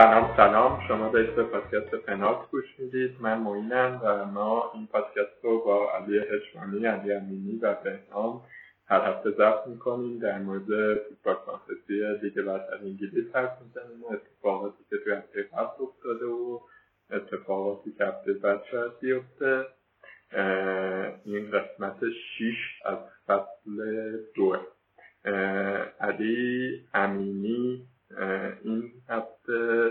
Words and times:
سلام 0.00 0.36
سلام. 0.36 0.80
شما 0.88 1.08
به 1.08 1.24
پادکست 1.24 1.94
پنالت 1.94 2.50
گوش 2.50 2.64
می‌دید. 2.78 3.16
من 3.20 3.38
معینم 3.38 4.00
و 4.04 4.24
ما 4.24 4.70
این 4.74 4.86
پادکست 4.86 5.44
رو 5.44 5.64
با 5.64 5.92
علی 5.92 6.18
هشمانی 6.18 6.86
علی 6.86 7.12
امینی 7.12 7.58
و 7.62 7.74
بهنام 7.74 8.42
هر 8.86 9.00
هفته 9.00 9.30
ضبط 9.30 9.66
می‌کنیم. 9.66 10.18
در 10.18 10.38
مورد 10.38 10.98
فوتبال 10.98 11.36
فانتزی 11.46 12.18
لیگ 12.22 12.44
برتر 12.44 12.74
انگلیس 12.74 13.36
حرف 13.36 13.58
می‌زنیم. 13.62 14.02
و 14.02 14.06
اتفاقاتی 14.12 14.84
که 14.90 14.96
توی 15.04 15.12
هفته 15.12 15.42
قبل 15.42 15.84
افتاده 15.84 16.26
و 16.26 16.60
اتفاقاتی 17.10 17.92
که 17.92 18.04
هفته 18.04 18.32
بعد 18.32 18.62
شاید 18.70 18.92
بیفته. 19.00 19.66
این 21.24 21.50
قسمت 21.50 21.96
6 22.38 22.54
از 22.84 22.98
فصل 23.26 24.16
دو 24.34 24.56
علی 26.00 26.84
امینی 26.94 27.86
این 28.64 28.92
هفته 29.08 29.90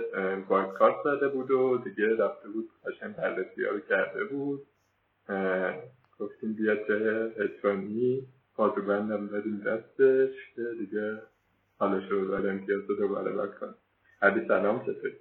کارت 0.78 0.96
زده 1.04 1.28
بود 1.28 1.52
و 1.52 1.78
دیگه 1.78 2.16
رفته 2.16 2.50
بود 2.50 2.70
قشنگ 2.86 3.16
بررسی 3.16 3.64
رو 3.64 3.80
کرده 3.80 4.24
بود. 4.24 4.68
گفتیم 6.20 6.54
بیا 6.54 6.76
چه 6.76 7.32
اتفانی 7.40 8.28
بندم 8.88 9.28
دادیم 9.28 9.60
دستش 9.60 10.36
که 10.56 10.62
دیگه 10.80 11.22
حالش 11.78 12.12
رو 12.12 12.28
بر 12.28 12.50
امتیاز 12.50 12.82
رو 12.90 12.96
دوباره 12.96 13.32
بکنم 13.32 13.76
علی 14.22 14.48
سلام 14.48 14.80
چطوری؟ 14.82 15.14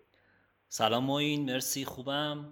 سلام 0.69 1.05
موین 1.05 1.53
مرسی 1.53 1.85
خوبم. 1.85 2.45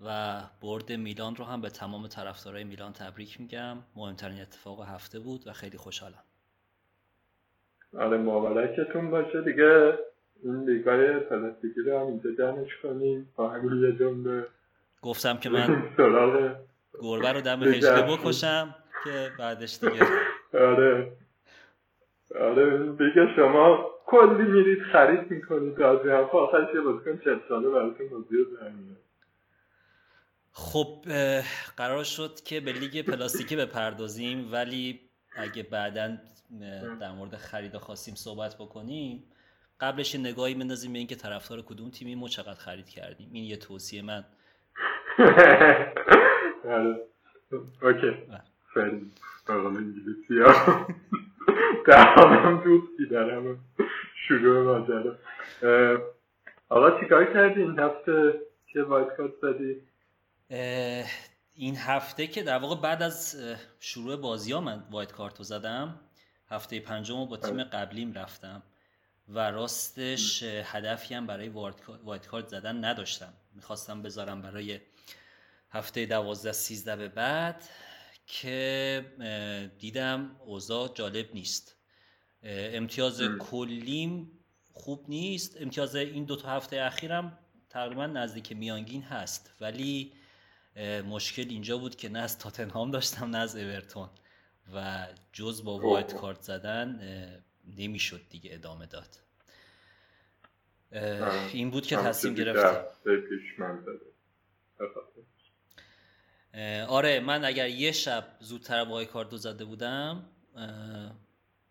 و 0.00 0.40
برد 0.62 0.92
میلان 0.92 1.36
رو 1.36 1.44
هم 1.44 1.60
به 1.60 1.70
تمام 1.70 2.06
طرفدارای 2.08 2.64
میلان 2.64 2.92
تبریک 2.92 3.40
میگم. 3.40 3.78
مهمترین 3.96 4.40
اتفاق 4.40 4.82
هفته 4.88 5.18
بود 5.18 5.46
و 5.46 5.52
خیلی 5.52 5.78
خوشحالم. 5.78 6.24
آره 7.98 8.18
مبارکتون 8.18 9.10
باشه. 9.10 9.42
دیگه 9.42 9.98
این 10.44 10.64
لیگای 10.64 11.18
پلاستیکی 11.18 11.80
رو 11.80 11.98
هم 12.00 12.06
اینجا 12.06 12.30
جمعش 12.30 12.76
کنیم. 12.82 13.32
با 13.36 13.48
همین 13.48 13.82
یه 13.82 13.92
جمله. 13.98 14.46
گفتم 15.02 15.36
که 15.36 15.50
من 15.50 15.82
گربه 17.02 17.32
رو 17.32 17.40
دم 17.40 17.62
هجله 17.62 18.02
بکشم 18.02 18.74
که 19.04 19.30
بعدش 19.38 19.78
دیگه. 19.80 20.06
آره. 20.54 21.12
آره 22.40 22.92
دیگه 22.92 23.34
شما 23.36 23.90
کلی 24.06 24.42
میرید 24.42 24.82
خرید 24.92 25.30
می‌کنید. 25.30 25.82
از 25.82 25.98
هم 26.00 26.28
آخرش 26.32 26.74
یه 26.74 26.80
بازیکن 26.80 27.20
چل 27.24 27.38
ساله 27.48 27.68
براتون 27.68 28.08
بازی 28.08 28.36
خب 30.52 31.04
قرار 31.76 32.04
شد 32.04 32.40
که 32.44 32.60
به 32.60 32.72
لیگ 32.72 33.06
پلاستیکی 33.06 33.56
بپردازیم 33.56 34.52
ولی 34.52 35.00
اگه 35.36 35.62
بعدا 35.62 36.16
در 37.00 37.12
مورد 37.12 37.36
خرید 37.36 37.76
خواستیم 37.76 38.14
صحبت 38.14 38.54
بکنیم 38.54 39.24
قبلش 39.80 40.14
نگاهی 40.14 40.54
بندازیم 40.54 40.92
به 40.92 40.98
اینکه 40.98 41.14
طرفدار 41.14 41.62
کدوم 41.62 41.90
تیمی 41.90 42.14
ما 42.14 42.28
چقدر 42.28 42.54
خرید 42.54 42.88
کردیم. 42.88 43.28
این 43.32 43.44
یه 43.44 43.56
توصیه 43.56 44.02
من. 44.02 44.24
اوکی. 47.82 48.16
انگلیسی 49.76 50.38
ها. 50.44 50.86
در 51.86 52.60
دوستی 52.64 53.06
دارم. 53.10 53.58
شروع 54.28 54.64
ماجرا. 54.64 55.16
آقا 56.68 57.00
چیکار 57.00 57.32
کردی 57.32 57.62
این 57.62 57.78
هفته 57.78 58.40
که 58.66 58.82
وایت 58.82 59.16
کارت 59.16 59.32
زدی؟ 59.42 59.76
این 61.54 61.76
هفته 61.76 62.26
که 62.26 62.42
در 62.42 62.58
واقع 62.58 62.80
بعد 62.80 63.02
از 63.02 63.36
شروع 63.80 64.16
بازی 64.16 64.52
ها 64.52 64.60
من 64.60 64.84
وایت 64.90 65.12
کارتو 65.12 65.42
زدم 65.42 66.00
هفته 66.48 66.80
پنجم 66.80 67.24
با 67.24 67.36
تیم 67.36 67.64
قبلیم 67.64 68.12
رفتم 68.12 68.62
و 69.28 69.50
راستش 69.50 70.42
هدفی 70.42 71.14
هم 71.14 71.26
برای 71.26 71.48
وایت 72.04 72.26
کارت 72.26 72.48
زدن 72.48 72.84
نداشتم. 72.84 73.32
می‌خواستم 73.52 74.02
بذارم 74.02 74.42
برای 74.42 74.80
هفته 75.70 76.06
دوازده 76.06 76.52
سیزده 76.52 76.96
به 76.96 77.08
بعد 77.08 77.62
که 78.26 79.70
دیدم 79.78 80.36
اوضاع 80.44 80.94
جالب 80.94 81.34
نیست. 81.34 81.76
امتیاز 82.42 83.22
کلیم 83.38 84.30
خوب 84.72 85.04
نیست. 85.08 85.56
امتیاز 85.60 85.96
این 85.96 86.24
دو 86.24 86.36
تا 86.36 86.48
هفته 86.48 86.82
اخیرم 86.82 87.38
تقریبا 87.70 88.06
نزدیک 88.06 88.52
میانگین 88.52 89.02
هست. 89.02 89.54
ولی 89.60 90.12
مشکل 91.06 91.46
اینجا 91.48 91.78
بود 91.78 91.96
که 91.96 92.08
نه 92.08 92.18
از 92.18 92.38
تاتنهام 92.38 92.90
داشتم 92.90 93.24
نه 93.30 93.38
از 93.38 93.56
اورتون. 93.56 94.08
و 94.74 95.06
جز 95.32 95.64
با 95.64 95.78
وایت 95.78 96.14
کارت 96.14 96.42
زدن 96.42 97.00
نمی‌شد 97.76 98.20
دیگه 98.30 98.54
ادامه 98.54 98.86
داد. 98.86 99.08
این 101.52 101.70
بود 101.70 101.86
که 101.86 101.96
تصمیم 101.96 102.34
گرفتم 102.34 102.84
آره 106.88 107.20
من 107.20 107.44
اگر 107.44 107.68
یه 107.68 107.92
شب 107.92 108.36
زودتر 108.40 108.84
وای 108.84 109.06
کارت 109.06 109.36
زده 109.36 109.64
بودم 109.64 110.24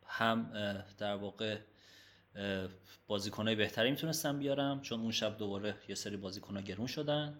هم 0.06 0.52
در 0.97 1.16
واقع 1.16 1.58
بازیکنهای 3.08 3.56
بهتری 3.56 3.91
می‌تونستم 3.91 4.40
بیارم 4.40 4.81
چون 4.81 5.00
اون 5.00 5.12
شب 5.12 5.38
دوباره 5.38 5.75
یه 5.88 5.96
سری 5.96 6.18
بازیکنها 6.18 6.62
گرون 6.62 6.88
شدن. 6.88 7.38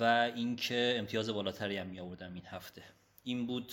و 0.00 0.04
اینکه 0.34 0.94
امتیاز 0.98 1.30
بالاتری 1.30 1.76
هم 1.76 1.86
می 1.86 2.00
آوردم 2.00 2.34
این 2.34 2.46
هفته. 2.46 2.82
این 3.22 3.46
بود 3.46 3.72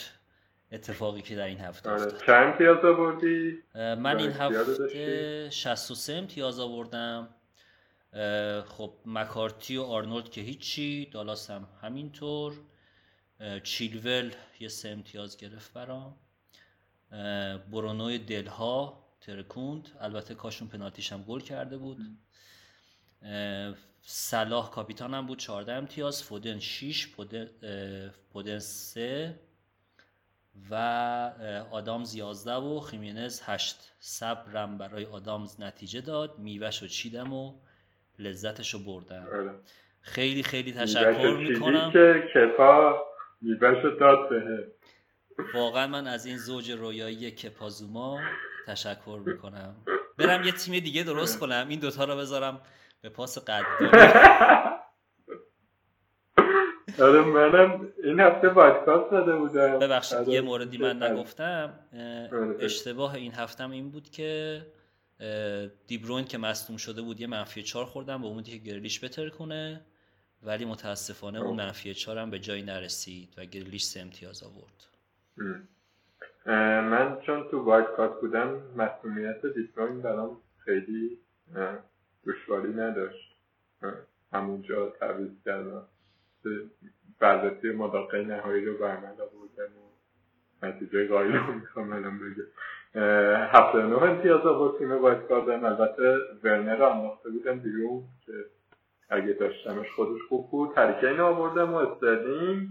اتفاقی 0.71 1.21
که 1.21 1.35
در 1.35 1.45
این 1.45 1.59
هفته 1.59 1.89
آره. 1.89 2.01
افتاد. 2.01 2.25
چند 2.25 2.53
امتیاز 2.53 2.85
آوردی؟ 2.85 3.57
من 3.75 4.19
این 4.19 4.31
هفته 4.31 5.49
63 5.49 6.13
امتیاز 6.13 6.59
آوردم. 6.59 7.29
خب 8.67 8.93
مکارتی 9.05 9.77
و 9.77 9.81
آرنولد 9.81 10.29
که 10.29 10.41
هیچی 10.41 11.05
دالاس 11.05 11.49
هم 11.49 11.67
همینطور. 11.81 12.53
چیلول 13.63 14.31
یه 14.59 14.67
سه 14.67 14.89
امتیاز 14.89 15.37
گرفت 15.37 15.73
برام. 15.73 16.15
برونوی 17.71 18.19
دلها 18.19 19.05
ترکوند. 19.21 19.89
البته 20.01 20.35
کاشون 20.35 20.67
پنالتیش 20.67 21.11
هم 21.11 21.23
گل 21.23 21.39
کرده 21.39 21.77
بود. 21.77 21.97
صلاح 24.07 24.71
کاپیتانم 24.71 25.25
بود 25.25 25.37
14 25.37 25.73
امتیاز 25.73 26.23
فودن 26.23 26.59
6 26.59 27.07
پودن 28.33 28.59
3 28.59 29.39
و 30.71 30.75
آدامز 31.71 32.15
11 32.15 32.53
و 32.53 32.79
خیمینز 32.79 33.41
8 33.45 33.91
صبرم 33.99 34.77
برای 34.77 35.05
آدامز 35.05 35.61
نتیجه 35.61 36.01
داد 36.01 36.39
میوهش 36.39 36.81
رو 36.81 36.87
چیدم 36.87 37.33
و 37.33 37.53
لذتش 38.19 38.73
رو 38.73 38.79
بردم. 38.79 39.27
آره. 39.33 39.53
خیلی 40.01 40.43
خیلی 40.43 40.73
تشکر 40.73 41.37
می‌کنم. 41.37 41.91
که 41.91 42.23
کپا 42.33 43.05
میوهش 43.41 43.77
داد 43.99 44.29
به 44.29 44.67
واقعا 45.53 45.87
من 45.87 46.07
از 46.07 46.25
این 46.25 46.37
زوج 46.37 46.71
رویایی 46.71 47.31
کپازوما 47.31 48.19
تشکر 48.67 49.21
می‌کنم. 49.25 49.75
برم 50.17 50.43
یه 50.43 50.51
تیم 50.51 50.79
دیگه 50.79 51.03
درست 51.03 51.39
کنم 51.39 51.65
این 51.69 51.79
دوتا 51.79 52.03
رو 52.03 52.17
بذارم 52.17 52.61
به 53.01 53.09
پاس 53.09 53.37
قدردانی 53.37 53.89
آره 57.01 57.21
منم 57.21 57.87
این 58.03 58.19
هفته 58.19 58.49
پادکست 58.49 59.11
داده 59.11 59.35
بودم. 59.35 59.79
ببخشید 59.79 60.17
آره، 60.17 60.27
یه 60.29 60.41
موردی 60.41 60.77
من 60.77 61.03
نگفتم. 61.03 61.73
آره، 61.93 62.55
اشتباه 62.59 63.15
این 63.15 63.33
هفتم 63.33 63.71
این 63.71 63.89
بود 63.89 64.09
که 64.09 64.61
دیبروین 65.87 66.25
که 66.25 66.37
مصدوم 66.37 66.77
شده 66.77 67.01
بود 67.01 67.21
یه 67.21 67.27
منفی 67.27 67.63
چار 67.63 67.85
خوردم 67.85 68.21
به 68.21 68.27
امیدی 68.27 68.51
که 68.59 68.71
گرلیش 68.71 69.03
بتر 69.03 69.29
کنه 69.29 69.81
ولی 70.43 70.65
متاسفانه 70.65 71.39
اون 71.39 71.55
منفی 71.55 71.93
چار 71.93 72.17
هم 72.17 72.29
به 72.29 72.39
جایی 72.39 72.61
نرسید 72.63 73.33
و 73.37 73.45
گرلیش 73.45 73.83
سه 73.83 73.99
امتیاز 73.99 74.43
آورد. 74.43 74.85
من 76.89 77.17
چون 77.25 77.47
تو 77.51 77.63
وایت 77.63 77.87
کارت 77.97 78.21
بودم 78.21 78.61
مسئولیت 78.75 79.45
دیبروین 79.55 80.01
برام 80.01 80.37
خیلی 80.65 81.17
دشواری 82.25 82.73
نداشت. 82.73 83.35
همونجا 84.33 84.89
تعویض 84.89 85.31
کردم. 85.45 85.87
بررسی 87.19 87.71
مداقع 87.71 88.21
نهایی 88.21 88.65
رو 88.65 88.77
بر 88.77 88.97
من 88.97 89.03
آوردن 89.03 89.73
و 89.73 90.65
نتیجه 90.65 91.07
قایل 91.07 91.35
رو 91.35 91.53
می‌خوام 91.53 91.93
الان 91.93 92.19
بگم 92.19 92.43
هفته 93.35 93.77
نه 93.77 94.03
امتیاز 94.03 94.45
آورد 94.45 94.77
تیم 94.77 94.97
باید 94.97 95.27
کردم 95.29 95.65
البته 95.65 96.17
ورنر 96.43 96.75
رو 96.75 96.85
انداخته 96.85 97.29
بودم 97.29 97.59
بیرون 97.59 98.03
که 98.25 98.33
اگه 99.09 99.33
داشتمش 99.33 99.91
خودش 99.95 100.21
خوب 100.29 100.51
بود 100.51 100.77
هری 100.77 100.95
کین 100.95 101.19
آوردم 101.19 101.73
و 101.73 101.77
استرلینگ 101.77 102.67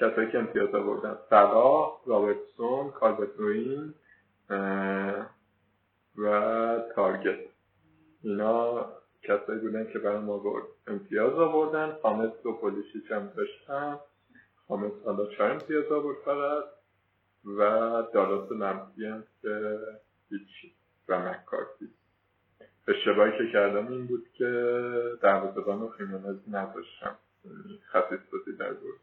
کسایی 0.00 0.30
که 0.30 0.38
امتیاز 0.38 0.74
آوردن 0.74 1.16
سلا 1.30 1.92
رابرتسون 2.06 2.90
کالورت 2.90 3.52
لوین 3.52 3.94
و 6.18 6.78
تارگت. 6.94 7.47
اینا 8.28 8.86
کسایی 9.22 9.58
بودن 9.60 9.92
که 9.92 9.98
برای 9.98 10.18
ما 10.18 10.42
امتیاز 10.86 11.32
آوردن. 11.32 11.96
خامس 12.02 12.46
و 12.46 12.52
پولیشیچ 12.52 13.10
هم 13.10 13.32
داشتن. 13.36 13.98
خامس 14.68 14.92
حالا 15.04 15.26
چهار 15.26 15.50
امتیاز 15.50 15.92
آورد 15.92 16.16
فقط. 16.24 16.64
و 17.44 17.60
دالاس 18.14 18.52
منفی 18.52 19.06
هم 19.06 19.24
که 19.42 19.78
هیچی 20.30 20.74
و 21.08 21.18
مکارتی 21.18 21.88
اشتباهی 22.88 23.38
که 23.38 23.52
کردم 23.52 23.92
این 23.92 24.06
بود 24.06 24.28
که 24.34 24.44
دروازه‌بان 25.22 25.82
و 25.82 25.88
خیمنز 25.88 26.36
نداشتم 26.48 27.18
خطیس 27.92 28.18
بازی 28.32 28.56
در 28.58 28.72
بود. 28.72 29.00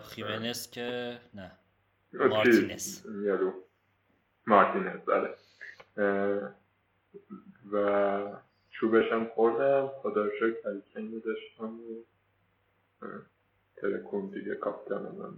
خیمنز 0.00 0.70
که 0.70 1.18
نه. 1.34 1.52
مارتینز. 2.12 3.06
مارتینز 4.46 5.00
بله. 5.06 5.34
و 7.72 8.20
چوبشم 8.70 9.24
خوردم 9.34 9.90
خدا 10.02 10.28
شکر 10.30 10.68
هریکنی 10.68 11.20
داشتم 11.20 11.80
و 11.80 12.04
دیگه 14.34 14.54
کاپتان 14.54 15.02
من 15.02 15.34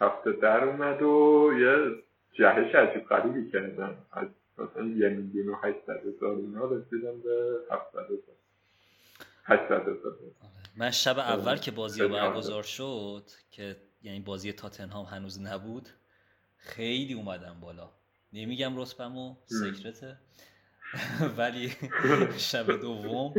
هفته 0.00 0.32
در 0.32 0.64
اومد 0.64 1.02
و 1.02 1.50
یه 1.58 2.02
جهش 2.32 2.74
عجیب 2.74 3.08
قریبی 3.08 3.50
کردم. 3.50 3.96
از 4.12 4.28
مثلا 4.58 4.84
یه 4.86 5.08
میلیون 5.08 5.48
و 5.48 5.56
هشتصد 5.62 6.06
هزار 6.06 6.36
اینا 6.36 6.64
رسیدم 6.64 7.20
به 7.20 7.60
هفتصد 7.70 8.04
هزار. 8.04 8.36
هشتصد 9.44 9.88
هزار. 9.88 10.16
من 10.76 10.90
شب 10.90 11.18
اول 11.18 11.56
که 11.56 11.70
بازی 11.70 12.08
برگزار 12.08 12.62
شد 12.62 13.22
که 13.50 13.76
یعنی 14.02 14.20
بازی 14.20 14.52
تاتنهام 14.52 15.04
هنوز 15.04 15.40
نبود 15.40 15.88
خیلی 16.56 17.14
اومدم 17.14 17.60
بالا. 17.60 17.97
نمیگم 18.32 18.78
و 18.78 18.84
سکرته 19.46 20.16
ولی 21.38 21.72
شب 22.50 22.80
دوم 22.80 23.34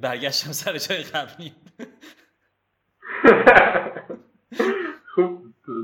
برگشتم 0.00 0.52
سر 0.52 0.78
جای 0.78 1.02
قبلی. 1.02 1.52
خوب 5.14 5.42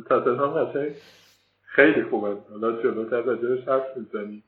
تاتنهام 0.09 0.65
قشنگ. 0.65 0.93
خیلی 1.63 2.03
خوبه. 2.03 2.37
حالا 2.51 2.83
جلوتر 2.83 3.23
راجبش 3.23 3.69
حرف 3.69 3.97
می‌زنیم 3.97 4.45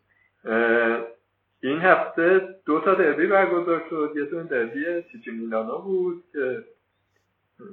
این 1.63 1.79
هفته 1.79 2.41
دو 2.67 2.81
تا 2.81 2.95
دربی 2.95 3.27
برگزار 3.27 3.85
شد. 3.91 4.13
یه 4.17 4.25
دونه 4.25 4.49
دربی 4.49 5.05
چیچی 5.13 5.31
میلانو 5.31 5.79
بود 5.79 6.25
که 6.33 6.65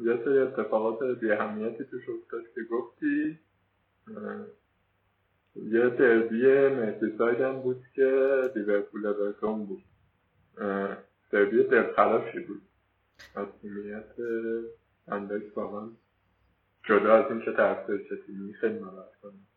یه 0.06 0.20
سری 0.26 0.40
اتفاقات 0.40 1.04
بی 1.04 1.32
اهمیتی 1.32 1.86
توش 1.86 2.04
افتاد 2.10 2.42
که 2.56 2.62
گفتی. 2.72 3.40
یه 5.63 5.89
دربی 5.89 6.44
مرسیساید 6.75 7.42
هم 7.42 7.62
بود 7.62 7.86
که 7.95 8.42
لیورپول 8.56 9.06
اورتون 9.06 9.65
بود. 9.65 9.83
دربی 11.31 11.63
دلخراشی 11.63 12.39
بود. 12.39 12.62
مسئولیت 13.36 14.15
اندکس 15.07 15.57
واقعا 15.57 15.89
جدا 16.83 17.15
از 17.15 17.31
این 17.31 17.42
که 17.45 17.51
طرفدار 17.51 17.98
چه 17.98 18.15
خیلی 18.62 18.80
ناراحت 18.80 19.15
کنم. 19.21 19.48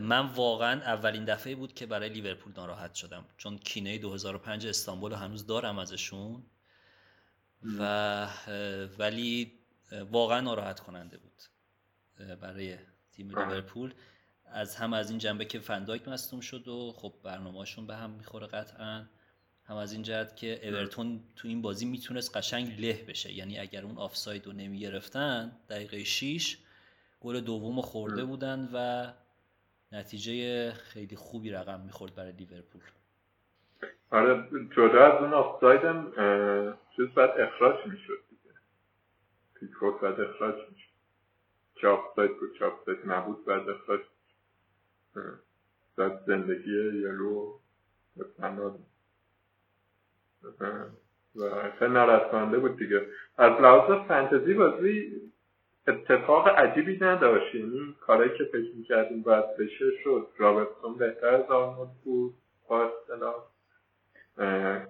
من 0.00 0.26
واقعا 0.34 0.80
اولین 0.80 1.24
دفعه 1.24 1.54
بود 1.54 1.74
که 1.74 1.86
برای 1.86 2.08
لیورپول 2.08 2.52
ناراحت 2.56 2.94
شدم. 2.94 3.24
چون 3.36 3.58
کینه 3.58 3.98
2005 3.98 4.66
استانبول 4.66 5.12
هنوز 5.12 5.46
دارم 5.46 5.78
ازشون. 5.78 6.42
و 7.78 8.26
ولی 8.98 9.52
واقعا 10.10 10.40
ناراحت 10.40 10.80
کننده 10.80 11.18
بود 11.18 11.42
برای 12.40 12.76
تیم 13.12 13.28
لیورپول. 13.28 13.94
از 14.52 14.76
هم 14.76 14.92
از 14.92 15.10
این 15.10 15.18
جنبه 15.18 15.44
که 15.44 15.58
فندایک 15.58 16.08
مصدوم 16.08 16.40
شد 16.40 16.68
و 16.68 16.92
خب 16.92 17.12
برنامهشون 17.22 17.86
به 17.86 17.96
هم 17.96 18.10
می‌خوره 18.10 18.46
قطعا. 18.46 19.04
هم 19.64 19.76
از 19.76 19.92
این 19.92 20.02
جهت 20.02 20.36
که 20.36 20.68
اورتون 20.68 21.20
تو 21.36 21.48
این 21.48 21.62
بازی 21.62 21.86
می‌تونست 21.86 22.36
قشنگ 22.36 22.80
له 22.80 23.04
بشه. 23.08 23.32
یعنی 23.32 23.58
اگر 23.58 23.82
اون 23.84 23.98
آفساید 23.98 24.46
رو 24.46 24.52
نمی‌گرفتن 24.52 25.52
دقیقه 25.68 26.04
6 26.04 26.58
گل 27.20 27.40
دوم 27.40 27.80
خورده 27.80 28.24
بودن 28.24 28.68
و 28.74 29.06
نتیجه 29.92 30.70
خیلی 30.72 31.16
خوبی 31.16 31.50
رقم 31.50 31.80
می‌خورد 31.80 32.14
برای 32.14 32.32
لیورپول. 32.32 32.82
آره 34.10 34.48
جدا 34.76 35.12
از 35.12 35.22
اون 35.22 35.34
آفساید 35.34 35.84
هم 35.84 36.12
چیز 36.96 37.06
بعد 37.06 37.30
اخراج 37.30 37.86
می‌شد 37.86 38.24
دیگه. 38.30 38.54
پیکفورد 39.54 40.00
بعد 40.00 40.20
اخراج 40.20 40.54
می‌شد. 40.54 40.90
چه 41.80 41.88
آفساید 41.88 42.30
بود 42.40 42.58
چه 42.58 42.64
آفساید 42.64 42.98
نبود 43.06 43.44
بعد 43.44 43.68
اخراج 43.68 44.00
بعد 45.96 46.24
زندگی 46.26 47.00
یلو 47.00 47.52
بسناد 48.18 48.78
و 51.36 51.70
خیلی 51.78 51.94
کننده 52.30 52.58
بود 52.58 52.76
دیگه. 52.76 53.06
از 53.38 53.52
لحاظ 53.60 54.06
فنتزی 54.08 54.54
بازی 54.54 55.20
اتفاق 55.88 56.48
عجیبی 56.48 56.98
نداشت. 57.00 57.54
یعنی 57.54 57.96
کارایی 58.00 58.38
که 58.38 58.44
فکر 58.44 58.74
می‌کردیم 58.76 59.22
باید 59.22 59.56
بشه 59.56 59.90
شد. 60.04 60.28
رابرتسون 60.38 60.94
بهتر 60.94 61.34
از 61.34 61.50
آرنولد 61.50 61.92
بود. 62.04 62.34
با 62.68 62.90
اصطلاح 62.90 63.34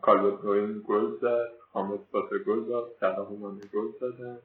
کالوت 0.01 0.45
نوین 0.45 0.83
گل 0.87 1.17
زد. 1.21 1.49
حامد 1.73 2.01
پاس 2.13 2.31
گل 2.47 2.65
داد 2.69 2.97
صلاح 3.01 3.29
گل 3.73 3.89
زدن 4.01 4.39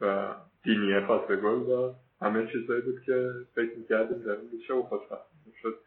و 0.00 0.34
دینیه 0.62 1.00
پاس 1.00 1.28
گل 1.28 1.64
داد 1.66 1.96
همه 2.20 2.52
چیزایی 2.52 2.80
بود 2.80 3.02
که 3.06 3.30
فکر 3.54 3.76
می‌کردیم 3.76 4.22
داریم 4.22 4.50
میشه 4.52 4.72
و 4.72 4.82
خوشبختانه 4.82 5.54
شد 5.62 5.80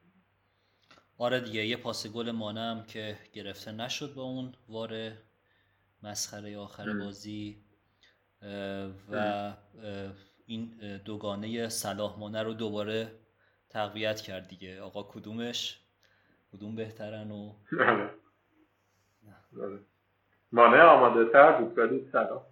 آره 1.17 1.39
دیگه 1.39 1.65
یه 1.65 1.77
پاس 1.77 2.07
گل 2.07 2.31
مانم 2.31 2.83
که 2.87 3.17
گرفته 3.33 3.71
نشد 3.71 4.13
با 4.13 4.23
اون 4.23 4.53
وار 4.69 5.11
مسخره 6.03 6.57
آخر 6.57 6.93
بازی 6.93 7.63
و 9.11 9.53
این 10.45 10.97
دوگانه 11.05 11.69
صلاح 11.69 12.19
مانه 12.19 12.43
رو 12.43 12.53
دوباره 12.53 13.11
تقویت 13.69 14.21
کرد 14.21 14.47
دیگه. 14.47 14.81
آقا 14.81 15.03
کدومش؟ 15.03 15.79
کدوم 16.53 16.75
بهترن 16.75 17.31
و 17.31 17.53
بله. 17.71 18.09
بله. 19.51 19.79
مانه 20.51 20.81
آماده 20.81 21.31
تر 21.31 21.61
بود 21.61 21.77
ولی 21.77 22.09
صلاح. 22.11 22.43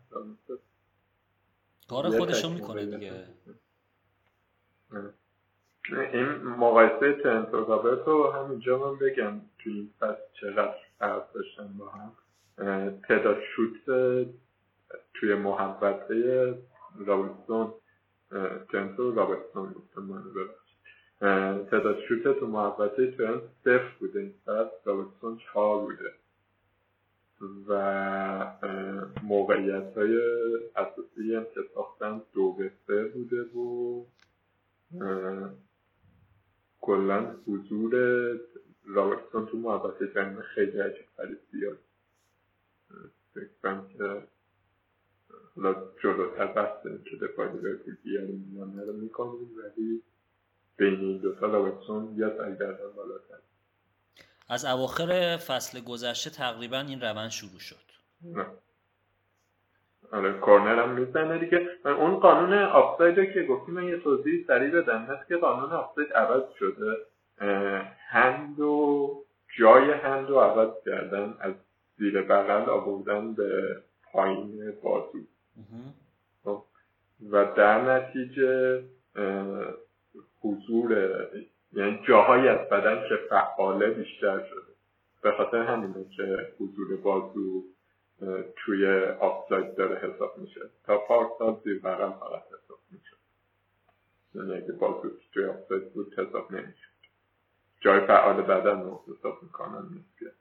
کار 1.88 2.17
خودشو 2.17 2.50
می‌کنه 2.50 2.86
دیگه. 2.86 3.27
این 6.14 6.25
مقایسه 6.36 7.14
ترنت 7.14 7.54
و 7.54 7.66
رابرتو 7.66 8.32
همینجا 8.32 8.78
من 8.78 8.96
بگم 8.96 9.42
توی 9.60 9.74
این 9.74 9.90
پس 10.02 10.16
چقدر 10.42 10.75
فرق 11.00 11.34
داشتن 11.34 11.68
با 11.78 11.90
هم. 11.90 12.12
تعداد 13.08 13.38
شوت 13.56 13.86
توی 15.14 15.36
محبته 15.36 16.54
رابرتسون 17.06 17.74
ترنتو 18.72 19.16
رابرتسون 19.16 19.74
گفتم 19.74 20.02
من 20.02 20.24
تعداد 21.72 22.00
شوت 22.00 22.40
تو 22.40 22.48
محبته 22.48 23.12
ترنت 23.12 23.42
صفر 23.64 23.92
بوده 24.00 24.20
این 24.20 24.34
ساعت 24.46 24.72
رابرتسون 24.86 25.38
چهار 25.38 25.82
بوده. 25.82 26.12
و 27.68 28.52
موقعیت 29.24 29.98
های 29.98 30.20
اساسی 30.75 31.36
هم 31.36 31.44
که 31.44 31.62
ساختن 31.74 32.22
دو 32.34 32.52
به 32.52 32.72
سه 32.88 33.04
بوده 33.04 33.42
و 33.42 34.04
کلا 36.82 37.36
حضور 37.48 37.92
رابرتسون 38.86 39.46
تو 39.46 39.58
محبت 39.58 40.04
جنگ 40.15 40.39
خیلی 40.39 40.80
عجیب 40.80 41.06
خیلی 41.18 41.38
زیاد 41.51 41.77
فکرم 43.34 43.88
که 43.88 44.27
حالا 45.56 45.92
جلوتر 46.04 46.48
بحث 46.48 46.84
که 46.84 47.18
دفاع 47.27 47.51
لیورپول 47.51 47.98
بیاریم 48.04 48.50
میانه 48.51 48.84
رو 48.86 48.94
می‌کنیم 48.94 49.50
ولی 49.58 50.04
بین 50.77 51.00
این 51.00 51.18
دوتا 51.18 51.46
رابرتسون 51.46 52.15
یا 52.18 52.38
سرگردن 52.38 52.92
بالاتر. 52.96 53.39
از 54.50 54.65
اواخر 54.65 55.38
فصل 55.38 55.80
گذشته 55.82 56.30
تقریبا 56.30 56.80
این 56.80 57.01
روند 57.01 57.30
شروع 57.30 57.60
شد. 57.60 57.86
نه. 58.22 58.46
آره 60.15 60.34
کورنر 60.34 60.84
هم 60.84 60.89
می‌زنه 60.89 61.38
دیگه. 61.38 61.69
اون 61.86 62.15
قانون 62.15 62.53
آفساید 62.53 63.34
که 63.34 63.43
گفتیم 63.43 63.75
من 63.75 63.84
یه 63.84 63.98
توضیح 63.98 64.45
سریع 64.48 64.69
بدم. 64.69 65.00
هست 65.00 65.27
که 65.27 65.38
قانون 65.38 65.72
آفساید 65.72 66.13
عوض 66.13 66.43
شده 66.60 66.98
هند 68.10 68.60
و 68.60 69.10
جای 69.60 69.91
هند 69.91 70.29
رو 70.29 70.39
عوض 70.39 70.84
کردن 70.86 71.38
از 71.39 71.53
زیر 71.98 72.22
بغل 72.22 72.69
آوردن 72.69 73.34
به 73.34 73.77
پایین 74.12 74.74
بازو. 74.84 75.19
خب، 76.43 76.63
و 77.31 77.45
در 77.45 77.81
نتیجه 77.81 78.81
حضور 80.41 81.17
یعنی 81.74 82.00
جاهایی 82.07 82.48
از 82.48 82.69
بدن 82.69 83.10
که 83.10 83.15
فعاله 83.29 83.89
بیشتر 83.89 84.39
شده. 84.39 84.75
به 85.22 85.31
خاطر 85.31 85.57
همینه 85.57 86.05
که 86.17 86.48
حضور 86.60 86.98
بازو 87.03 87.63
توی 88.55 89.05
آفساید 89.20 89.75
داره 89.75 89.96
حساب 89.96 90.38
میشه. 90.38 90.62
تا 90.84 90.98
پارسال 90.98 91.62
زیر 91.63 91.79
بغل 91.79 92.12
فقط 92.12 92.44
حساب 92.48 92.79
میشه. 92.91 93.15
یعنی 94.36 94.63
اگه 94.63 94.72
بازو 94.72 95.12
توی 95.34 95.46
آفساید 95.46 95.94
بود 95.94 96.20
حساب 96.20 96.51
نمیشه. 96.51 96.88
جای 97.82 98.08
فعال 98.08 98.41
بدن 98.41 98.82
رو 98.82 99.03
حساب 99.08 99.44
می‌کنن 99.44 99.88
نیست 99.91 100.36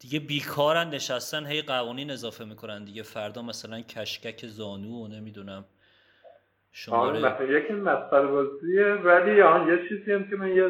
دیگه 0.00 0.20
بیکارن 0.20 0.88
نشستن 0.88 1.46
هی 1.46 1.62
قوانین 1.62 2.10
اضافه 2.10 2.44
می‌کنن 2.44 2.84
دیگه. 2.84 3.02
فردا 3.02 3.42
مثلا 3.42 3.80
کشکک 3.80 4.46
زانو 4.46 5.04
و 5.04 5.08
نمی‌دونم. 5.08 5.64
شماره 6.72 7.18
مثلا 7.18 7.44
یکی 7.44 7.72
مسخره 7.72 8.26
بازیه 8.26 8.84
ولی 8.84 9.42
آن 9.42 9.68
یه 9.68 9.88
چیزی 9.88 10.12
هم 10.12 10.30
که 10.30 10.36
من 10.36 10.48
یه 10.48 10.68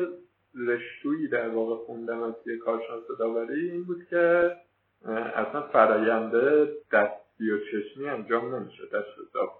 رشتویی 0.55 1.29
در 1.29 1.49
واقع 1.49 1.85
خوندم 1.85 2.23
از 2.23 2.35
یه 2.47 2.57
کارشناس 2.57 3.03
داوری 3.19 3.71
این 3.71 3.85
بود 3.85 4.07
که 4.11 4.57
اصلا 5.05 5.63
فراینده 5.63 6.77
دستی 6.93 7.51
و 7.51 7.59
چشمی 7.73 8.09
انجام 8.09 8.55
نمیشه. 8.55 8.83
دست 8.83 9.07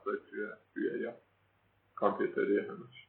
توی 0.05 0.47
توی 0.75 1.01
یا 1.01 1.15
کامپیوتری 1.95 2.59
همش. 2.59 3.09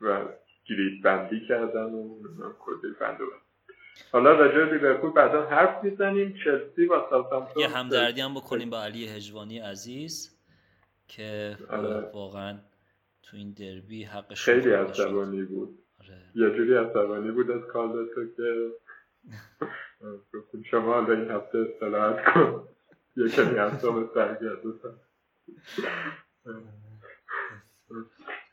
و 0.00 0.28
گرید 0.64 1.02
بندی 1.02 1.46
کردن 1.48 1.94
و 1.94 2.18
کلی 2.58 2.92
بند 3.00 3.18
حالا 4.12 4.32
راجع 4.32 4.72
لیورپول 4.72 5.10
بعدا 5.10 5.46
حرف 5.46 5.84
می‌زنیم. 5.84 6.34
چلسی 6.44 6.86
و 6.86 7.10
ساوثهامپتون 7.10 7.62
یه 7.62 7.68
همدردی 7.68 8.20
هم 8.20 8.34
بکنیم 8.34 8.70
با 8.70 8.82
علی 8.82 9.08
هجوانی 9.08 9.58
عزیز 9.58 10.38
که 11.08 11.56
آره. 11.70 12.10
واقعا 12.14 12.58
تو 13.22 13.36
این 13.36 13.52
دربی 13.52 14.04
حقش 14.04 14.42
خیلی 14.42 14.70
عصبانی 14.70 15.42
بود. 15.42 15.78
آره. 16.10 16.22
یه 16.34 16.56
جوری 16.56 16.74
عصبانی 16.74 17.30
بود 17.30 17.50
از 17.50 17.60
تو 18.14 18.24
که 18.34 18.70
شما 20.70 20.94
حالا 20.94 21.14
این 21.14 21.30
هفته 21.30 21.58
استراحت 21.58 22.34
کن. 22.34 22.68
یه 23.16 23.28
کمی 23.28 23.58
اصاب 23.58 24.14
سرگرد 24.14 24.62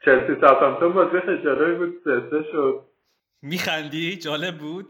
چلسی 0.06 0.42
ساوثهامپتون 0.42 0.94
بازی 0.94 1.20
خیلی 1.20 1.76
بود 1.76 2.02
سه 2.04 2.44
شد. 2.52 2.84
میخندی؟ 3.42 4.18
جالب 4.18 4.58
بود؟ 4.58 4.90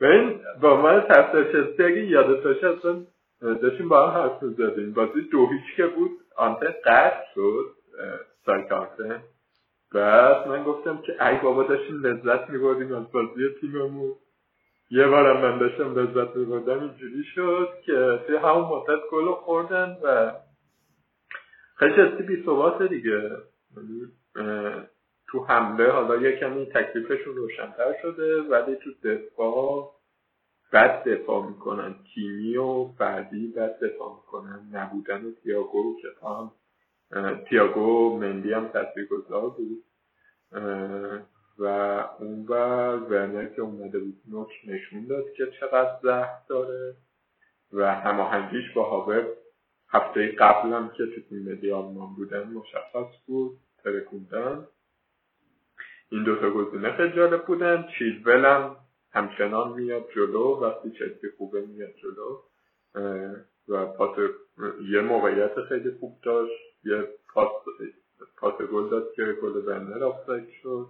ببین 0.00 0.40
با 0.60 0.82
من 0.82 1.00
طرفدار 1.00 1.52
چلسی 1.52 1.82
اگه 1.82 2.06
یادت 2.06 2.42
باشه 2.42 2.66
اصلا 2.66 3.06
داشتیم 3.40 3.88
با 3.88 4.10
هم 4.10 4.22
حرف 4.22 4.42
می‌زدیم. 4.42 4.92
بازی 4.92 5.20
دو 5.20 5.46
هیچ 5.50 5.76
که 5.76 5.86
بود 5.86 6.10
آنته 6.36 6.66
قطع 6.84 7.24
شد 7.34 7.74
سایت 8.46 8.72
آنته 8.72 9.20
بعد 9.94 10.48
من 10.48 10.64
گفتم 10.64 10.96
که 10.96 11.26
ای 11.26 11.38
بابا 11.38 11.62
داشتیم 11.62 12.06
لذت 12.06 12.50
میبردیم 12.50 12.94
از 12.94 13.12
بازی 13.12 13.48
تیممون. 13.60 14.12
یه 14.90 15.06
بارم 15.06 15.40
من 15.40 15.58
داشتم 15.58 15.98
لذت 15.98 16.36
میبردم 16.36 16.80
اینجوری 16.80 17.24
شد 17.24 17.68
که 17.86 18.20
توی 18.26 18.36
همون 18.36 18.64
مدت 18.64 19.00
گل 19.10 19.32
خوردن 19.32 19.96
و 20.02 20.32
خیلی 21.76 21.96
چلسی 21.96 22.22
بی 22.22 22.44
دیگه. 22.88 23.30
تو 25.28 25.44
حمله 25.44 25.90
حالا 25.90 26.16
یه 26.16 26.36
کمی 26.36 26.66
تکلیفشون 26.66 27.36
روشنتر 27.36 27.94
شده 28.02 28.42
ولی 28.42 28.76
تو 28.76 28.90
دفاع 29.08 29.94
بد 30.72 31.08
دفاع 31.08 31.46
می‌کنن. 31.46 31.94
تیمی 32.14 32.56
و 32.56 32.88
فردی 32.98 33.52
بد 33.56 33.84
دفاع 33.84 34.14
می‌کنن. 34.16 34.60
نبودن 34.72 35.32
تیاگو 35.42 35.96
که 36.02 36.08
هم 36.26 36.52
تیاگو 37.48 38.18
مندی 38.18 38.52
هم 38.52 38.70
گذار 39.10 39.50
بود. 39.50 39.84
و 41.58 41.66
اون 42.18 42.46
بر 42.46 42.96
ورنر 42.96 43.46
که 43.46 43.62
اومده 43.62 43.98
بود 43.98 44.22
نوک 44.28 44.50
نشون 44.66 45.06
داد 45.06 45.32
که 45.36 45.46
چقدر 45.60 45.98
زهر 46.02 46.38
داره. 46.48 46.96
و 47.72 47.94
هماهنگیش 47.94 48.72
با 48.74 48.84
هاور 48.84 49.26
هفته 49.88 50.32
قبل 50.32 50.72
هم 50.72 50.88
که 50.88 51.06
تو 51.06 51.20
تیم 51.28 51.42
ملی 51.42 51.72
آلمان 51.72 52.14
بودن 52.14 52.42
مشخص 52.42 53.14
بود 53.26 53.58
ترکوندن. 53.84 54.68
این 56.10 56.24
دوتا 56.24 56.50
گزینه 56.50 56.92
خیلی 56.96 57.12
جالب 57.12 57.46
بودن. 57.46 57.88
چیزول 57.98 58.44
هم 58.44 58.76
همچنان 59.12 59.72
میاد 59.72 60.04
جلو 60.14 60.60
وقتی 60.60 60.90
چلسی 60.90 61.30
خوبه 61.38 61.60
میاد 61.60 61.94
جلو. 61.94 62.42
و 63.68 63.86
پاس 63.86 64.18
یه 64.90 65.00
موقعیت 65.00 65.60
خیلی 65.60 65.90
خوب 65.90 66.18
داشت. 66.22 66.73
یه 66.84 67.08
پاس 68.36 68.54
گل 68.72 68.88
داد 68.90 69.12
که 69.12 69.38
گل 69.42 69.60
بندر 69.60 70.04
آفساید 70.04 70.48
شد 70.62 70.88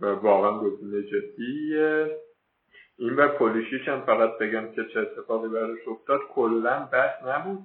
و 0.00 0.06
واقعا 0.06 0.60
گزینه 0.60 1.02
جدیه 1.02 2.20
این 2.96 3.16
و 3.16 3.28
پولیشیچ 3.28 3.88
هم 3.88 4.00
فقط 4.00 4.38
بگم 4.38 4.72
که 4.72 4.84
چه 4.84 5.00
اتفاقی 5.00 5.48
براش 5.48 5.88
افتاد 5.88 6.20
کلا 6.34 6.88
بحث 6.92 7.22
نبود 7.26 7.58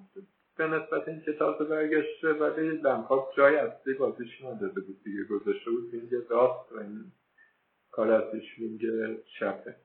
به 0.57 0.67
نسبت 0.67 1.07
اینکه 1.07 1.33
تازه 1.33 1.63
برگشته 1.63 2.33
ولی 2.33 2.69
لمپارد 2.69 3.23
جای 3.37 3.55
اصلی 3.55 3.93
بازیش 3.93 4.41
نداده 4.41 4.81
بود. 4.81 5.03
دیگه 5.03 5.23
گذاشته 5.23 5.71
بود 5.71 5.93
وینگ 5.93 6.13
راست 6.29 6.71
و 6.71 6.79
این 6.79 7.11
کار 7.91 8.11
ازش 8.11 8.59
وینگ 8.59 8.81
چپه 9.39 9.75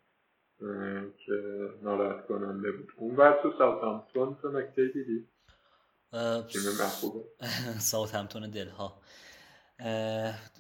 که 1.27 1.69
ناراحت 1.83 2.27
کننده 2.27 2.73
بود. 2.73 2.93
اون 2.97 3.17
ور 3.17 3.39
تو 3.43 3.53
ساوثهامپتون 3.59 4.37
تو 4.43 4.49
نکته 4.49 4.89
دیدی؟ 4.89 5.27
ساوثهامپتون 7.79 8.51
دلها. 8.51 9.03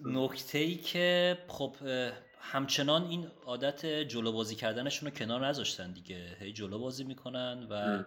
نکته 0.04 0.58
ای 0.58 0.74
که 0.74 1.38
خب 1.48 1.76
همچنان 2.40 3.04
این 3.04 3.30
عادت 3.44 3.86
جلو 3.86 4.32
بازی 4.32 4.54
کردنشون 4.54 5.08
رو 5.08 5.14
کنار 5.14 5.46
نذاشتن 5.46 5.92
دیگه. 5.92 6.36
هی 6.40 6.52
جلو 6.52 6.78
بازی 6.78 7.04
می‌کنن 7.04 7.66
و 7.70 8.04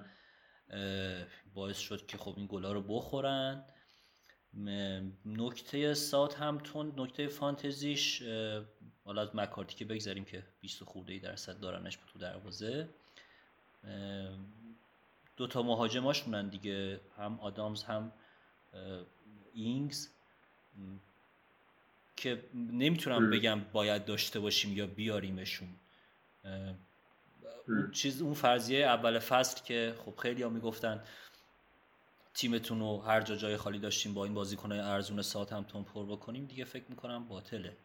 باعث 1.54 1.78
شد 1.78 2.06
که 2.06 2.18
خب 2.18 2.34
این 2.38 2.48
گلا 2.48 2.72
رو 2.72 2.82
بخورن. 2.82 3.66
نکته 5.26 5.94
سات 5.94 6.40
همتون 6.40 6.94
نکته 6.98 7.28
فانتزیش 7.28 8.24
حالا 9.06 9.22
از 9.22 9.36
مکارتی 9.36 9.76
که 9.76 9.86
بگذاریم 9.86 10.26
که 10.26 10.44
20 10.60 10.84
خورده 10.84 11.14
ای 11.14 11.20
درصد 11.20 11.60
دارنش 11.60 12.00
تو 12.14 12.20
دروازه. 12.20 12.90
دوتا 15.38 15.62
مهاجماشونن 15.62 16.50
دیگه 16.50 17.02
هم 17.18 17.40
آدامز 17.40 17.84
هم 17.84 18.12
اینگز. 19.54 20.10
که 22.16 22.44
نمی‌تونم 22.54 23.30
بگم 23.30 23.62
باید 23.64 24.06
داشته 24.06 24.40
باشیم 24.40 24.78
یا 24.78 24.88
بیاریمشون. 24.88 25.76
اون 27.68 27.92
چیز 27.92 28.22
اون 28.22 28.34
فرضیه 28.34 28.86
اول 28.86 29.20
فصل 29.20 29.64
که 29.64 29.96
خب 30.06 30.16
خیلی 30.16 30.44
ها 30.44 30.50
می‌گفتن 30.50 31.04
تیمتون 32.34 32.80
رو 32.80 33.02
هر 33.02 33.22
جا 33.22 33.36
جای 33.36 33.58
خالی 33.58 33.80
داشتیم 33.80 34.14
با 34.14 34.24
این 34.24 34.34
بازیکنهای 34.34 34.80
ارزون 34.80 35.22
ساعت 35.22 35.54
همتون 35.54 35.84
پر 35.84 36.06
بکنیم 36.06 36.46
دیگه 36.46 36.66
فکر 36.66 36.86
می‌کنم 36.90 37.28
باطله. 37.28 37.78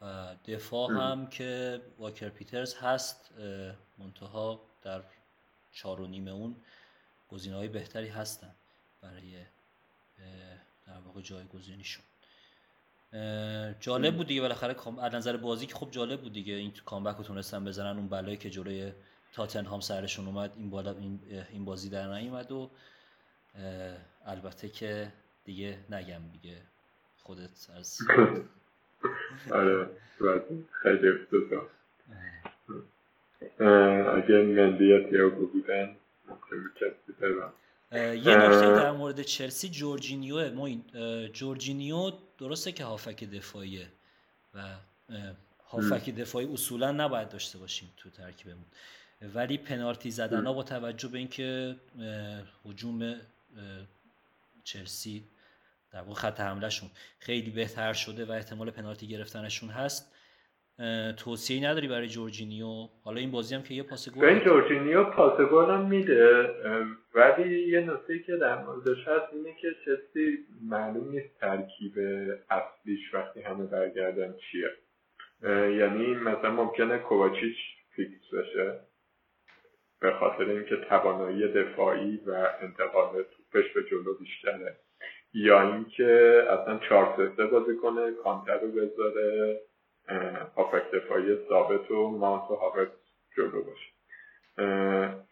و 0.00 0.36
دفاع 0.46 0.90
هم 0.90 1.26
که 1.26 1.80
واکر 1.98 2.28
پیترز 2.28 2.74
هست 2.74 3.30
منتها 3.98 4.60
در 4.82 5.02
چار 5.72 6.00
و 6.00 6.06
نیمه 6.06 6.30
اون 6.30 6.56
گزینه 7.28 7.56
های 7.56 7.68
بهتری 7.68 8.08
هستن 8.08 8.54
برای 9.02 9.44
در 10.86 11.00
واقع 11.04 11.20
جایگزینیشون. 11.20 12.04
جالب 13.80 14.16
بود 14.16 14.26
دیگه 14.26 14.40
بالاخره 14.40 14.76
از 15.02 15.14
نظر 15.14 15.36
بازی 15.36 15.66
که 15.66 15.74
خب 15.74 15.90
جالب 15.90 16.20
بود 16.20 16.32
دیگه 16.32 16.54
این 16.54 16.72
کامبک 16.84 17.16
رو 17.16 17.24
تونستن 17.24 17.64
بزنن 17.64 17.96
اون 17.96 18.08
بلایی 18.08 18.36
که 18.36 18.50
جلوی 18.50 18.92
تاتنهام 19.32 19.80
سرشون 19.80 20.26
اومد 20.26 20.52
این 20.56 20.70
بالا 20.70 20.94
این 21.50 21.64
بازی 21.64 21.90
در 21.90 22.14
نیومد 22.14 22.52
و 22.52 22.70
البته 24.26 24.68
که 24.68 25.12
دیگه 25.44 25.78
نگم 25.90 26.22
دیگه 26.32 26.56
خودت 27.22 27.70
از 27.76 27.98
آره 29.52 29.90
خیلی 30.82 31.08
اگه 33.40 34.34
مندیت 34.34 35.12
یا 35.12 35.28
بودن 35.28 35.96
یه 37.92 38.36
نکته 38.36 38.66
در 38.66 38.90
مورد 38.90 39.22
چلسی 39.22 39.68
جورجینیو 39.68 40.54
موین 40.54 40.84
جورجینیو 41.32 42.12
درسته 42.38 42.72
که 42.72 42.84
هافک 42.84 43.24
دفاعیه 43.24 43.86
و 44.54 44.58
هافک 45.68 46.10
دفاعی 46.10 46.46
اصولا 46.52 46.92
نباید 46.92 47.28
داشته 47.28 47.58
باشیم 47.58 47.88
تو 47.96 48.10
ترکیبمون. 48.10 48.64
ولی 49.34 49.58
پنالتی 49.58 50.10
زدن 50.10 50.46
ها 50.46 50.52
با 50.52 50.62
توجه 50.62 51.08
به 51.08 51.18
اینکه 51.18 51.76
حجوم 52.64 53.16
چلسی 54.64 55.24
در 55.92 56.00
واقع 56.00 56.20
خط 56.20 56.40
حملهشون 56.40 56.90
خیلی 57.18 57.50
بهتر 57.50 57.92
شده 57.92 58.24
و 58.24 58.32
احتمال 58.32 58.70
پنالتی 58.70 59.06
گرفتنشون 59.06 59.68
هست 59.68 60.09
توصیه 61.16 61.70
نداری 61.70 61.88
برای 61.88 62.08
جورجینیو؟ 62.08 62.88
حالا 63.04 63.20
این 63.20 63.30
بازی 63.30 63.54
هم 63.54 63.62
که 63.62 63.74
یه 63.74 63.82
پاس 63.82 64.08
گل 64.08 64.38
جورجینیو 64.44 65.04
پاس 65.04 65.40
گل 65.40 65.70
هم 65.70 65.88
میده. 65.88 66.50
ولی 67.14 67.68
یه 67.68 67.80
نکته 67.80 68.18
که 68.18 68.36
در 68.36 68.64
موردش 68.64 69.08
هست 69.08 69.32
اینه 69.32 69.54
که 69.60 69.68
چلسی 69.84 70.38
معلوم 70.62 71.10
نیست 71.10 71.40
ترکیب 71.40 71.92
اصلیش 72.50 73.14
وقتی 73.14 73.40
همه 73.40 73.64
برگردن 73.64 74.34
چیه. 74.50 74.70
یعنی 75.78 76.14
مثلا 76.14 76.50
ممکنه 76.50 76.98
کوواچیچ 76.98 77.56
فیکس 77.96 78.34
بشه 78.34 78.80
به 80.00 80.12
خاطر 80.12 80.44
اینکه 80.44 80.76
توانایی 80.76 81.48
دفاعی 81.48 82.20
و 82.26 82.48
انتقال 82.62 83.22
توپش 83.22 83.72
به 83.72 83.82
جلو 83.90 84.14
بیشتره. 84.18 84.76
یا 85.34 85.72
اینکه 85.74 86.42
اصلا 86.50 86.78
چهار 86.88 87.32
سه 87.36 87.46
بازی 87.46 87.76
کنه 87.76 88.12
کانته 88.24 88.58
رو 88.58 88.68
بذاره. 88.68 89.60
هافبک 90.56 90.90
دفاعی 90.94 91.36
ثابت 91.48 91.90
و 91.90 92.08
مانت 92.08 92.50
و 92.50 92.54
هاورتز 92.54 92.88
جلو 93.36 93.62
باشه. 93.64 93.90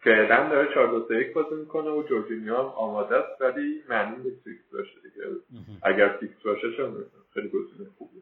فعلا 0.03 0.49
داره 0.49 0.73
4 0.73 0.99
2 1.09 1.13
1 1.13 1.33
بازی 1.33 1.55
می‌کنه 1.55 1.89
و 1.89 2.03
جورجینیو 2.03 2.55
هم 2.55 2.65
آماده 2.65 3.15
است 3.15 3.41
ولی 3.41 3.83
معلوم 3.89 4.15
نیست 4.23 4.43
فیکس 4.43 4.63
باشه 4.73 4.95
دیگه. 5.03 5.25
اگر 5.83 6.17
فیکس 6.19 6.43
باشه 6.45 6.77
چون 6.77 7.05
خیلی 7.33 7.49
گزینه 7.49 7.89
خوبه 7.97 8.21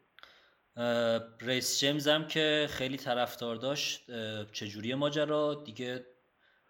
ریس 1.42 1.80
جیمز 1.80 2.08
هم 2.08 2.28
که 2.28 2.68
خیلی 2.70 2.98
طرفدار 2.98 3.56
داشت 3.56 4.12
چجوری 4.52 4.96
ماجرا؟ 4.96 5.62
دیگه 5.66 6.06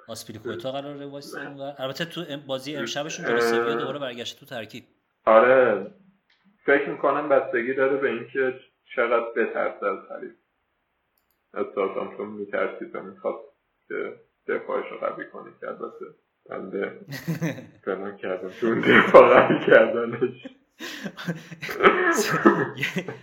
آسپیلیکوتا 0.08 0.72
قراره 0.72 1.06
واسه 1.06 1.40
البته 1.80 2.06
تو 2.06 2.22
بازی 2.48 2.76
امشبشون 2.76 3.26
جلوی 3.26 3.42
سویا 3.42 3.76
دوباره 3.76 4.00
برگشته 4.00 4.40
تو 4.40 4.46
ترکیب. 4.46 4.84
آره. 5.26 5.92
فکر 6.66 6.90
می‌کنم 6.90 7.30
بستگی 7.30 7.74
داره 7.74 7.98
به 7.98 8.10
اینکه 8.10 8.60
چقدر 8.96 9.26
بترسه 9.36 9.86
از 9.86 10.00
حریف 10.12 10.34
از 11.54 11.66
سازامتون 11.76 12.28
میترسید 12.28 12.96
و 12.96 13.02
می‌خواد 13.02 13.36
که 13.88 14.22
دفاعش 14.48 14.86
رو 14.92 14.98
قوی 14.98 15.26
کنه 15.34 15.52
که 15.62 15.68
البته 15.68 16.06
بنده 16.50 17.00
فلان 17.86 18.18
کردم. 18.18 18.52
اون 18.62 18.82
دفاع 18.82 19.48
قوی 19.48 19.66
کردنش. 19.66 20.48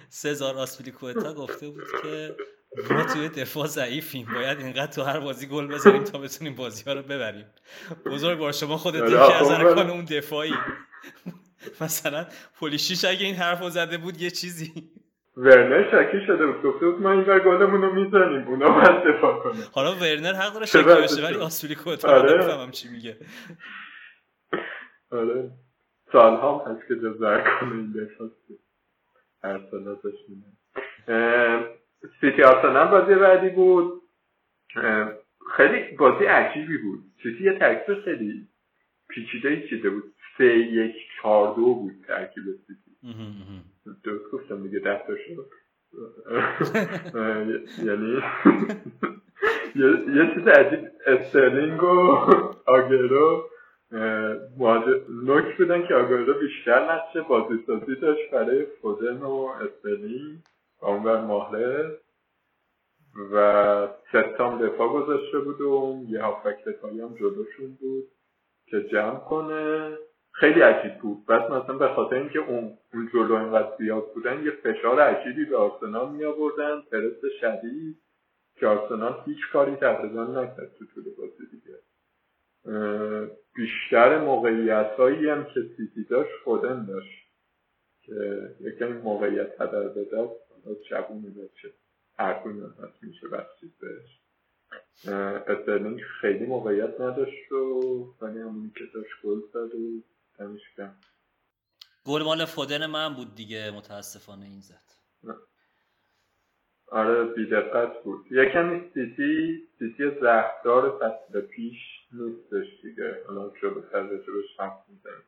سزار 0.09 0.57
آسپیلیکوتا 0.57 1.35
گفته 1.35 1.69
بود 1.69 1.85
که 2.03 2.37
ما 2.91 3.05
توی 3.05 3.29
دفاع 3.29 3.67
ضعیفیم. 3.67 4.27
باید 4.35 4.59
اینقدر 4.59 4.93
تو 4.93 5.03
هر 5.03 5.21
بازی 5.21 5.47
گل 5.47 5.67
بزنیم 5.67 6.05
تا 6.05 6.19
بتونیم 6.19 6.55
بازی 6.55 6.85
ها 6.85 6.93
رو 6.93 7.03
ببریم. 7.03 7.47
بزرگ 8.07 8.39
بار 8.39 8.53
شما 8.53 8.77
خودت 8.77 9.05
یکی 9.05 9.15
از 9.15 9.49
کنه 9.49 9.93
اون 9.93 10.05
دفاعی. 10.05 10.55
مثلا 11.81 12.27
پولیشیش 12.55 13.05
اگه 13.05 13.27
این 13.27 13.35
حرف 13.35 13.69
زده 13.69 13.99
بود 13.99 14.21
یه 14.21 14.31
چیزی. 14.31 14.91
ورنر 15.37 15.91
شکی 15.91 16.27
شده 16.27 16.47
بود. 16.47 16.63
گفته 16.63 16.87
بود 16.87 17.03
ما 17.03 17.13
این 17.13 17.25
بر 17.25 17.41
گلمون 17.41 17.83
رو 17.83 17.95
می‌زنیم 17.95 18.49
اونا 18.49 18.71
باید 18.71 19.05
دفاع 19.05 19.43
کنه 19.43 19.65
حالا 19.73 19.95
ورنر 19.95 20.33
حق 20.33 20.53
داره 20.53 20.67
شکی 20.67 20.83
بشه 20.83 21.27
ولی 21.27 21.37
آسولی 21.37 21.75
کوتا 21.75 22.09
آره. 22.09 22.39
نفهمم 22.39 22.71
چی 22.71 22.89
میگه. 22.89 23.17
آره. 25.11 25.51
سال 26.13 26.33
هم 26.33 26.73
هست 26.73 26.89
که 26.89 26.95
جزر 26.95 27.41
کنه 27.41 27.73
این 27.73 27.93
دفاع 27.93 28.29
هر 29.45 29.61
سال 29.71 29.89
ازش 29.89 30.19
سیتی 32.21 32.43
آرسنال 32.43 32.89
بازی 32.89 33.15
بعدی 33.15 33.49
بود. 33.49 34.03
خیلی 35.57 35.97
بازی 35.97 36.25
عجیبی 36.25 36.79
بود. 36.79 37.05
سیتی 37.23 37.45
یه 37.45 37.59
ترکیب 37.59 38.01
خیلی 38.05 38.49
پیچیده 39.09 39.69
چیده 39.69 39.91
بود. 39.91 40.15
سه 40.39 40.45
یک 40.59 40.97
چهار 41.23 41.57
دو 41.57 41.75
بود 41.75 42.05
ترکیب 42.07 42.45
سیتی. 42.67 42.97
درست 44.05 44.31
گفتم 44.33 44.63
دیگه 44.63 44.79
ده 44.79 45.03
تا 45.07 45.17
شد. 45.17 45.51
یعنی 47.87 48.23
یه 50.17 50.35
چیز 50.35 50.49
عجیب 50.49 50.91
استرلینگ 51.07 51.83
و 51.83 52.17
آگوئرو 52.67 53.51
نوک 55.09 55.57
بودن 55.57 55.87
که 55.87 55.95
آگوئرو 55.95 56.35
بیشتر 56.35 56.93
نقش 56.93 57.21
بازی 57.21 57.65
سازی 57.67 57.95
داشت 57.95 58.31
برای 58.31 58.67
فودن 58.67 59.19
و 59.19 59.31
استرلینگ 59.31 60.39
و 60.83 60.87
اونور 60.87 61.21
ماهره 61.21 61.99
و 63.33 63.89
ستام 64.09 64.67
دفاع 64.67 64.89
گذاشته 64.89 65.39
بود 65.39 65.61
و 65.61 66.05
یه 66.09 66.23
هافک 66.23 66.65
دفاعی 66.65 67.01
هم 67.01 67.15
جلوشون 67.15 67.79
بود 67.81 68.09
که 68.67 68.83
جمع 68.83 69.19
کنه. 69.19 69.97
خیلی 70.35 70.61
عجیب 70.61 70.99
بود. 70.99 71.27
بعد 71.27 71.51
مثلا 71.51 71.79
به 71.79 71.89
خاطر 71.89 72.17
اینکه 72.17 72.39
اون 72.39 72.79
اون 72.95 73.11
جلو 73.13 73.35
اینقدر 73.35 73.77
زیاد 73.79 74.13
بودن 74.15 74.45
یه 74.45 74.51
فشار 74.51 75.01
عجیبی 75.01 75.45
به 75.45 75.57
آرسنال 75.57 76.13
می 76.13 76.25
آوردن 76.25 76.81
پرس 76.81 77.33
شدید 77.41 77.97
که 78.57 78.67
آرسنال 78.67 79.23
هیچ 79.27 79.39
کاری 79.53 79.77
تقریبا 79.77 80.25
نکرد 80.25 80.73
تو 80.79 80.85
طول 80.95 81.05
بازی 81.19 81.47
دیگه. 81.51 81.79
بیشتر 83.55 84.19
موقعیت 84.19 84.91
هایی 84.99 85.29
هم 85.29 85.45
که 85.45 85.61
سیتی 85.77 86.05
داشت 86.05 86.33
خودن 86.45 86.85
داشت 86.85 87.25
که 88.03 88.51
یکم 88.61 88.93
موقعیت 88.93 89.61
هدر 89.61 89.83
داد 89.83 90.45
جوونی 90.91 91.29
بچه 91.29 91.73
هرگونه 92.19 92.67
هست 92.67 93.03
میشه 93.03 93.29
بخشید 93.29 93.73
بهش. 93.81 94.21
استرلینگ 95.49 96.01
خیلی 96.21 96.47
موقعیت 96.47 97.01
نداشت 97.01 97.53
و 97.53 97.57
ولی 98.21 98.39
همونی 98.39 98.73
که 98.77 98.85
داشت 98.95 99.13
گل 99.25 99.41
زد 99.53 99.75
و 99.75 100.03
گل 102.05 102.23
مال 102.23 102.45
فودن 102.45 102.87
من 102.87 103.15
بود 103.15 103.35
دیگه 103.35 103.71
متاسفانه 103.71 104.45
این 104.45 104.61
زد 104.61 104.85
آره 106.87 107.25
بیدقت 107.25 108.03
بود. 108.03 108.27
یکمی 108.31 108.91
سیتی 108.95 109.63
سیتی 109.79 110.11
زهردار 110.21 110.99
فصل 110.99 111.41
پیش 111.41 111.77
نیستش 112.13 112.81
دیگه. 112.83 113.25
حالا 113.27 113.53
شده 113.61 113.81
بهش 114.11 114.61
هم 114.61 114.73
می‌زنیم. 114.89 115.25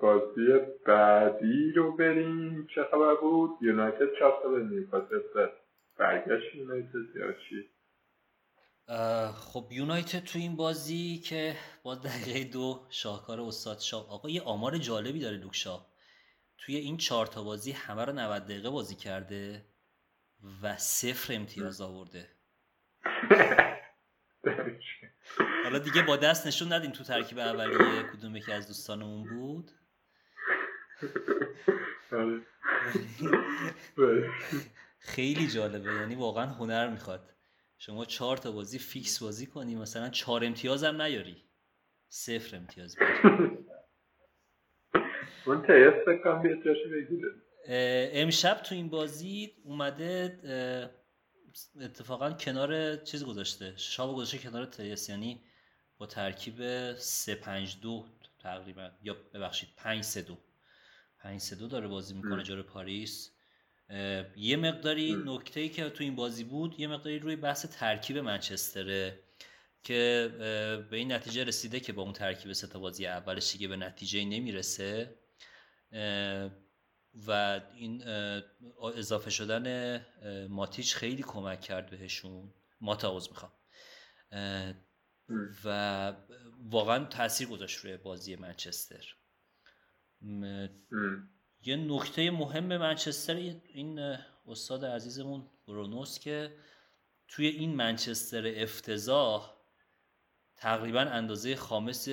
بازی 0.00 0.58
بعدی 0.86 1.72
رو 1.72 1.96
بریم. 1.96 2.66
چه 2.74 2.84
خبر 2.84 3.14
بود؟ 3.14 3.50
یونایتد 3.60 4.14
چهار 4.18 4.38
سال 4.42 4.62
نیوکاسل 4.68 5.48
برگشت 5.96 6.54
یونایتد 6.54 7.16
یا 7.16 7.32
چی؟ 7.32 7.70
خب 9.34 9.68
یونایتد 9.70 10.24
تو 10.24 10.38
این 10.38 10.56
بازی 10.56 11.18
که 11.18 11.56
با 11.82 11.94
دقیقه 11.94 12.44
دو 12.44 12.86
شاهکار 12.90 13.40
استاد 13.40 13.78
شاه 13.78 14.10
آقا 14.10 14.30
یه 14.30 14.42
آمار 14.42 14.78
جالبی 14.78 15.20
داره 15.20 15.36
لوکشا 15.36 15.86
توی 16.58 16.76
این 16.76 16.96
چهار 16.96 17.26
تا 17.26 17.42
بازی 17.42 17.72
همه 17.72 18.04
رو 18.04 18.12
90 18.12 18.44
دقیقه 18.44 18.70
بازی 18.70 18.94
کرده 18.94 19.64
و 20.62 20.76
صفر 20.76 21.34
امتیاز 21.34 21.80
آورده. 21.80 22.28
حالا 25.64 25.78
دیگه 25.78 26.02
با 26.02 26.16
دست 26.16 26.46
نشون 26.46 26.72
ندین 26.72 26.92
تو 26.92 27.04
ترکیب 27.04 27.38
اولیه 27.38 28.02
کدوم 28.02 28.36
یکی 28.36 28.52
از 28.52 28.66
دوستانمون 28.66 29.28
بود. 29.28 29.70
خیلی 34.98 35.46
جالبه 35.46 35.94
یعنی 35.94 36.14
واقعا 36.14 36.46
هنر 36.46 36.88
می‌خواد. 36.88 37.34
شما 37.84 38.04
چهار 38.04 38.36
تا 38.36 38.52
بازی 38.52 38.78
فیکس 38.78 39.22
بازی 39.22 39.46
کنی 39.46 39.74
مثلا 39.74 40.08
چهار 40.08 40.44
امتیاز 40.44 40.84
هم 40.84 41.02
نیاری. 41.02 41.44
صفر 42.08 42.56
امتیاز 42.56 42.96
بگیری 42.96 43.28
اون 45.46 45.62
امشب 48.12 48.54
تو 48.54 48.74
این 48.74 48.88
بازی 48.88 49.52
اومده 49.64 50.38
اتفاقا 51.80 52.32
کنار 52.32 52.96
چیز 52.96 53.24
گذاشته 53.24 53.72
شاب 53.76 54.16
گذاشته 54.16 54.38
کنار 54.38 54.66
تیس 54.66 55.08
یعنی 55.08 55.44
با 55.98 56.06
ترکیب 56.06 56.92
3 56.94 57.34
5 57.34 57.80
2 57.80 58.06
تقریبا 58.38 58.90
یا 59.02 59.16
ببخشید 59.34 59.68
5 59.76 60.02
3 60.02 60.22
2 60.22 60.38
5 61.18 61.40
3 61.40 61.56
2 61.56 61.68
داره 61.68 61.88
بازی 61.88 62.14
می‌کنه 62.14 62.42
جلوی 62.42 62.62
پاریس. 62.62 63.30
یه 64.36 64.56
مقداری 64.56 65.16
نکته 65.26 65.68
که 65.68 65.90
تو 65.90 66.04
این 66.04 66.16
بازی 66.16 66.44
بود 66.44 66.80
یه 66.80 66.86
مقداری 66.86 67.18
روی 67.18 67.36
بحث 67.36 67.66
ترکیب 67.66 68.18
منچستره 68.18 69.20
که 69.82 70.30
به 70.90 70.96
این 70.96 71.12
نتیجه 71.12 71.44
رسیده 71.44 71.80
که 71.80 71.92
با 71.92 72.02
اون 72.02 72.12
ترکیب 72.12 72.52
سه 72.52 72.78
بازی 72.78 73.06
اولش 73.06 73.52
دیگه 73.52 73.68
به 73.68 73.76
نتیجه 73.76 74.24
نمی‌رسه. 74.24 75.18
و 77.26 77.60
این 77.74 78.02
اضافه 78.96 79.30
شدن 79.30 80.06
ماتیچ 80.48 80.94
خیلی 80.94 81.22
کمک 81.22 81.60
کرد 81.60 81.90
بهشون. 81.90 82.54
ماتاوز 82.80 83.28
می‌خوام. 83.28 83.52
و 85.64 86.12
واقعا 86.58 87.04
تاثیر 87.04 87.48
گذاشت 87.48 87.78
روی 87.78 87.96
بازی 87.96 88.36
منچستر. 88.36 89.14
یه 91.64 91.76
نکته 91.76 92.30
مهم 92.30 92.76
منچستر 92.76 93.34
این 93.34 93.98
استاد 94.46 94.84
عزیزمون 94.84 95.50
برونوس 95.66 96.18
که 96.18 96.54
توی 97.28 97.46
این 97.46 97.74
منچستر 97.74 98.52
افتضاح 98.56 99.54
تقریبا 100.56 101.00
اندازه 101.00 101.56
خامس 101.56 102.04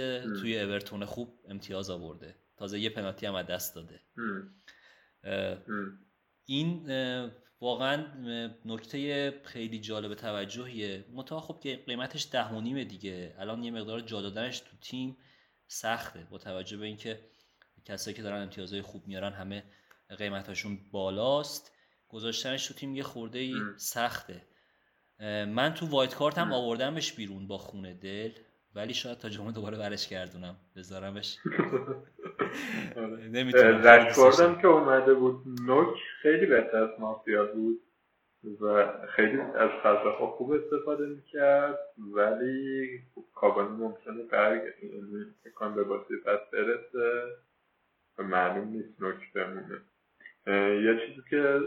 توی 0.42 0.60
اورتون 0.60 1.06
خوب 1.06 1.40
امتیاز 1.48 1.90
آورده. 1.90 2.36
تازه 2.58 2.80
یه 2.80 2.90
پنالتی 2.90 3.26
هم 3.26 3.42
دست 3.42 3.76
داده. 3.76 4.02
این 6.46 6.90
واقعا 7.62 8.06
نکته 8.66 9.32
خیلی 9.44 9.80
جالب 9.80 10.14
توجهیه. 10.14 11.06
متا 11.14 11.40
خب 11.42 11.60
که 11.60 11.84
قیمتش 11.88 12.28
ده 12.32 12.50
و 12.54 12.62
دیگه. 12.84 13.36
الان 13.40 13.64
یه 13.64 13.72
مقدار 13.72 14.00
جا 14.00 14.22
دادنش 14.22 14.60
تو 14.60 14.78
تیم 14.82 15.18
سخته. 15.68 16.28
با 16.32 16.38
توجه 16.38 16.78
به 16.78 16.86
اینکه 16.86 17.20
کسایی 17.86 18.18
که 18.18 18.24
دارن 18.24 18.42
امتیازهای 18.42 18.82
خوب 18.82 19.08
میارن 19.08 19.32
همه 19.34 19.64
قیمتاشون 20.18 20.78
بالاست. 20.92 21.72
گذاشتنش 22.10 22.68
تو 22.68 22.74
تیم 22.74 22.96
یه 22.96 23.04
خورده 23.04 23.40
ای 23.40 23.56
سخته. 23.78 24.42
من 25.48 25.74
تو 25.74 25.86
وایت 25.86 26.16
کارت 26.16 26.38
هم 26.38 26.54
آوردمش 26.54 27.14
بیرون 27.14 27.48
با 27.48 27.58
خونه 27.58 27.94
دل 27.94 28.32
ولی 28.76 28.94
شاید 28.94 29.18
تا 29.18 29.30
جمعه 29.30 29.52
دوباره 29.52 29.78
برش 29.78 30.08
گردونم. 30.08 30.56
بذارمش. 30.76 31.38
نمی‌تونم 33.32 34.62
که 34.62 34.68
اومده 34.68 35.14
بود 35.14 35.44
نوک 35.62 35.98
خیلی 36.22 36.46
بهتر 36.46 36.78
از 36.78 37.00
مافیا 37.00 37.46
بود 37.46 37.82
و 38.62 38.94
خیلی 39.08 39.42
از 39.42 39.70
غذاها 39.84 40.32
خوب 40.32 40.52
استفاده 40.52 41.06
می‌کرد 41.06 41.80
ولی 41.98 42.90
کابانی 43.36 43.70
ممکنه 43.70 44.24
برگ 44.32 44.62
یعنی 44.84 45.76
به 45.76 45.84
بازی 45.84 46.16
پس 46.26 46.40
برسه. 46.54 47.36
معلوم 48.24 48.68
نیست 48.68 49.02
نکته 49.02 49.48
مونه. 49.48 49.82
یه 50.86 51.08
چیزی 51.08 51.22
که 51.30 51.60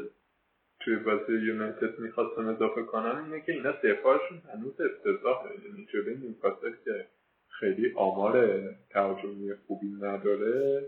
توی 0.80 0.96
بازی 0.96 1.32
یونایتد 1.32 1.98
می‌خواستم 1.98 2.48
اضافه 2.48 2.82
کنم 2.82 3.24
اینه 3.24 3.44
که 3.46 3.52
اینا 3.52 3.72
دفاعشون 3.72 4.42
هنوز 4.54 4.74
افتضاحه. 4.80 5.50
یعنی 5.50 5.86
جلوی 5.92 6.14
نیوکاسل 6.16 6.72
که 6.84 7.06
خیلی 7.48 7.92
آمار 7.96 8.60
تهاجمی 8.90 9.54
خوبی 9.66 9.86
نداره 10.00 10.86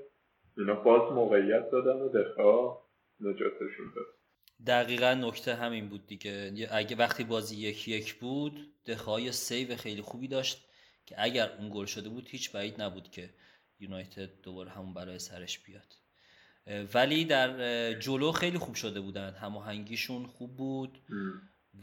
اینا 0.56 0.74
باز 0.74 1.12
موقعیت 1.12 1.70
دادن 1.70 2.00
و 2.00 2.08
دفاع 2.08 2.84
نجاتشون 3.20 3.92
داد. 3.96 4.06
دقیقا 4.66 5.14
نکته 5.14 5.54
همین 5.54 5.88
بود 5.88 6.06
دیگه. 6.06 6.52
اگه 6.72 6.96
وقتی 6.96 7.24
بازی 7.24 7.56
یکی 7.56 7.90
یک 7.90 8.14
بود 8.14 8.52
دخای 8.86 9.32
سیو 9.32 9.76
خیلی 9.76 10.02
خوبی 10.02 10.28
داشت 10.28 10.68
که 11.06 11.14
اگر 11.18 11.50
اون 11.58 11.70
گل 11.74 11.84
شده 11.84 12.08
بود 12.08 12.28
هیچ 12.28 12.52
بعید 12.52 12.82
نبود 12.82 13.10
که 13.10 13.30
یونایتد 13.80 14.40
دوباره 14.42 14.70
همون 14.70 14.94
برای 14.94 15.18
سرش 15.18 15.58
بیاد. 15.58 15.96
ولی 16.94 17.24
در 17.24 17.92
جلو 17.92 18.32
خیلی 18.32 18.58
خوب 18.58 18.74
شده 18.74 19.00
بودن. 19.00 19.34
هماهنگیشون 19.34 20.26
خوب 20.26 20.56
بود 20.56 20.98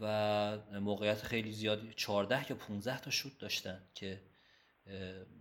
و 0.00 0.58
موقعیت 0.80 1.22
خیلی 1.22 1.52
زیادی 1.52 1.92
14 1.96 2.50
یا 2.50 2.56
15 2.56 3.00
تا 3.00 3.10
شوت 3.10 3.38
داشتن 3.38 3.82
که 3.94 4.22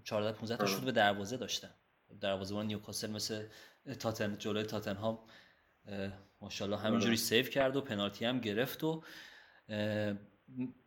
14 0.04 0.38
15 0.38 0.58
تا 0.58 0.66
شوت 0.66 0.84
به 0.84 0.92
دروازه 0.92 1.38
داشتن. 1.38 1.74
دروازه‌بان 2.22 2.68
نیوکاسل 2.68 3.12
مثل 3.12 3.46
تاتن 4.00 4.38
جلوی 4.38 4.64
تاتنهام. 4.64 5.20
ماشاءالله 6.42 6.78
همینجوری 6.78 7.18
سیو 7.18 7.46
کرد 7.46 7.76
و 7.76 7.82
پنالتی 7.82 8.26
هم 8.26 8.40
گرفت 8.40 8.84
و 8.84 9.04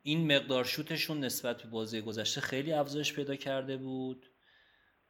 این 0.02 0.36
مقدار 0.36 0.64
شوتشون 0.64 1.24
نسبت 1.24 1.62
به 1.62 1.68
بازی 1.68 2.00
گذشته 2.00 2.40
خیلی 2.40 2.72
افزایش 2.72 3.12
پیدا 3.12 3.36
کرده 3.36 3.76
بود. 3.76 4.30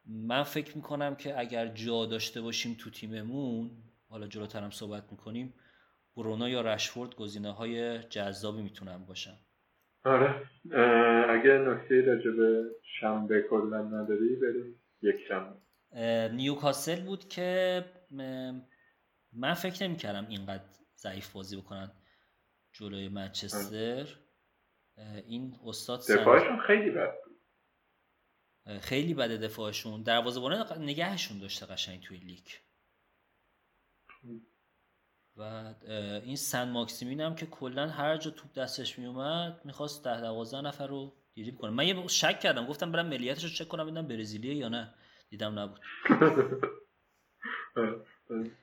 من 0.05 0.43
فکر 0.43 0.77
می‌کنم 0.77 1.15
که 1.15 1.39
اگر 1.39 1.67
جا 1.67 2.05
داشته 2.05 2.41
باشیم 2.41 2.77
تو 2.79 2.89
تیممون 2.89 3.71
حالا 4.09 4.27
جلوتر 4.27 4.63
هم 4.63 4.69
صحبت 4.69 5.11
می‌کنیم 5.11 5.53
برونا 6.15 6.49
یا 6.49 6.61
رشفورد 6.61 7.15
گزینه 7.15 7.51
های 7.51 7.99
جذابی 7.99 8.61
می‌تونن 8.61 9.05
باشن. 9.05 9.37
آره. 10.03 10.49
اگر 11.29 11.73
نکته 11.73 12.01
راجع 12.01 12.31
به 12.31 12.63
شنبه 12.99 13.45
کلا 13.49 13.81
نداری 13.81 14.35
بریم 14.35 14.81
یک 15.01 15.15
شنبه. 15.27 15.55
نیوکاسل 16.33 17.05
بود 17.05 17.29
که 17.29 17.85
من 19.33 19.53
فکر 19.53 19.87
نمی 19.87 19.97
کردم 19.97 20.27
اینقدر 20.29 20.63
ضعیف 20.97 21.33
بازی 21.33 21.57
بکنن 21.57 21.91
جلوی 22.73 23.09
منچستر. 23.09 24.07
این 25.27 25.55
استاد 25.65 25.99
دفاعشون 26.09 26.59
خیلی 26.59 26.89
بد 26.89 27.13
خیلی 28.81 29.13
بده 29.13 29.37
دفاعشون. 29.37 30.03
دروازه‌بان 30.03 30.81
نگهشون 30.81 31.39
داشته 31.39 31.65
قشنگ 31.65 32.01
توی 32.01 32.17
لیگ. 32.17 32.47
و 35.37 35.73
این 36.25 36.35
سن 36.35 36.69
ماکسیمین 36.69 37.21
هم 37.21 37.35
که 37.35 37.45
کلا 37.45 37.87
هر 37.87 38.17
جا 38.17 38.31
توپ 38.31 38.53
دستش 38.53 38.99
میومد 38.99 39.61
می‌خواست 39.65 40.03
ده 40.03 40.21
دوازده 40.21 40.61
نفر 40.61 40.87
رو 40.87 41.13
دیریب 41.33 41.57
کنه. 41.57 41.71
من 41.71 41.87
یه 41.87 42.07
شک 42.07 42.39
کردم. 42.39 42.65
گفتم 42.65 42.91
برم 42.91 43.07
ملیتش 43.07 43.43
رو 43.43 43.49
چک 43.49 43.67
کنم 43.67 43.83
ببینم 43.83 44.07
برزیلیه 44.07 44.55
یا 44.55 44.69
نه. 44.69 44.93
دیدم 45.29 45.59
نبود. 45.59 45.79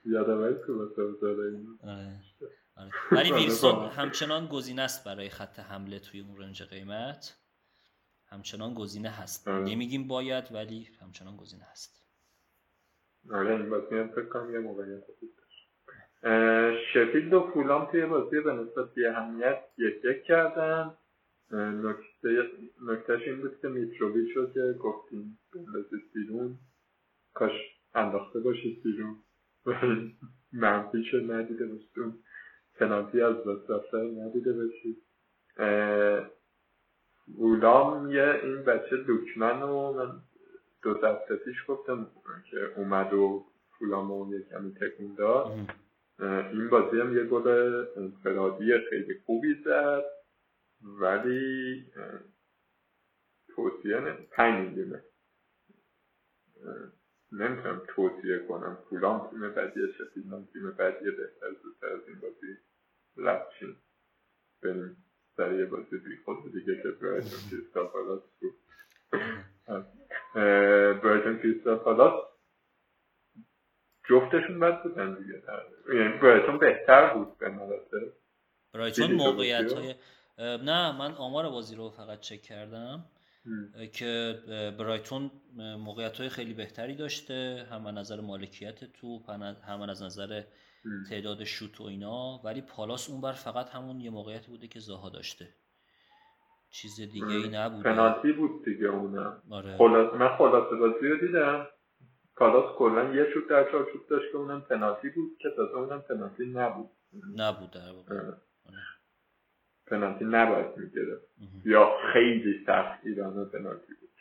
یادم 0.05 0.43
آره. 1.83 2.21
آره. 2.77 2.91
ولی 3.13 3.33
ویلسون 3.33 3.89
همچنان 3.89 4.47
گزینه 4.47 4.83
است 4.83 5.05
برای 5.05 5.29
خط 5.29 5.59
حمله 5.59 5.99
توی 5.99 6.21
اون 6.21 6.37
رنج 6.39 6.63
قیمت. 6.63 7.42
همچنان 8.33 8.75
گزینه 8.75 9.11
هست. 9.11 9.49
آره. 9.49 9.65
نمیگیم 9.65 10.09
باید 10.09 10.45
ولی 10.53 10.89
همچنان 11.03 11.37
گزینه 11.37 11.65
هست. 11.65 12.03
آره 13.33 13.51
این 13.51 13.71
بازی 13.71 13.95
هم 13.97 14.09
فکر 14.09 14.29
کنم 14.29 14.55
یه 14.55 14.59
موقعیت 14.59 15.03
شفیلد 16.93 17.35
و 17.35 17.51
فولام 17.55 17.91
توی 17.91 18.07
بازی 18.07 18.41
به 18.41 18.53
نسبت 18.53 18.95
بی 18.95 19.07
اهمیت 19.07 19.59
یک 19.79 20.05
یک 20.05 20.25
کردن. 20.25 20.95
نکته 21.51 22.51
نکتهش 22.83 23.23
این 23.23 23.41
بود 23.41 23.61
که 23.61 23.69
میتروویچ 23.69 24.37
رو 24.37 24.53
که 24.53 24.73
گفتیم 24.81 25.39
بندازید 25.55 26.13
بیرون. 26.15 26.59
کاش 27.35 27.53
انداخته 27.95 28.41
باشید 28.41 28.83
بیرون. 28.83 29.17
منفیش 30.53 31.15
ندیده 31.15 31.67
باشید. 31.67 32.15
پنالتی 32.75 33.21
از 33.21 33.37
وسط 33.47 33.95
ندیده 33.95 34.53
باشید. 34.53 35.03
فولام 37.27 38.11
یه 38.11 38.41
این 38.43 38.63
بچه 38.63 38.97
دوکمن 38.97 39.61
رو 39.61 39.93
من 39.93 40.21
دو 40.83 40.95
دسته 40.95 41.37
پیش 41.37 41.57
گفتم 41.69 42.11
که 42.51 42.73
اومد 42.77 43.13
و 43.15 43.47
فولام 43.79 44.09
رو 44.09 44.35
یه 44.35 44.43
کمی 44.43 44.75
تکون 44.75 45.15
داد. 45.15 45.47
این 46.53 46.69
بازی 46.69 47.01
هم 47.01 47.17
یه 47.17 47.25
گل 47.25 47.87
انفرادی 47.97 48.79
خیلی 48.91 49.21
خوبی 49.27 49.63
زد. 49.65 50.03
ولی 50.83 51.87
توصیه 53.49 54.01
نه 54.01 54.13
پنج 54.31 54.69
میلیونه. 54.69 55.05
نمی‌تونم 57.33 57.83
توصیه 57.89 58.39
کنم. 58.39 58.79
فولام 58.91 59.31
تیم 59.31 59.41
بدی 59.41 59.81
شفیلان 59.99 60.49
تیم 60.53 60.71
بدی 60.71 61.11
بهتر 61.11 61.53
زودتر 61.63 61.87
از 61.87 62.09
این 62.09 62.21
بازی 62.21 62.57
لبشین 63.17 63.77
بریم. 64.63 64.97
یه 65.39 65.65
بازی 65.65 65.99
بی 65.99 66.17
خود 66.25 66.53
دیگه 66.53 66.83
که 66.83 66.89
برایتون 66.89 67.41
کریستال 67.51 67.87
پالاس 67.87 68.23
بود 68.41 68.55
برایتون 71.03 71.39
کریستال 71.39 71.77
پالاس 71.77 72.25
جفتشون 74.09 74.61
بد 74.61 74.83
بودن 74.83 75.15
دیگه. 75.15 75.43
یعنی 75.95 76.19
برایتون 76.19 76.59
بهتر 76.59 77.15
بود 77.15 77.39
به 77.39 77.49
مراتب 77.49 78.13
برایتون 78.75 79.13
موقعیت 79.13 79.73
های 79.73 79.95
نه 80.39 80.99
من 80.99 81.13
آمار 81.13 81.51
بازی 81.51 81.77
رو 81.77 81.91
فقط 81.91 82.21
چک 82.21 82.43
کردم. 82.43 83.05
که 83.93 84.39
برایتون 84.79 85.31
موقعیت 85.57 86.21
های 86.21 86.29
خیلی 86.29 86.55
بهتری 86.55 86.95
داشته. 86.95 87.67
هم 87.71 87.87
از 87.87 87.95
نظر 87.95 88.21
مالکیت 88.21 88.85
تو 88.85 89.23
هم 89.67 89.83
از 89.83 90.03
نظر 90.03 90.43
تعداد 91.11 91.45
شوت 91.45 91.81
و 91.81 91.85
اینا. 91.85 92.41
ولی 92.45 92.63
پالاس 92.63 93.11
اون 93.11 93.21
بر 93.21 93.33
فقط 93.33 93.71
همون 93.71 94.01
یه 94.01 94.11
موقعیت 94.11 94.47
بوده 94.47 94.69
که 94.69 94.81
زاها 94.81 95.09
داشته. 95.09 95.49
چیز 96.71 97.01
دیگه 97.01 97.27
ای 97.27 97.49
نبود 97.49 97.83
پنالتی 97.83 98.33
بود 98.33 98.65
دیگه 98.65 98.87
اونم. 98.87 99.43
آره. 99.51 99.77
خلاص 99.77 100.15
من 100.15 100.37
خلاصه 100.37 100.77
بازی 100.77 101.09
رو 101.09 101.27
دیدم. 101.27 101.67
پالاس 102.37 102.77
کلا 102.77 103.15
یه 103.15 103.27
شوت 103.35 103.49
در 103.49 103.71
چهار 103.71 103.89
شوت 103.93 104.09
داشت 104.09 104.33
که 104.33 104.39
اونم 104.39 104.61
پنالتی 104.61 105.09
بود 105.11 105.39
که 105.39 105.49
تازه 105.57 105.75
اونم 105.75 106.01
پنالتی 106.01 106.47
نبود. 106.47 106.91
نبود 107.37 107.71
در 107.71 107.89
آره. 108.17 108.37
پنالتی 109.87 110.25
نباید 110.25 110.77
می‌گرفت. 110.77 111.25
یا 111.65 111.91
خیلی 112.13 112.65
سخت 112.67 113.07
ایران 113.07 113.51
پنالتی 113.51 113.93
بود. 114.01 114.13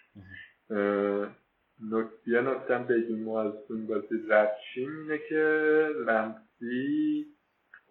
یه 2.28 2.42
نکته 2.42 2.78
بگیم 2.78 3.28
و 3.28 3.36
از 3.36 3.54
اون 3.70 3.88
بازی 3.88 4.16
رد 4.30 4.58
اینه 4.76 5.20
که 5.30 5.88
لمسی 6.62 7.26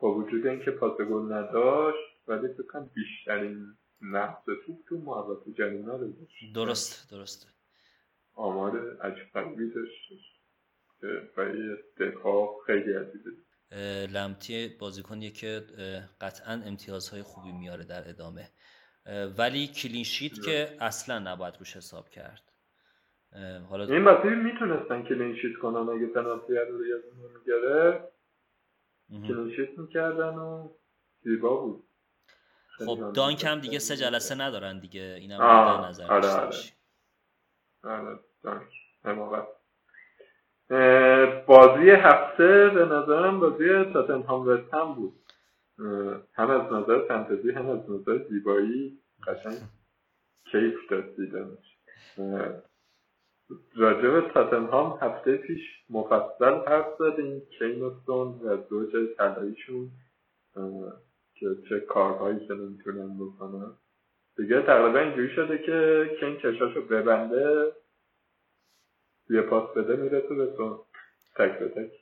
با 0.00 0.14
وجود 0.14 0.46
اینکه 0.46 0.70
پاس 0.70 1.00
گل 1.00 1.33
نداشت 1.33 2.28
ولی 2.28 2.48
فکر 2.48 2.80
بیشترین 2.94 3.76
نقص 4.02 4.44
توپ 4.66 4.76
تو 4.88 4.98
محوطه 4.98 5.52
جریمه 5.52 5.92
رو 5.92 6.12
داشت. 6.12 6.54
درست 6.54 7.11
درست 7.11 7.46
آمار 8.35 9.00
عجب 9.00 9.26
قلبی 9.35 9.70
داشت 9.70 10.12
برای 11.37 11.76
دفاع 11.98 12.61
خیلی 12.66 12.92
عزیزه 12.92 13.30
لمپتی 14.12 14.68
بازیکنیه 14.80 15.30
که 15.30 15.62
قطعا 16.20 16.52
امتیازهای 16.52 17.22
خوبی 17.22 17.52
میاره 17.52 17.85
در 17.85 18.09
ادامه. 18.09 18.48
ولی 19.38 19.66
clean 19.66 20.00
sheet 20.00 20.33
که 20.44 20.76
اصلا 20.80 21.18
نباید 21.18 21.54
روش 21.59 21.76
حساب 21.76 22.09
کرد. 22.09 22.52
حالا 23.70 23.85
این 23.85 24.04
بازی 24.04 24.28
می‌تونستن 24.28 25.02
clean 25.03 25.31
sheet 25.31 25.59
کنن 25.62 25.88
اگه 25.88 26.06
پنالتی 26.06 26.52
رو 26.52 26.87
یادمون 26.87 27.30
میگره. 27.38 28.11
clean 29.11 29.44
sheet 29.44 29.79
می‌کردن 29.79 30.35
و 30.35 30.68
زیبا 31.23 31.57
بود. 31.57 31.85
خب 32.87 33.12
دانک 33.12 33.44
هم 33.44 33.61
دیگه 33.61 33.79
سه 33.79 33.96
جلسه 33.96 34.35
ندارن 34.35 34.79
دیگه. 34.79 35.16
اینم 35.20 35.38
در 35.38 35.88
نظر 35.88 36.12
آره 36.12 36.29
آره. 36.29 36.57
آره 37.85 38.18
دانک. 38.42 38.68
بازی 41.46 41.90
هفته 41.90 42.68
به 42.68 42.85
نظرم 42.85 43.40
بازی 43.40 43.92
تاتنهام 43.92 44.49
وستهم 44.49 44.94
بود. 44.94 45.12
هم 46.35 46.51
از 46.51 46.73
نظر 46.73 47.09
فانتزی 47.09 47.51
هم 47.51 47.70
از 47.70 47.90
نظر 47.90 48.18
زیبایی 48.29 48.99
قشنگ 49.27 49.59
کیف 50.53 50.90
داد 50.90 51.16
دیدنش. 51.16 51.77
راجع 53.77 54.09
به 54.09 54.31
تاتنهام 54.35 54.99
هفته 55.03 55.37
پیش 55.37 55.61
مفصل 55.91 56.55
حرف 56.69 56.87
زدیم. 56.99 57.43
کین 57.59 57.83
و 57.83 57.91
و 58.45 58.65
زوج 58.71 58.93
طلاییشون 59.19 59.91
که 61.35 61.47
چه 61.69 61.81
کارهایی 61.81 62.47
که 62.47 62.55
نمی‌تونن 62.55 63.19
بکنن. 63.19 63.77
دیگه 64.37 64.63
تقریبا 64.63 64.99
اینجوری 64.99 65.35
شده 65.35 65.59
که 65.59 66.11
کین 66.21 66.39
چشاشو 66.39 66.81
ببنده 66.87 67.73
یه 69.31 69.43
پاس 69.43 69.77
بده 69.77 69.97
میره 69.97 70.21
تو 70.21 70.37
بتون. 70.37 70.79
تک 71.37 71.59
به 71.59 71.69
تک. 71.69 71.93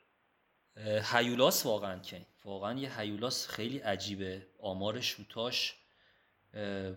هیولاس 1.15 1.65
واقعا 1.65 1.99
کین 1.99 2.25
واقعا 2.45 2.79
یه 2.79 2.99
هیولاس 2.99 3.47
خیلی 3.47 3.79
عجیبه. 3.79 4.41
آمار 4.61 4.99
شوتاش 4.99 5.75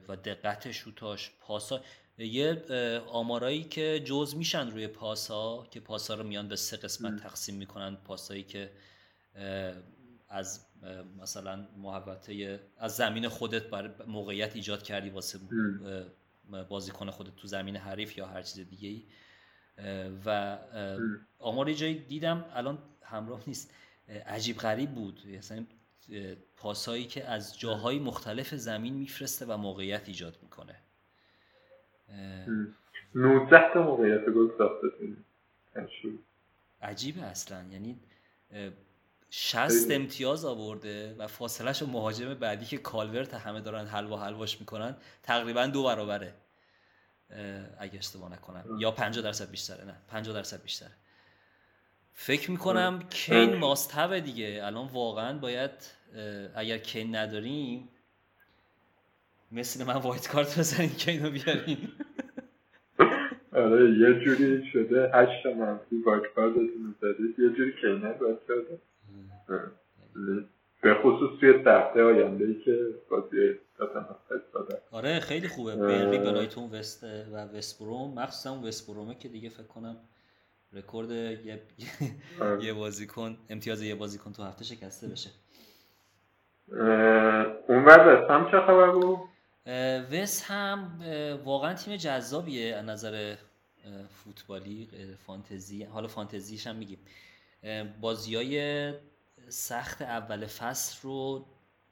و 0.09 0.17
دقت 0.17 0.71
شوتاش 0.71 1.31
پاسا 1.41 1.81
یه 2.27 2.63
آمارایی 3.09 3.65
که 3.65 4.03
جز 4.05 4.35
میشن 4.37 4.71
روی 4.71 4.87
پاسا 4.87 5.67
که 5.71 5.81
پاسا 5.81 6.15
رو 6.15 6.25
میان 6.25 6.49
به 6.49 6.57
سه 6.57 6.77
قسمت 6.77 7.23
تقسیم 7.23 7.55
می‌کنن. 7.55 7.97
پاسایی 7.97 8.43
که 8.43 8.73
از 10.29 10.67
مثلا 11.21 11.69
محوطه 11.77 12.61
از 12.79 12.97
زمین 12.97 13.29
خودت 13.29 13.63
برای 13.63 13.91
موقعیت 14.07 14.57
ایجاد 14.57 14.83
کردی 14.83 15.11
واسه 15.11 15.39
بازیکن 16.69 17.11
خودت 17.11 17.37
تو 17.37 17.49
زمین 17.49 17.77
حریف 17.77 18.19
یا 18.19 18.27
هر 18.27 18.43
چیز 18.43 18.69
دیگه 18.69 18.89
ای 18.89 19.05
و 20.25 20.59
آمار 21.39 21.73
جایی 21.73 21.95
دیدم 21.95 22.45
الان 22.55 22.79
همراه 23.03 23.43
نیست. 23.47 23.71
عجیب 24.27 24.59
غریب 24.59 24.91
بود. 24.91 25.23
مثلا 25.27 25.67
پاسایی 26.57 27.05
که 27.05 27.25
از 27.25 27.59
جاهای 27.59 27.99
مختلف 27.99 28.55
زمین 28.55 28.95
میفرسته 28.95 29.47
و 29.47 29.57
موقعیت 29.57 30.09
ایجاد 30.09 30.39
می‌کنه. 30.43 30.82
19 33.15 33.75
تا 33.75 33.83
موقعیت 33.83 34.25
گل 34.25 34.49
ساخته 34.59 34.89
عجیبه 36.83 37.23
اصلا. 37.23 37.65
یعنی 37.71 38.01
60 39.31 39.91
امتیاز 39.91 40.45
آورده 40.45 41.15
و 41.19 41.27
فاصلش 41.27 41.83
و 41.83 41.87
مهاجم 41.87 42.35
بعدی 42.35 42.67
که 42.67 42.79
کالورت 42.79 43.35
همه 43.35 43.61
دارن 43.61 43.87
حلوا 43.87 44.25
حلواش 44.25 44.61
می‌کنن 44.61 44.97
تقریبا 45.23 45.67
دو 45.67 45.85
برابره 45.85 46.35
اگه 47.79 47.99
اشتباه 47.99 48.33
نکنم. 48.33 48.77
یا 48.79 48.91
50 48.91 49.25
درصد 49.25 49.51
بیشتره. 49.51 49.85
نه 49.85 49.95
50 50.09 50.35
درصد 50.35 50.63
بیشتره. 50.63 50.93
فکر 52.13 52.51
می‌کنم 52.51 53.03
کین 53.11 53.55
ماستوه 53.55 54.21
دیگه. 54.21 54.61
الان 54.65 54.87
واقعا 54.87 55.39
باید 55.39 55.71
اگر 56.55 56.79
کین 56.79 57.17
نداریم 57.17 57.89
مثل 59.53 59.87
من 59.87 59.97
وایت 59.97 60.29
کارت 60.29 60.59
بزنین 60.59 60.91
کین 60.91 61.25
رو 61.25 61.31
بیارین 61.31 61.79
آره 63.53 63.99
یه 63.99 64.25
جوری 64.25 64.71
شده 64.73 65.11
هشت 65.15 65.47
منفی 65.47 66.03
وایت 66.07 66.23
کارتتون 66.35 66.95
زدید 67.01 67.39
یه 67.39 67.49
جوری 67.51 67.73
کینه 67.81 68.13
باید 68.13 68.39
کرده 68.49 68.79
به 70.83 70.95
خصوص 70.95 71.41
توی 71.41 71.53
تخته 71.53 72.03
آینده 72.03 72.45
ای 72.45 72.55
که 72.55 72.87
بازی 73.11 73.59
آره 74.91 75.21
خیلی 75.21 75.49
خوبه. 75.49 75.77
برلی 75.77 76.19
بلایتون 76.19 76.71
وست 76.71 77.05
و 77.05 77.37
وستبروم 77.37 78.15
مخصوصا 78.15 78.61
وستبرومه 78.61 79.15
که 79.15 79.29
دیگه 79.29 79.49
فکر 79.49 79.67
کنم 79.67 79.97
رکورد 80.73 81.11
یه 81.11 81.63
یه 82.61 82.73
بازیکن 82.73 83.37
امتیاز 83.51 83.83
یه 83.83 83.95
بازیکن 83.95 84.33
تو 84.33 84.43
هفته 84.43 84.65
شکسته 84.65 85.09
بشه. 85.09 85.31
اون 87.69 87.85
وقت 87.85 88.31
هم 88.31 88.51
چه 88.51 88.61
خبر 88.61 88.91
بود؟ 88.91 89.19
وست 90.11 90.45
هم 90.45 91.01
واقعا 91.45 91.75
تیم 91.75 91.97
جذابیه 91.97 92.75
از 92.77 92.85
نظر 92.85 93.37
فوتبالی 94.09 94.89
فانتزی. 95.27 95.83
حالا 95.83 96.09
فانتزیش 96.09 96.67
هم 96.67 96.77
میگیم. 96.77 96.99
بازی 98.01 98.35
های 98.35 98.95
سخت 99.49 100.03
اول 100.03 100.47
فصل 100.47 100.99
رو 101.03 101.47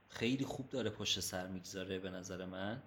خیلی 0.09 0.44
خوب 0.44 0.68
داره 0.68 0.90
پشت 0.90 1.20
سر 1.20 1.46
می‌گذاره 1.46 1.98
به 1.98 2.11
نظر 2.11 2.46
من. 2.46 2.83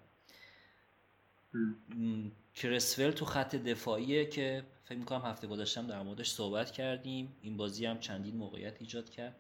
کرسول 2.56 3.12
تو 3.12 3.26
خط 3.26 3.56
دفاعیه 3.56 4.26
که 4.26 4.64
فکر 4.84 4.98
می‌کنم 4.98 5.22
هفته 5.22 5.48
گذاشتم 5.48 5.88
در 5.88 6.02
موردش 6.02 6.30
صحبت 6.32 6.72
کردیم. 6.72 7.36
این 7.42 7.58
بازی 7.58 7.86
هم 7.86 8.00
چندین 8.00 8.36
موقعیت 8.36 8.76
ایجاد 8.80 9.10
کرد. 9.10 9.36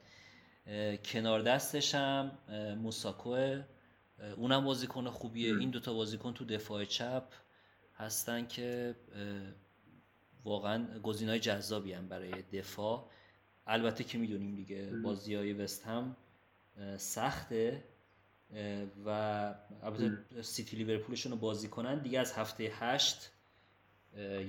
کنار 1.06 1.41
دستش 1.41 1.95
هم 1.95 2.32
موساکوه. 2.82 3.63
اونم 4.38 4.65
بازیکن 4.65 5.10
خوبیه. 5.10 5.58
این 5.58 5.69
دوتا 5.69 5.93
بازیکن 5.93 6.34
تو 6.34 6.45
دفاع 6.45 6.86
چپ 6.86 7.23
هستن 7.95 8.47
که 8.47 8.95
واقعا 10.43 10.99
گزینه 10.99 11.32
های 11.32 11.39
جذابی 11.39 11.93
هم 11.93 12.08
برای 12.08 12.41
دفاع. 12.41 13.10
البته 13.67 14.04
که 14.04 14.17
می‌دونیم 14.17 14.56
دیگه 14.56 14.91
بازی 15.04 15.36
های 15.36 15.54
وست 15.54 15.86
هم 15.86 16.15
سخته. 16.97 17.84
و 19.06 19.10
البته 19.84 20.17
سیتی 20.41 20.78
لیورپولشون 20.78 21.32
رو 21.32 21.38
بازی 21.38 21.67
کنن 21.67 21.99
دیگه 21.99 22.19
از 22.19 22.34
هفته 22.34 22.71
هشت 22.80 23.32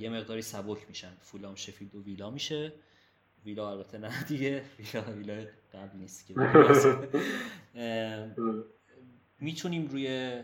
یه 0.00 0.08
مقداری 0.08 0.42
سبک 0.42 0.88
میشن. 0.88 1.12
فولام 1.20 1.54
شفیلد 1.54 1.94
و 1.94 2.02
ویلا 2.02 2.30
میشه. 2.30 2.72
ویلا 3.44 3.70
البته 3.70 3.98
نه 3.98 4.24
دیگه. 4.24 4.62
ویلا 4.78 5.12
ویلا 5.12 5.46
قبل 5.74 5.98
نیست 5.98 6.26
که 6.26 6.34
می‌تونیم 9.40 9.86
روی 9.86 10.42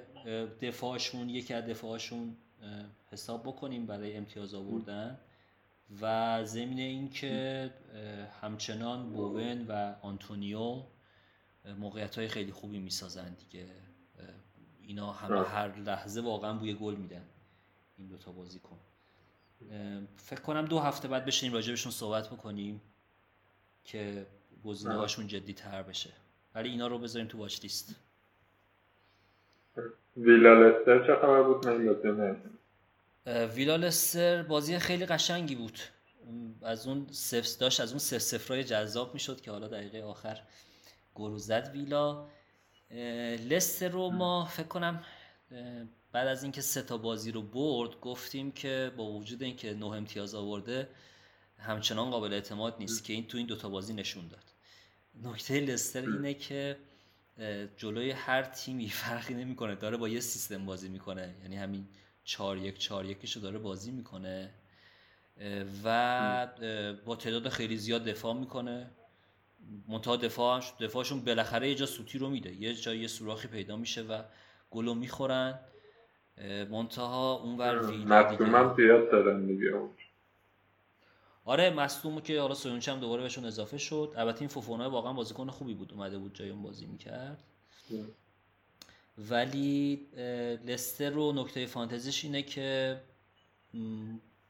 دفاعشون 0.62 1.29
یکی 1.29 1.55
از 1.55 1.64
دفاعشون 1.64 2.37
حساب 3.11 3.42
بکنیم 3.42 3.87
برای 3.87 4.16
امتیاز 4.16 4.55
آوردن 4.55 5.20
و 6.00 6.44
ضمن 6.44 6.79
اینکه 6.79 7.70
همچنان 8.40 9.11
بوون 9.11 9.66
و 9.66 9.94
آنتونیو 10.03 10.83
موقعیت 11.79 12.18
های 12.18 12.29
خیلی 12.29 12.53
خوبی 12.53 12.79
می‌سازن 12.79 13.35
دیگه. 13.35 13.66
اینا 14.81 15.12
همه 15.12 15.48
هر 15.48 15.76
لحظه 15.76 16.20
واقعا 16.20 16.53
بوی 16.53 16.74
گل 16.74 16.94
میدن 16.94 17.24
این 17.98 18.09
دوتا 18.09 18.33
بازی 18.33 18.59
کن 18.59 18.79
فکر 20.16 20.40
کنم 20.40 20.64
دو 20.64 20.79
هفته 20.79 21.09
بعد 21.09 21.24
بشینیم 21.24 21.55
راجبشون 21.55 21.92
صحبت 21.92 22.29
بکنیم 22.29 22.81
که 23.85 24.26
گزینه 24.64 24.94
هاشون 24.94 25.26
جدی 25.26 25.53
تر 25.53 25.83
بشه. 25.83 26.11
ولی 26.55 26.68
اینا 26.68 26.87
رو 26.87 26.98
بذاریم 26.98 27.29
تو 27.29 27.38
واچ 27.38 27.62
لیست 27.62 27.94
ویلا 30.16 30.54
لستر 30.54 31.06
چه 31.06 31.14
خبر 31.22 31.42
بود؟ 31.42 31.66
من 31.66 32.37
ویلا 33.26 33.76
لستر 33.76 34.42
بازی 34.42 34.78
خیلی 34.78 35.06
قشنگی 35.06 35.54
بود. 35.54 35.78
از 36.62 36.87
اون 36.87 37.06
سفس 37.11 37.59
داشت 37.59 37.80
از 37.80 37.90
اون 37.90 37.98
سف 37.98 38.18
سفرای 38.18 38.64
جذاب 38.64 39.14
می‌شد 39.14 39.40
که 39.40 39.50
حالا 39.50 39.68
دقیقه 39.68 40.02
آخر 40.02 40.38
گل 41.14 41.37
زد 41.37 41.70
ویلا. 41.72 42.28
لستر 43.48 43.88
رو 43.88 44.11
ما 44.11 44.44
فکر 44.44 44.66
کنم 44.66 45.04
بعد 46.12 46.28
از 46.28 46.42
اینکه 46.42 46.61
سه 46.61 46.83
تا 46.83 46.98
بازی 46.98 47.33
رو 47.33 47.42
برد 47.42 48.00
گفتیم 48.00 48.52
که 48.52 48.92
با 48.96 49.04
وجود 49.04 49.42
اینکه 49.42 49.74
نه 49.74 49.87
امتیاز 49.87 50.35
آورده 50.35 50.88
همچنان 51.59 52.11
قابل 52.11 52.33
اعتماد 52.33 52.76
نیست 52.78 53.04
که 53.04 53.12
این 53.12 53.26
تو 53.26 53.38
این 53.38 53.46
دوتا 53.46 53.68
بازی 53.68 53.94
نشون 53.94 54.28
داد. 54.28 54.44
نکته 55.22 55.61
لستر 55.61 56.00
اینه 56.00 56.35
که 56.35 56.76
جلوی 57.76 58.10
هر 58.10 58.42
تیمی 58.42 58.88
فرقی 59.02 59.34
نمی‌کنه. 59.34 59.74
داره 59.74 59.96
با 59.96 60.08
یه 60.08 60.20
سیستم 60.20 60.66
بازی 60.66 60.88
می‌کنه. 60.88 61.34
یعنی 61.42 61.56
همین 61.56 61.88
4 62.24 62.58
1 62.58 62.78
4 62.78 63.04
1 63.04 63.24
رو 63.24 63.42
داره 63.42 63.58
بازی 63.58 63.90
می‌کنه. 63.90 64.50
و 65.84 66.48
با 67.04 67.16
تعداد 67.16 67.48
خیلی 67.48 67.76
زیاد 67.76 68.04
دفاع 68.04 68.34
می‌کنه. 68.34 68.90
منتها 69.88 70.16
دفاع 70.16 70.62
دفاعشون 70.80 71.20
بالاخره 71.20 71.68
یه 71.68 71.74
جا 71.74 71.86
سوتی 71.86 72.18
رو 72.18 72.30
میده. 72.30 72.54
یه 72.54 72.74
جا 72.74 72.94
یه 72.94 73.06
سوراخی 73.06 73.48
پیدا 73.48 73.76
میشه 73.76 74.02
و 74.02 74.22
گلو 74.70 74.94
می‌خورن. 74.94 75.58
منتها 76.70 77.34
اونور 77.34 77.90
ویلا 77.90 78.22
دیگه 78.36 78.74
زیاد 78.76 79.10
دارن 79.10 79.46
دیگه 79.46 79.72
آره 81.44 81.70
مصدوم 81.70 82.20
که 82.20 82.40
حالا 82.40 82.55
سویونچ 82.55 82.88
هم 82.88 83.00
دوباره 83.00 83.22
بهشون 83.22 83.44
اضافه 83.44 83.79
شد. 83.79 84.14
البته 84.16 84.40
این 84.40 84.48
فوفونا 84.48 84.90
واقعا 84.90 85.12
بازیکن 85.12 85.50
خوبی 85.50 85.74
بود 85.74 85.92
اومده 85.92 86.18
بود 86.18 86.35
جای 86.35 86.50
اون 86.50 86.62
بازی 86.62 86.87
می‌کرد. 86.87 87.42
ولی 89.18 90.07
لستر 90.64 91.11
رو 91.11 91.33
نکته 91.33 91.66
فانتزیش 91.66 92.24
اینه 92.24 92.42
که 92.42 93.00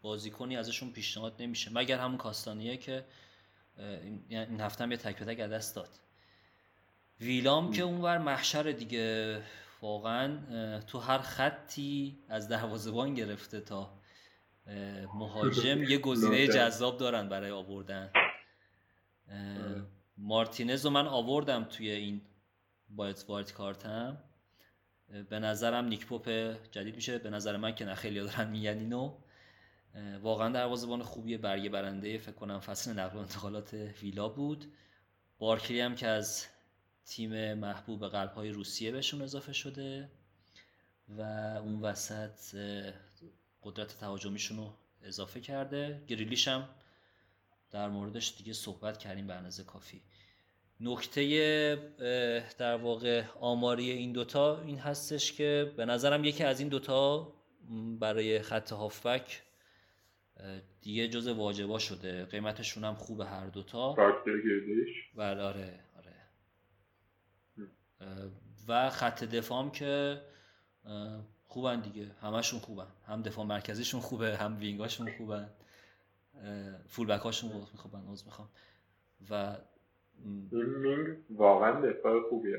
بازیکنی 0.02 0.56
ازشون 0.56 0.90
پیشنهاد 0.90 1.34
نمیشه. 1.38 1.70
مگر 1.74 1.98
همون 1.98 2.16
کاستانیه 2.16 2.76
که 2.76 3.04
این 4.28 4.60
هفته 4.60 4.84
هم 4.84 4.90
یه 4.90 4.96
تک 4.96 5.16
تک 5.16 5.38
دست 5.38 5.76
داد. 5.76 5.88
ویلام 7.20 7.72
که 7.72 7.82
اونور 7.82 8.18
محشر 8.18 8.62
دیگه 8.62 9.42
واقعا 9.82 10.80
تو 10.80 10.98
هر 10.98 11.18
خطی 11.18 12.18
از 12.28 12.48
دروازه‌بان 12.48 13.14
گرفته 13.14 13.60
تا 13.60 13.99
مهاجم 15.14 15.82
یه 15.82 15.98
گزینه 15.98 16.46
جذاب 16.46 16.98
دارن 16.98 17.28
برای 17.28 17.50
آوردن. 17.50 18.10
مارتینز 20.16 20.84
رو 20.84 20.90
من 20.90 21.06
آوردم 21.06 21.64
توی 21.64 21.90
این 21.90 22.20
بایت 22.88 23.24
وایت 23.28 23.52
کارتم. 23.52 24.24
به 25.30 25.38
نظرم 25.38 25.84
نیک 25.84 26.06
پوپ 26.06 26.28
جدید 26.70 26.96
میشه. 26.96 27.18
به 27.18 27.30
نظر 27.30 27.56
من 27.56 27.74
که 27.74 27.84
نه 27.84 27.94
خیلی 27.94 28.20
دارن 28.20 28.50
میگن 28.50 28.78
اینو. 28.78 29.18
واقعا 30.22 30.48
دروازه‌بان 30.48 31.02
خوبیه. 31.02 31.38
برگه 31.38 31.68
برنده 31.68 32.18
فکر 32.18 32.32
کنم 32.32 32.60
فصل 32.60 32.92
نقل 32.92 33.16
و 33.16 33.20
انتقالات 33.20 33.74
ویلا 33.74 34.28
بود. 34.28 34.72
بارکلی 35.38 35.80
هم 35.80 35.94
که 35.94 36.06
از 36.06 36.46
تیم 37.04 37.54
محبوب 37.54 38.08
قلب 38.08 38.32
های 38.32 38.50
روسیه 38.50 38.92
بهشون 38.92 39.22
اضافه 39.22 39.52
شده. 39.52 40.10
و 41.08 41.22
اون 41.62 41.80
وسط 41.80 42.54
قدرت 43.62 43.98
تهاجمیشون 44.00 44.56
رو 44.56 44.72
اضافه 45.02 45.40
کرده. 45.40 46.02
گریلیش 46.06 46.48
هم 46.48 46.68
در 47.70 47.88
موردش 47.88 48.34
دیگه 48.38 48.52
صحبت 48.52 48.98
کردیم 48.98 49.26
به 49.26 49.34
اندازه 49.34 49.64
کافی. 49.64 50.02
نکته 50.80 51.22
در 52.58 52.76
واقع 52.76 53.24
آماری 53.40 53.90
این 53.90 54.12
دوتا 54.12 54.60
این 54.60 54.78
هستش 54.78 55.32
که 55.32 55.72
به 55.76 55.84
نظرم 55.84 56.24
یکی 56.24 56.44
از 56.44 56.60
این 56.60 56.68
دوتا 56.68 57.32
برای 58.00 58.42
خط 58.42 58.72
هافبک 58.72 59.42
دیگه 60.82 61.08
جز 61.08 61.28
واجبا 61.28 61.78
شده. 61.78 62.24
قیمتشون 62.24 62.84
هم 62.84 62.94
خوبه 62.94 63.26
هر 63.26 63.46
دوتا. 63.46 63.94
بله 65.14 65.42
آره 65.42 65.80
آره. 65.96 66.14
و 68.68 68.90
خط 68.90 69.24
دفاعم 69.24 69.70
که 69.70 70.20
خوبن 71.50 71.80
دیگه. 71.80 72.10
همشون 72.22 72.60
خوبن. 72.60 72.86
هم 73.06 73.22
دفاع 73.22 73.44
مرکزیشون 73.44 74.00
خوبه 74.00 74.36
هم 74.36 74.58
وینگاشون 74.58 75.16
خوبن. 75.18 75.50
فول 76.88 77.10
هاشون 77.10 77.64
خوبن 77.64 78.06
عوض 78.06 78.24
می‌خوام. 78.24 78.48
و 79.30 79.56
مینگ 80.52 81.16
واقعا 81.30 81.80
دفاع 81.80 82.28
خوبیه. 82.28 82.58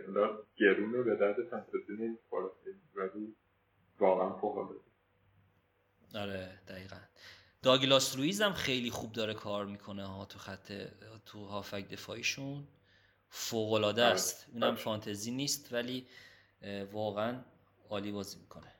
گرونه 0.57 1.03
به 1.03 1.15
درد 1.15 1.35
فانتزی 1.49 1.93
نمی‌خوره 1.99 2.49
ولی 2.95 3.35
واقعا 3.99 4.33
فوق 4.33 4.75
آره 6.15 6.59
دقیقا. 6.67 6.97
داگلاس 7.61 8.15
رویز 8.15 8.41
هم 8.41 8.53
خیلی 8.53 8.89
خوب 8.89 9.11
داره 9.11 9.33
کار 9.33 9.65
می‌کنه 9.65 10.05
ها 10.05 10.25
تو 10.25 10.39
خط 10.39 10.71
تو 11.25 11.45
هافک 11.45 11.89
دفاعیشون. 11.89 12.67
فوق 13.29 13.73
العاده 13.73 14.03
آره. 14.03 14.13
است. 14.13 14.47
اونم 14.53 14.75
فانتزی 14.75 15.31
نیست 15.31 15.73
ولی 15.73 16.07
واقعا 16.91 17.43
عالی 17.89 18.11
بازی 18.11 18.39
می‌کنه. 18.39 18.70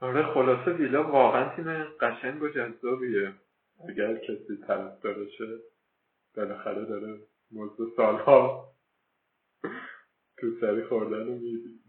آره 0.00 0.22
خلاصه 0.22 0.72
ویلا 0.72 1.02
واقعا 1.02 1.56
تیم 1.56 1.84
قشنگ 2.00 2.42
و 2.42 2.48
جذابیه. 2.48 3.32
اگر 3.88 4.16
کسی 4.16 4.56
طرف 4.66 5.06
شه 5.38 5.58
بالاخره 6.36 6.84
داره 6.84 7.18
موضوع 7.50 7.92
سالها 7.96 8.72
تو 10.38 10.46
سری 10.60 10.84
خوردن 10.84 11.26
رو 11.26 11.34
می‌دید 11.34 11.80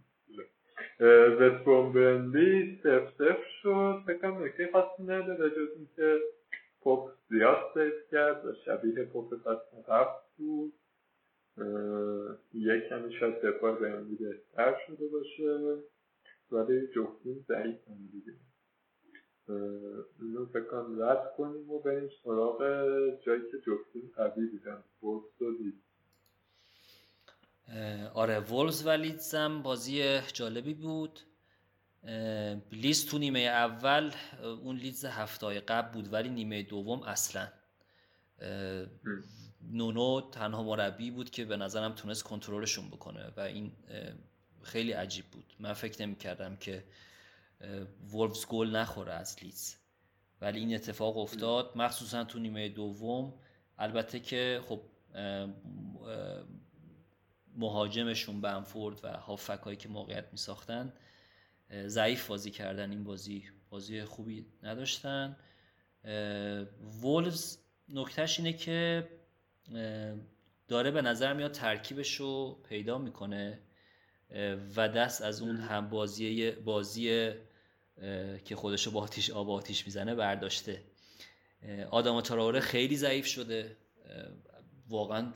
وستبروم 1.40 1.94
برنلی 1.94 2.80
سف 2.84 3.10
سف 3.18 3.44
شد. 3.62 4.04
فکرم 4.08 4.44
نکته 4.44 4.70
خاصی 4.72 5.04
نداره 5.04 5.50
جز 5.50 5.70
اینکه 5.76 6.20
پوپ 6.82 7.12
زیاد 7.30 7.72
سیف 7.74 8.12
کرد 8.12 8.46
و 8.46 8.54
شبیه 8.66 9.06
پوپ 9.06 9.36
فصل 9.36 9.92
هفت 9.94 10.38
بود. 10.38 10.74
یک 12.54 12.90
کمی 12.90 13.14
شاید 13.14 13.42
دفاع 13.42 13.80
برنلی 13.80 14.16
بهتر 14.16 14.76
شده 14.88 15.08
باشه. 15.08 15.82
ولی 16.52 16.88
جفتین 16.96 17.46
ضعیف 17.48 17.88
هم 17.88 18.10
دیگه. 18.12 18.34
اینو 20.22 20.46
فکر 20.46 20.64
کنم 20.64 21.02
رد 21.02 21.34
کنیم 21.38 21.70
و 21.70 21.80
بریم 21.80 22.10
سراغ 22.24 22.60
جایی 23.26 23.42
که 23.52 23.58
جفتین 23.58 24.12
قوی 24.16 24.48
بودن. 24.48 24.84
بورس 25.00 25.42
و 25.42 25.46
آره 28.14 28.40
وولز 28.40 28.88
و 28.88 28.90
لیدزم 28.90 29.62
بازی 29.62 30.20
جالبی 30.34 30.74
بود. 30.74 31.20
لیدز 32.72 33.10
تو 33.10 33.18
نیمه 33.18 33.40
اول 33.40 34.12
اون 34.64 34.76
لیدز 34.76 35.06
هفته 35.06 35.60
قبل 35.60 35.94
بود 35.94 36.14
ولی 36.14 36.30
نیمه 36.30 36.64
دوم 36.64 37.04
اصلا. 37.04 37.48
نونو 39.72 40.30
تنها 40.32 40.64
مربی 40.64 41.12
بود 41.12 41.30
که 41.30 41.46
به 41.46 41.58
نظرم 41.58 41.94
تونست 41.94 42.24
کنترلشون 42.24 42.88
بکنه 42.88 43.34
و 43.38 43.40
این 43.40 43.72
خیلی 44.64 44.92
عجیب 44.92 45.26
بود. 45.26 45.54
من 45.60 45.74
فکر 45.74 46.02
نمی 46.02 46.16
کردم 46.16 46.56
که 46.56 46.84
وولفز 48.12 48.46
گل 48.46 48.76
نخوره 48.76 49.14
از 49.14 49.38
لیدز 49.44 49.78
ولی 50.42 50.60
این 50.60 50.76
اتفاق 50.76 51.18
افتاد. 51.18 51.72
مخصوصا 51.76 52.24
تو 52.24 52.40
نیمه 52.40 52.70
دوم. 52.70 53.34
البته 53.78 54.20
که 54.20 54.62
خب 54.68 54.82
مهاجمشون 57.56 58.42
بنفورد 58.42 59.00
و 59.04 59.08
هافک 59.08 59.60
هایی 59.60 59.78
که 59.78 59.90
موقعیت 59.90 60.26
می 60.32 60.38
ساختن 60.38 60.94
ضعیف 61.86 62.28
بازی 62.28 62.52
کردن. 62.52 62.92
این 62.92 63.04
بازی 63.04 63.50
بازی 63.70 64.04
خوبی 64.04 64.46
نداشتن. 64.64 65.38
وولز 67.02 67.58
نکتهش 67.90 68.40
اینه 68.40 68.54
که 68.54 69.08
داره 70.68 70.92
به 70.92 71.02
نظر 71.02 71.34
میاد 71.34 71.52
ترکیبش 71.52 72.16
رو 72.16 72.62
پیدا 72.70 72.98
می‌کنه. 72.98 73.60
و 74.76 74.90
دست 74.90 75.22
از 75.22 75.42
اون 75.42 75.58
هم 75.58 75.90
بازی 75.90 76.52
بازی 76.52 77.32
که 78.46 78.56
خودش 78.56 78.86
رو 78.86 78.92
با 78.92 79.02
آتیش 79.02 79.30
آب 79.30 79.50
آتیش 79.50 79.86
می‌زنه 79.86 80.16
برداشته. 80.16 80.84
آدم 81.92 82.22
تراوره 82.22 82.60
خیلی 82.60 82.98
ضعیف 82.98 83.26
شده. 83.26 83.78
واقعا 84.90 85.34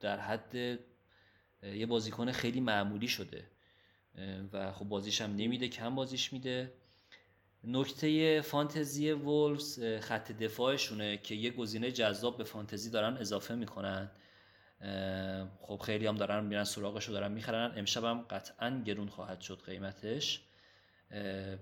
در 0.00 0.20
حد 0.20 0.78
یه 1.62 1.86
بازیکن 1.86 2.32
خیلی 2.32 2.60
معمولی 2.60 3.08
شده. 3.08 3.50
و 4.52 4.72
خب 4.72 4.84
بازیش 4.84 5.20
هم 5.20 5.36
نمیده 5.36 5.68
کم 5.68 5.94
بازیش 5.94 6.32
میده. 6.32 6.72
نکته 7.64 8.40
فانتزی 8.40 9.12
وولفز 9.12 9.84
خط 10.00 10.32
دفاعشونه 10.32 11.16
که 11.16 11.34
یه 11.34 11.50
گزینه 11.50 11.92
جذاب 11.92 12.38
به 12.38 12.44
فانتزی 12.44 12.90
دارن 12.90 13.16
اضافه 13.16 13.54
می‌کنن. 13.54 14.10
خب 15.60 15.76
خیلی 15.76 16.06
هم 16.06 16.16
دارن 16.16 16.44
میرن 16.44 16.64
سراغش 16.64 17.04
رو 17.04 17.12
دارن 17.12 17.32
می‌خرن. 17.32 17.72
امشب 17.76 18.04
هم 18.04 18.20
قطعا 18.30 18.82
گرون 18.86 19.08
خواهد 19.08 19.40
شد 19.40 19.62
قیمتش. 19.66 20.40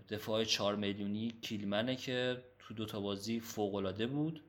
دفاع 0.09 0.45
4 0.45 0.77
میلیونی 0.77 1.35
کیلمنه 1.43 1.97
که 1.97 2.43
تو 2.59 2.75
دوتا 2.75 3.01
بازی 3.01 3.41
فوق 3.41 4.07
بود. 4.07 4.43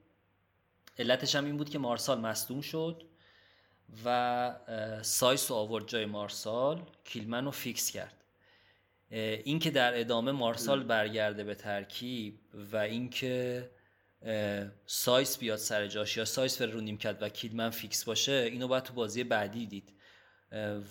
علتش 1.00 1.36
هم 1.36 1.46
این 1.46 1.58
بود 1.58 1.70
که 1.70 1.80
مارسال 1.80 2.20
مصدوم 2.20 2.62
شد 2.62 3.04
و 4.06 4.56
سایس 5.02 5.52
رو 5.52 5.58
آورد 5.58 5.88
جای 5.88 6.06
مارسال. 6.06 6.82
کیلمن 7.04 7.46
رو 7.46 7.52
فیکس 7.52 7.92
کرد. 7.92 8.24
اینکه 9.10 9.72
در 9.72 10.00
ادامه 10.00 10.32
مارسال 10.32 10.84
برگرده 10.84 11.44
به 11.44 11.56
ترکیب 11.56 12.40
و 12.54 12.78
اینکه 12.78 13.70
سایس 14.86 15.38
بیاد 15.38 15.58
سر 15.58 15.88
جاش 15.88 16.18
یا 16.18 16.26
سایس 16.26 16.62
بره 16.62 16.72
رو 16.72 16.82
نیمکت 16.82 17.18
و 17.22 17.30
کیلمن 17.30 17.70
فیکس 17.70 18.04
باشه 18.04 18.32
اینو 18.32 18.68
باید 18.68 18.84
تو 18.84 18.94
بازی 18.94 19.24
بعدی 19.24 19.66
دید. 19.66 19.94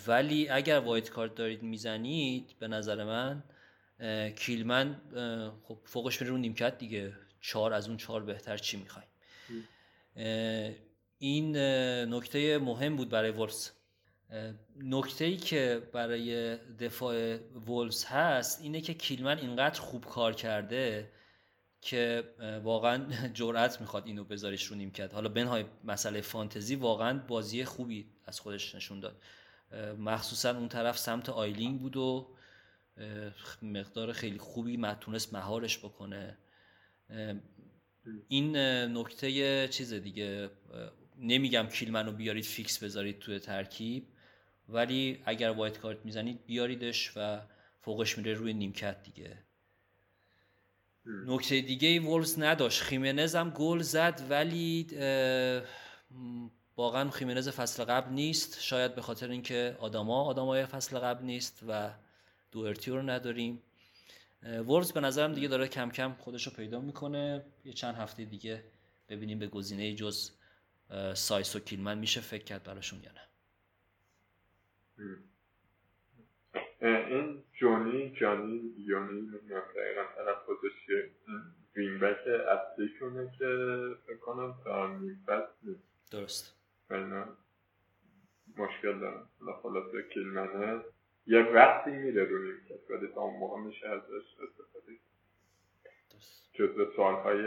ولی 0.07 0.49
اگر 0.49 0.79
وایت 0.79 1.11
کارت 1.11 1.35
دارید 1.35 1.63
می‌زنید 1.63 2.55
به 2.59 2.69
نظر 2.69 3.05
من 3.05 3.43
کیلمن 4.33 5.01
خب 5.63 5.79
فوقش 5.85 6.21
میره 6.21 6.33
رو 6.33 6.39
نیمکت 6.39 6.79
دیگه. 6.79 7.13
چهار 7.41 7.73
از 7.73 7.89
اون 7.89 7.97
چهار 7.97 8.23
بهتر 8.23 8.57
چی 8.57 8.77
می‌خوایم؟ 8.77 9.09
این 11.19 11.57
نکته 12.15 12.59
مهم 12.59 12.97
بود 12.97 13.09
برای 13.09 13.31
وولفز. 13.31 13.71
نکته 14.77 15.25
ای 15.25 15.37
که 15.37 15.83
برای 15.93 16.57
دفاع 16.57 17.37
وولفز 17.67 18.05
هست 18.05 18.61
اینه 18.63 18.81
که 18.81 18.95
کیلمن 18.95 19.39
اینقدر 19.39 19.81
خوب 19.81 20.05
کار 20.05 20.33
کرده 20.33 21.11
که 21.83 22.25
واقعا 22.63 23.07
جرأت 23.35 23.81
می‌خواد 23.81 24.07
اینو 24.07 24.25
بذارش 24.25 24.65
رو 24.65 24.77
نیمکت. 24.77 25.15
حالا 25.15 25.29
بنهای 25.29 25.65
مسئله 25.85 26.21
فانتزی 26.21 26.75
واقعا 26.75 27.19
بازی 27.19 27.65
خوبی 27.65 28.07
از 28.27 28.41
خودش 28.41 28.75
نشون 28.75 29.01
داد. 29.01 29.23
مخصوصا 29.99 30.51
اون 30.51 30.69
طرف 30.69 30.99
سمت 30.99 31.29
آیلینگ 31.29 31.81
بود 31.81 31.97
و 31.97 32.35
مقدار 33.63 34.13
خیلی 34.13 34.39
خوبی 34.39 34.87
تونست 35.01 35.35
مهارش 35.35 35.79
بکنه. 35.79 36.39
این 38.29 38.57
نکته 38.97 39.69
چیز 39.69 39.95
دیگه. 39.95 40.51
نمیگم 41.19 41.67
کیلمن 41.67 42.07
رو 42.07 42.13
بیارید 42.13 42.45
فیکس 42.45 42.85
بذارید 42.85 43.19
توی 43.19 43.39
ترکیب 43.39 44.09
ولی 44.69 45.23
اگر 45.25 45.51
wildcard 45.51 46.05
می‌زنید 46.05 46.47
بیاریدش 46.47 47.13
و 47.17 47.41
فوقش 47.81 48.19
میره 48.19 48.35
روی 48.35 48.53
نیمکت 48.53 49.03
دیگه. 49.03 49.45
نکته 51.07 51.61
دیگه 51.61 51.89
ای 51.89 51.99
وولز 51.99 52.39
نداشت. 52.39 52.83
خیمنز 52.83 53.35
هم 53.35 53.51
گل 53.51 53.79
زد 53.79 54.27
ولی 54.31 54.87
واقعا 56.77 57.11
خیمنز 57.11 57.49
فصل 57.49 57.85
قبل 57.85 58.13
نیست. 58.13 58.61
شاید 58.61 58.95
به 58.95 59.03
خاطر 59.03 59.31
اینکه 59.31 59.77
آدما 59.81 60.25
آدمای 60.25 60.67
فصل 60.67 60.99
قبل 60.99 61.25
نیست 61.25 61.65
و 61.69 61.95
دوهرتی 62.53 62.97
رو 62.97 63.03
نداریم. 63.03 63.63
وولز 64.43 64.93
به 64.93 65.01
نظرم 65.01 65.33
دیگه 65.33 65.49
داره 65.49 65.69
کم 65.69 65.91
کم 65.91 66.15
خودش 66.15 66.47
رو 66.47 66.53
پیدا 66.53 66.81
می‌کنه. 66.81 67.45
یه 67.65 67.73
چند 67.73 67.95
هفته 67.95 68.25
دیگه 68.25 68.65
ببینیم 69.09 69.39
به 69.39 69.47
گزینه 69.47 69.95
جز 69.95 70.31
سایس 71.15 71.57
و 71.57 71.61
کیلمن 71.61 71.99
میشه 71.99 72.21
فکر 72.21 72.45
کرد 72.45 72.63
براشون 72.63 73.03
یا 73.03 73.13
نه. 73.13 73.21
این 76.83 77.43
جونی 77.53 78.11
جانی 78.21 78.75
یونی 78.79 79.21
نمی‌دونم 79.21 79.63
دقیقا 79.77 80.03
تلفظش 80.17 80.87
چیه. 80.87 81.11
وینبک 81.77 82.27
اصلیشونه 82.27 83.33
که 83.39 83.47
فکر 84.07 84.17
کنم 84.17 84.55
تا 84.65 84.87
نیمفت 84.87 85.53
درست. 86.13 86.57
مشکل 88.57 88.99
دارم. 88.99 89.29
خلاصه 89.63 90.03
کیلمنه 90.15 90.81
یه 91.27 91.43
وقتی 91.43 91.91
میره 91.91 92.25
رو 92.25 92.43
نیمکت 92.43 92.91
ولی 92.91 93.09
تا 93.15 93.21
اون 93.21 93.39
موقع 93.39 93.61
میشه 93.61 93.89
ازش 93.89 94.37
استفاده 94.43 94.93
جزء 96.53 96.97
سوالهای 96.97 97.43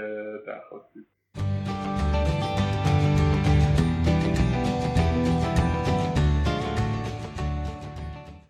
درخواستی. 0.45 1.05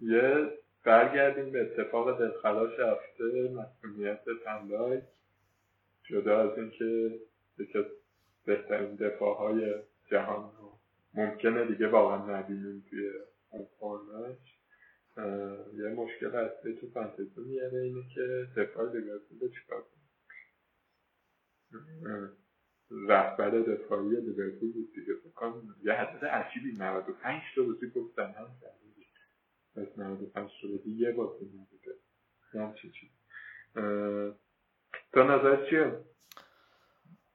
یه 0.02 0.58
برگردیم 0.86 1.52
به 1.52 1.62
اتفاق 1.62 2.20
دلخراش 2.20 2.80
هفته 2.80 3.50
مسئولیت 3.50 4.24
تندای 4.46 5.02
جدا 6.04 6.52
از 6.52 6.58
اینکه 6.58 7.20
یکی 7.58 7.78
از 7.78 7.86
بهترین 8.46 8.96
دفاع 8.96 9.38
های 9.38 9.74
جهان 10.12 10.52
رو 10.58 10.80
ممکنه 11.14 11.66
دیگه 11.66 11.88
واقعا 11.88 12.40
نبینیم 12.40 12.86
توی 12.90 13.10
اون 13.50 13.68
فرمش 13.80 14.56
یه 15.74 15.88
مشکل 15.88 16.36
اصلی 16.36 16.76
تو 16.76 16.90
فانتزی 16.90 17.42
میاره 17.42 17.80
اینه 17.80 18.04
که 18.16 18.48
دفاع 18.58 18.92
لیورپول 18.94 19.50
چیکار 19.62 19.82
کنه 19.82 20.06
رهبر 22.92 23.50
دفاعی 23.50 24.10
لیورپول 24.10 24.72
بود 24.72 24.94
دیگه 24.96 25.14
بکنم 25.14 25.76
یه 25.84 25.94
حدث 25.94 26.24
عجیبی 26.24 26.78
95 26.78 27.42
تا 27.56 27.64
بازی 27.64 27.90
گفتن 27.90 28.32
هم 28.32 28.48
از 29.78 30.00
95 30.00 30.52
تا 30.62 30.68
بازی 30.68 30.92
یه 30.92 31.12
بازی 31.12 31.46
نبوده 31.46 31.96
همچین 32.54 32.92
چی 32.92 33.12
تو 35.14 35.24
نظر 35.24 35.70
چیه؟ 35.70 36.06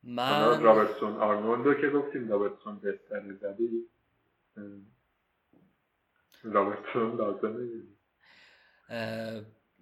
من 0.03 0.63
رابرتسون 0.63 1.17
آرنولدو 1.17 1.75
که 1.75 1.91
گفتیم 1.91 2.29
رابرتسون 2.29 2.79
بهتره 2.79 3.33
ولی 3.43 3.87
رابرتسون 6.43 7.17
لازمه 7.17 7.69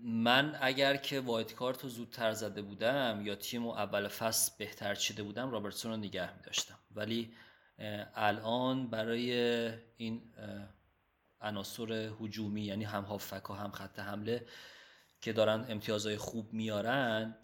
من 0.01 0.57
اگر 0.61 0.97
که 0.97 1.21
wildcard 1.21 1.83
رو 1.83 1.89
زودتر 1.89 2.33
زده 2.33 2.63
بودم 2.63 3.21
یا 3.25 3.35
تیم 3.35 3.65
رو 3.65 3.71
اول 3.71 4.09
فصل 4.09 4.53
بهتر 4.59 4.95
چیده 4.95 5.23
بودم 5.23 5.51
رابرتسون 5.51 5.91
رو 5.91 5.97
نگه 5.97 6.37
می 6.37 6.43
داشتم 6.43 6.79
ولی 6.95 7.33
الان 8.15 8.91
برای 8.91 9.33
این 9.97 10.23
عناصر 11.41 12.11
هجومی 12.21 12.63
یعنی 12.63 12.85
هم 12.85 13.03
هافبک 13.03 13.51
و 13.51 13.53
هم 13.53 13.71
خط 13.71 13.99
حمله 13.99 14.47
که 15.21 15.33
دارن 15.33 15.67
امتیازهای 15.69 16.17
خوب 16.17 16.53
میارن 16.53 17.37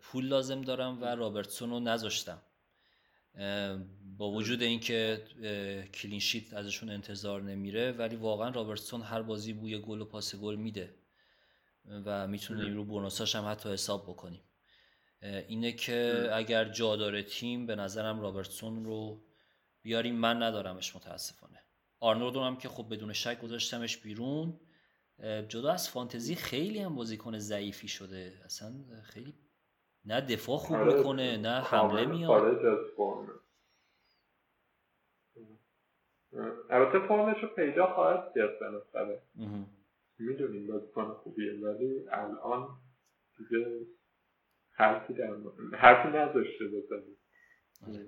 پول 0.00 0.26
لازم 0.26 0.60
دارم 0.60 1.02
و 1.02 1.04
رابرتسون 1.04 1.70
رو 1.70 1.80
نذاشتم. 1.80 2.42
با 4.16 4.30
وجود 4.30 4.62
اینکه 4.62 5.24
clean 5.94 6.24
sheet 6.24 6.54
ازشون 6.54 6.90
انتظار 6.90 7.42
نمیره 7.42 7.92
ولی 7.92 8.16
واقعا 8.16 8.48
رابرتسون 8.50 9.02
هر 9.02 9.22
بازی 9.22 9.52
بوی 9.52 9.78
گل 9.78 10.00
و 10.00 10.04
پاس 10.04 10.34
گل 10.34 10.56
میده 10.56 10.94
و 12.04 12.26
می‌تونیم 12.26 12.74
رو 12.74 12.84
bonus 12.84 13.21
اش 13.21 13.36
هم 13.36 13.48
حتی 13.48 13.72
حساب 13.72 14.02
بکنیم. 14.02 14.42
اینه 15.22 15.72
که 15.72 16.28
اگر 16.32 16.64
جا 16.64 16.96
داره 16.96 17.22
تیم 17.22 17.66
به 17.66 17.76
نظرم 17.76 18.20
رابرتسون 18.20 18.84
رو 18.84 19.24
بیاریم. 19.82 20.14
من 20.14 20.42
ندارمش 20.42 20.96
متاسفانه. 20.96 21.63
آرنولد 22.04 22.36
هم 22.36 22.56
که 22.56 22.68
خب 22.68 22.94
بدون 22.94 23.12
شک 23.12 23.40
گذاشتمش 23.40 23.96
بیرون. 23.96 24.60
جدا 25.48 25.72
از 25.72 25.90
فانتزی 25.90 26.34
خیلی 26.34 26.78
هم 26.78 26.94
بازیکن 26.94 27.38
ضعیفی 27.38 27.88
شده. 27.88 28.32
اصلا 28.44 28.70
خیلی 29.02 29.34
نه 30.04 30.20
دفاع 30.20 30.56
خوب 30.56 30.76
آره، 30.76 30.94
می‌کنه 30.94 31.36
نه 31.36 31.60
حمله 31.60 32.06
میاد 32.06 32.30
البته 36.70 37.06
فرمش 37.08 37.42
رو 37.42 37.48
پیدا 37.48 37.86
خواهد 37.86 38.32
کرد 38.34 38.60
بالاخره. 38.60 39.22
می‌دونیم 40.18 40.66
بازیکن 40.66 41.14
خوبیه 41.14 41.52
ولی 41.52 42.08
الان 42.12 42.68
دیگه 43.38 43.86
حرفی 44.72 45.14
در 45.14 45.36
حرفی 45.72 46.08
نداشته 46.08 46.64
بزنیم. 46.64 47.16
آره. 47.88 48.06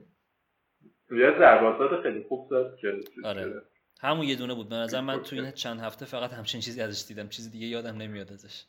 یه 1.11 1.39
ضربازات 1.39 2.03
خیلی 2.03 2.25
خوب 2.29 2.51
زد 2.51 2.77
که 2.77 3.01
آره. 3.25 3.63
همون 4.01 4.27
یه 4.27 4.37
دونه 4.37 4.55
بود. 4.55 4.69
به 4.69 4.77
نظر 4.77 5.01
من 5.01 5.23
تو 5.23 5.37
این 5.37 5.51
چند 5.51 5.81
هفته 5.81 6.07
فقط 6.07 6.33
همچین 6.33 6.61
چیزی 6.61 6.81
ازش 6.81 7.05
دیدم. 7.09 7.29
چیزی 7.29 7.51
دیگه 7.51 7.67
یادم 7.67 7.97
نمیاد 7.97 8.33
ازش. 8.33 8.65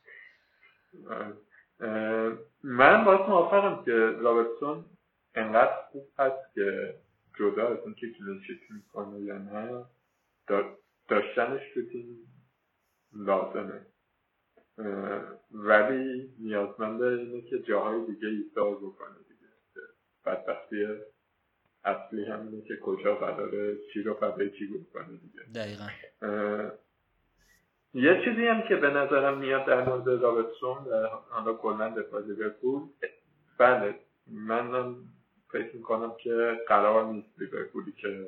من 2.64 3.06
باید 3.06 3.22
موافقم 3.22 3.86
که 3.86 3.92
رابرتسون 3.92 4.86
انقدر 5.36 5.76
خوب 5.92 6.08
هست 6.20 6.54
که 6.56 6.96
جدا 7.40 7.68
از 7.68 7.78
اینکه 7.86 8.12
کلینشیت 8.12 8.72
می‌کنه 8.72 9.20
یا 9.20 9.38
نه 9.38 9.86
داشتنش 11.08 11.62
تو 11.74 11.82
تیم 11.92 12.34
لازمه. 13.14 13.86
ولی 15.52 16.34
نیازمنده 16.40 17.06
اینه 17.06 17.42
که 17.42 17.60
جاهای 17.60 18.06
دیگه 18.06 18.28
ایستار 18.28 18.76
بکنه 18.76 19.18
دیگه. 19.30 19.48
بدبختی 20.26 20.88
اصلی 21.88 22.26
همینه 22.26 22.62
که 22.62 22.78
کجا 22.78 23.16
قراره 23.16 23.78
چی 23.94 24.04
رو 24.04 24.14
فدای 24.14 24.50
چی 24.50 24.68
بکنه 24.68 25.18
دیگه. 25.18 25.44
دقیقا. 25.56 25.88
یه 27.94 28.22
چیزی 28.26 28.48
هم 28.48 28.62
که 28.62 28.76
به 28.76 28.90
نظرم 28.90 29.38
میاد 29.38 29.66
در 29.66 29.90
مورد 29.90 30.08
رابرتسون 30.22 30.78
حالا 31.30 31.54
کلا 31.54 31.90
دفاع 31.90 32.22
لیورپول. 32.22 32.82
بله 33.58 34.00
منم 34.28 34.96
فکر 35.52 35.76
می‌کنم 35.76 36.16
که 36.24 36.62
قرار 36.68 37.06
نیست 37.06 37.40
لیورپولی 37.40 37.92
که 37.92 38.28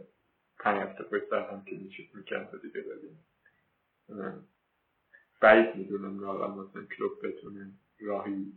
پنج 0.59 0.77
هفته 0.77 1.03
پشت 1.03 1.33
هم 1.33 1.63
کلینشیت 1.65 2.15
می‌کرد 2.15 2.61
دیگه 2.61 2.81
ببینیم. 2.81 3.25
بعید 5.41 5.75
می‌دونم 5.75 6.23
واقعا 6.23 6.47
مثلا 6.47 6.83
کلوب 6.97 7.27
بتونه 7.27 7.71
راهی 7.99 8.53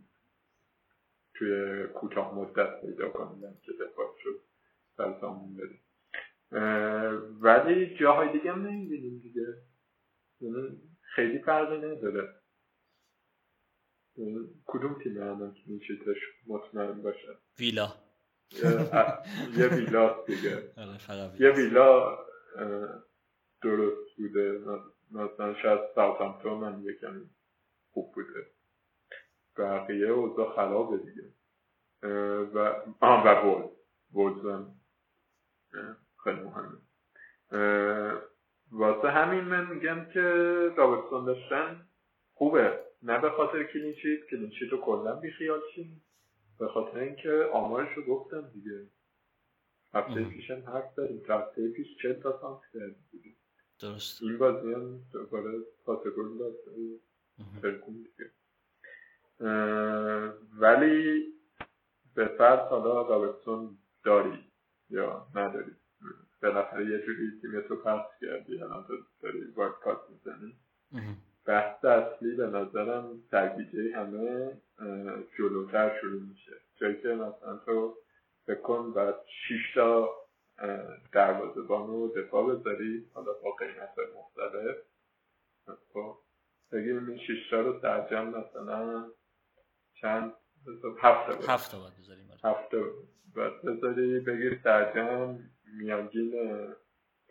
توی 1.33 1.83
کوتاه 1.87 2.35
مدت 2.35 2.81
پیدا 2.81 3.09
کنیم 3.09 3.57
که 3.65 3.71
دفاع 3.71 4.15
شد. 4.23 4.39
سرسامون 4.97 5.57
بده. 5.57 5.79
ولی 7.41 7.95
جاهای 7.95 8.31
دیگه 8.31 8.51
هم 8.51 8.67
نمی‌بینیم 8.67 9.19
دیگه. 9.19 9.47
یعنی 10.41 10.81
خیلی 11.01 11.39
فرقی 11.39 11.77
نداره. 11.77 12.29
کدوم 14.65 14.99
تیم 15.03 15.21
الان 15.21 15.53
که 15.53 15.61
میشیدش 15.65 16.17
مطمئن 16.47 17.01
باشه؟ 17.01 17.37
ویلا. 17.59 17.93
یه 19.57 19.67
ویلا 19.67 20.23
دیگه. 20.27 20.71
آره، 20.77 21.41
یه 21.41 21.49
ویلا. 21.49 22.17
درست 23.61 24.17
بوده. 24.17 24.59
مثلا 25.11 25.53
شاید 25.61 25.79
ساوثهامپتون 25.95 26.53
من 26.53 26.83
یکم 26.83 27.21
خوب 27.91 28.13
بوده. 28.13 28.47
بقیه 29.57 30.07
اوضاع 30.07 30.55
خرابه 30.55 30.97
دیگه. 30.97 31.29
و 32.53 32.57
آه 32.99 33.27
و 33.27 33.41
وول 33.41 33.69
وولز 34.11 34.45
هم 34.45 34.75
خیلی 36.23 36.39
مهمه. 36.39 36.77
واسه 38.71 39.09
همین 39.09 39.43
من 39.43 39.67
میگم 39.73 40.05
که 40.13 40.21
رابرتسون 40.77 41.25
داشتن 41.25 41.87
خوبه. 42.33 42.79
نه 43.03 43.19
به 43.19 43.29
خاطر 43.29 43.63
clean 43.63 43.94
sheet 43.94 44.25
clean 44.29 44.49
sheet 44.49 44.69
رو 44.71 44.77
کلا 44.77 45.15
بیخیال 45.15 45.61
شیم. 45.75 46.03
به 46.59 46.67
خاطر 46.67 46.99
اینکه 46.99 47.49
آمارش 47.53 47.97
رو 47.97 48.03
گفتم 48.03 48.49
دیگه. 48.53 48.87
هفته 49.93 50.23
پیشم 50.23 50.63
حرف 50.67 50.95
داریم 50.95 51.21
هفته 51.29 51.69
پیش 51.69 51.87
چه 52.01 52.13
تا 52.13 52.39
سانت 52.41 52.61
کردیم. 52.73 53.05
دیگه 53.11 53.35
درست. 53.81 54.23
این 54.23 54.37
بازی 54.37 54.73
هم 54.73 54.99
دوباره 55.13 55.51
گل 56.17 56.37
داد. 56.37 56.53
دیگه 56.75 58.31
ولی 60.59 61.27
به 62.15 62.25
فرض 62.25 62.59
حالا 62.59 63.01
رابرتسون 63.01 63.77
داری. 64.03 64.52
یا 64.89 65.27
نداری 65.35 65.71
بالاخره 66.43 66.85
یه 66.85 66.99
جوری 67.05 67.31
تیم 67.41 67.61
تو 67.61 67.75
پس 67.75 68.05
کردی 68.21 68.61
الان 68.63 68.83
تو 68.87 68.93
داری 69.21 69.43
وارد 69.55 69.73
کات 69.73 69.99
می‌زنی 70.09 70.55
بحث 71.45 71.85
اصلی 71.85 72.35
به 72.35 72.47
نظرم 72.47 73.23
سرگیجه 73.31 73.97
همه 73.97 74.51
جلوتر 75.37 75.99
شروع 76.01 76.21
میشه 76.21 76.51
جایی 76.75 77.01
که 77.01 77.07
مثلا 77.07 77.57
تو 77.57 77.97
بکن 78.47 78.93
و 78.95 79.13
شیش 79.47 79.73
تا 79.75 80.09
دروازه‌بان 81.11 81.87
رو 81.87 82.07
دفاع 82.07 82.55
بذاری 82.55 83.05
حالا 83.13 83.33
با 83.33 83.51
قیمت 83.51 83.95
مختلف 84.15 84.75
خب 85.93 86.17
بگیم 86.71 87.09
این 87.09 87.17
شیش 87.17 87.49
تا 87.49 87.61
رو 87.61 87.79
سرجم 87.81 88.25
مثلا 88.25 89.11
چند 89.93 90.33
هفته 91.01 91.35
بود 91.35 91.45
هفته 91.49 91.77
باید 91.77 91.93
بذاریم 91.97 92.29
آره. 92.31 92.55
هفته 92.55 92.77
باید 93.35 93.61
بذاری 93.61 94.19
بگیر 94.19 94.59
سرجم 94.63 95.39
میانگین 95.77 96.33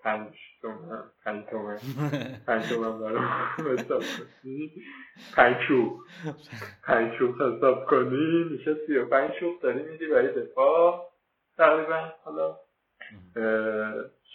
پنج 0.02 0.34
تومن 0.62 1.10
پنج 1.24 1.44
تومن. 1.50 1.78
پنج 2.46 2.68
تومن 2.68 2.98
برای 2.98 3.78
حساب 3.78 4.02
کنی. 4.42 4.72
پنج 5.36 5.56
چوب 5.68 6.00
پنج 6.84 7.18
چوب 7.18 7.42
حساب 7.42 7.86
کنی. 7.86 8.44
میشه 8.50 8.76
سی 8.86 8.96
و 8.96 9.06
پنج 9.06 9.30
چوب 9.40 9.62
داری 9.62 9.82
میدی 9.82 10.06
برای 10.06 10.42
دفاع. 10.42 11.12
تقریبا 11.56 12.12
حالا 12.24 12.58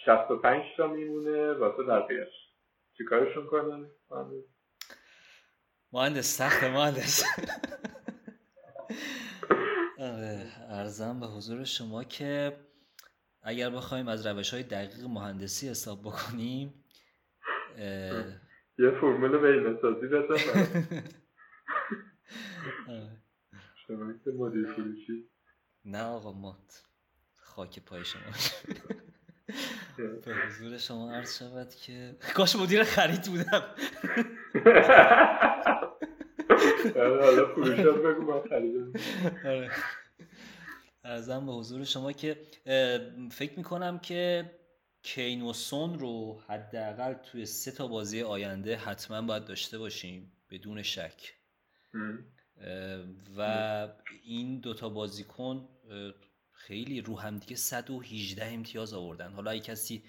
65 0.04 0.62
تا 0.76 0.86
میمونه. 0.86 1.52
واسه 1.52 1.82
بقیهش 1.82 2.32
چیکارشون 2.98 3.46
کنه 3.46 3.86
مهندس 5.92 6.38
سخت 6.38 6.64
مهندس. 6.64 7.24
آره 7.38 7.48
ارزم 10.78 11.20
به 11.20 11.26
حضور 11.26 11.64
شما 11.64 12.04
که 12.04 12.56
اگر 13.42 13.70
بخوایم 13.70 14.08
از 14.08 14.26
روش 14.26 14.54
های 14.54 14.62
دقیق 14.62 15.04
مهندسی 15.04 15.68
حساب 15.68 16.00
بکنیم 16.00 16.84
یه 18.78 18.90
فرمول 19.00 19.78
سازی 19.82 20.06
بزن 20.06 20.36
شما 23.86 24.12
که 24.24 24.30
مدیر 24.30 24.72
فروشی. 24.72 25.28
نه 25.84 26.02
آقا 26.02 26.32
مات 26.32 26.82
خاک 27.36 27.84
پای 27.84 28.04
شما. 28.04 28.22
به 30.24 30.34
حضور 30.46 30.78
شما 30.78 31.12
عرض 31.12 31.38
شود 31.38 31.74
که 31.74 32.16
کاش 32.34 32.56
مدیر 32.56 32.84
خرید 32.84 33.22
بودم. 33.22 33.74
حالا 36.94 37.44
بگو 37.92 38.22
من 38.22 38.42
آره. 39.44 39.70
ارزم 41.04 41.46
به 41.46 41.52
حضور 41.52 41.84
شما 41.84 42.12
که 42.12 42.36
فکر 43.30 43.52
می‌کنم 43.56 43.98
که 43.98 44.50
کین 45.02 45.42
و 45.42 45.52
سون 45.52 45.98
رو 45.98 46.40
حداقل 46.48 47.12
توی 47.12 47.46
سه 47.46 47.70
تا 47.70 47.86
بازی 47.86 48.22
آینده 48.22 48.76
حتما 48.76 49.22
باید 49.22 49.44
داشته 49.44 49.78
باشیم 49.78 50.32
بدون 50.50 50.82
شک. 50.82 51.34
و 53.38 53.88
این 54.24 54.60
دوتا 54.60 54.88
بازیکن 54.88 55.68
خیلی 56.52 57.00
رو 57.00 57.18
هم 57.18 57.38
دیگه 57.38 57.56
118 57.56 58.46
امتیاز 58.46 58.94
آوردن. 58.94 59.32
حالا 59.32 59.50
اگه 59.50 59.60
کسی 59.60 60.02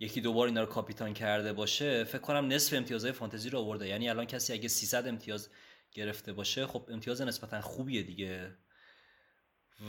یکی 0.00 0.20
دوبار 0.20 0.46
اینا 0.46 0.60
رو 0.60 0.66
کاپیتان 0.66 1.14
کرده 1.14 1.52
باشه 1.52 2.04
فکر 2.04 2.18
کنم 2.18 2.46
نصف 2.46 2.76
امتیازهای 2.76 3.12
فانتزی 3.12 3.50
رو 3.50 3.58
آورده. 3.58 3.88
یعنی 3.88 4.08
الان 4.08 4.24
کسی 4.24 4.52
اگه 4.52 4.68
300 4.68 5.08
امتیاز 5.08 5.48
گرفته 5.96 6.32
باشه 6.32 6.66
خب 6.66 6.88
امتیاز 6.88 7.20
نسبتا 7.22 7.60
خوبیه 7.60 8.02
دیگه. 8.02 8.58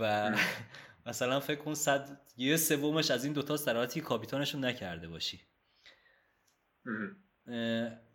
و 0.02 0.32
مثلا 1.06 1.40
فکر 1.40 1.60
کن 1.60 1.74
صد 1.74 2.22
یه 2.38 2.58
سومش 2.58 3.12
از 3.12 3.24
این 3.24 3.34
دوتا 3.34 3.56
در 3.56 3.76
حالتی 3.76 4.02
کاپیتانشون 4.02 4.66
نکرده 4.66 5.08
باشی. 5.08 5.42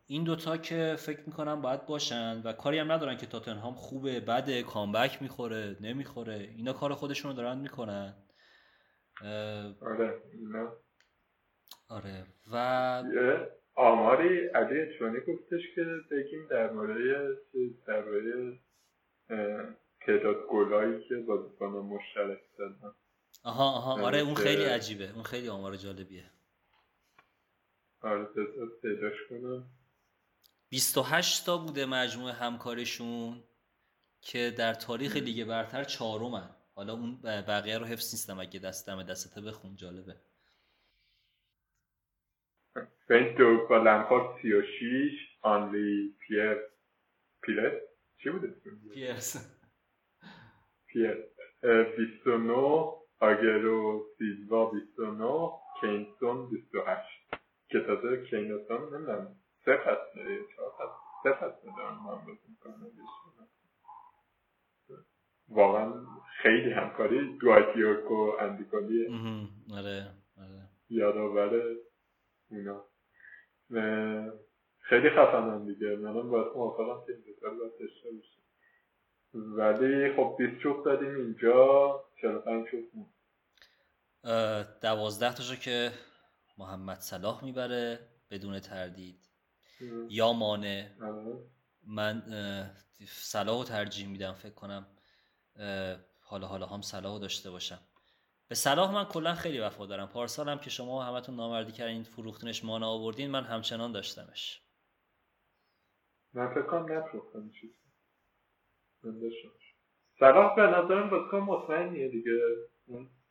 این 0.07 0.25
دوتا 0.25 0.57
که 0.57 0.97
فکر 0.99 1.23
می‌کنم 1.27 1.63
باید 1.63 1.87
باشن 1.87 2.43
و 2.43 2.53
کاری 2.53 2.79
هم 2.79 2.93
ندارن 2.93 3.17
که 3.17 3.27
تاتنهام 3.27 3.75
خوبه 3.75 4.21
بعد 4.21 4.61
کامبک 4.61 5.23
می‌خوره 5.23 5.77
نمی‌خوره 5.81 6.35
اینا 6.35 6.73
کار 6.73 6.95
خودشون 6.95 7.31
رو 7.31 7.37
دارن 7.37 7.59
می‌کنن. 7.59 8.15
آره 9.81 10.23
آره 11.89 12.27
و 12.53 13.05
آماری 13.75 14.47
علی 14.47 14.99
چونی 14.99 15.21
گفتش 15.21 15.63
که 15.75 15.85
بگیم 16.11 16.47
در 16.51 16.73
مورد 16.73 17.39
در 17.87 18.05
مورد 18.05 18.59
تعداد 20.07 20.47
گلایی 20.51 21.09
که 21.09 21.17
بازیکن 21.17 21.67
مشترک 21.67 22.41
زدن 22.59 22.93
آها 23.45 23.73
آها. 23.73 24.03
آره 24.03 24.19
اون 24.19 24.35
خیلی 24.35 24.65
عجیبه. 24.65 25.11
اون 25.15 25.23
خیلی 25.23 25.49
آمار 25.49 25.77
جالبیه. 25.77 26.25
آره 28.01 28.25
پیداش 28.83 29.17
کنم. 29.31 29.67
28 30.69 31.47
تا 31.47 31.59
بوده 31.59 31.87
مجموع 31.87 32.31
همکارشون 32.31 33.43
که 34.21 34.55
در 34.59 34.75
تاریخ 34.75 35.17
لیگ 35.17 35.45
برتر 35.45 35.85
چهارمن. 35.85 36.51
حالا 36.75 36.93
اون 36.93 37.21
بقیه 37.23 37.79
رو 37.79 37.85
حفظ 37.85 38.15
نیستم. 38.15 38.41
اگه 38.41 38.61
دستم 38.61 39.03
دستته 39.03 39.41
بخون. 39.41 39.77
جالبه. 39.77 40.17
بین 43.13 43.35
دو 43.35 43.67
با 43.67 43.79
لمپارد 43.79 44.37
36 44.43 45.13
آنلی 45.43 46.15
پیر 46.21 46.57
پیرس 47.43 47.83
چی 48.23 48.31
بوده؟ 48.31 48.55
پیرس. 48.95 49.59
پیر. 50.87 51.25
29 51.63 52.53
آگرو 53.21 54.07
سیلوا 54.19 54.71
29 54.71 55.51
کینسون 55.81 56.51
28 56.51 57.09
که 57.69 57.81
تازه 57.81 58.25
کینسون 58.31 58.95
نمی‌دونم. 58.95 59.37
سه 59.65 59.77
فصل 59.77 60.45
چهار 60.57 60.73
فصل. 60.79 60.99
سه 61.23 61.33
فصل 61.33 61.77
دارم 61.77 62.07
من 62.07 62.25
بزن 62.25 63.49
واقعا 65.49 66.07
خیلی 66.43 66.73
همکاری. 66.73 67.39
دوایت 67.39 67.77
یورک 67.77 68.11
و 68.11 68.33
اندیکالیه 68.41 69.09
آره 69.75 70.15
آره. 70.37 70.69
یادآور 70.91 71.63
اونا 72.51 72.92
خیلی 74.79 75.11
خفنم 75.11 75.67
دیگه. 75.67 75.97
منم 75.97 76.31
باید 76.31 76.47
موافقم 76.57 77.07
که 77.07 77.13
این 77.13 77.59
باید 77.59 77.73
داشته 77.81 78.11
باشیم. 78.11 78.43
ولی 79.35 80.17
خب 80.17 80.35
20 80.39 80.63
چوب 80.63 80.85
دادیم 80.85 81.15
اینجا 81.15 82.05
45 82.23 82.69
چوب 82.71 82.81
مون. 82.95 83.07
دوازده 84.83 85.35
تاشو 85.35 85.57
که 85.57 85.91
محمد 86.59 87.01
صلاح 87.01 87.45
می‌بره 87.45 87.99
بدون 88.31 88.61
تردید. 88.61 89.29
یا 90.09 90.33
مانه 90.33 90.97
من 91.87 92.23
صلاح 93.07 93.59
رو 93.59 93.65
ترجیح 93.65 94.09
میدم 94.09 94.33
فکر 94.33 94.55
کنم 94.55 94.87
حالا 96.21 96.47
حالا 96.47 96.67
هم 96.67 96.83
صلاح 96.83 97.21
داشته 97.21 97.51
باشم. 97.51 97.79
به 98.53 98.57
صلاح 98.57 98.95
من 98.95 99.05
کلا 99.05 99.35
خیلی 99.35 99.59
وفا 99.59 99.87
دارم. 99.87 100.09
پارسال 100.09 100.49
هم 100.49 100.59
که 100.59 100.71
شما 100.71 101.03
همتون 101.03 101.37
نامردی 101.37 101.73
کردین 101.73 102.03
فروختنش 102.03 102.65
مانا 102.65 102.89
آوردین 102.89 103.31
من 103.31 103.45
همچنان 103.45 103.93
داشتمش. 103.93 104.63
من 106.33 106.55
فکر 106.55 106.63
کنم 106.63 106.93
نفروختم 106.93 107.51
چیزی 107.61 107.75
من 109.05 109.21
صلاح 110.19 110.57
به 110.57 110.63
نظرم 110.63 111.11
بازیکن 111.11 111.39
مطمئنیه 111.39 112.09
دیگه. 112.09 112.31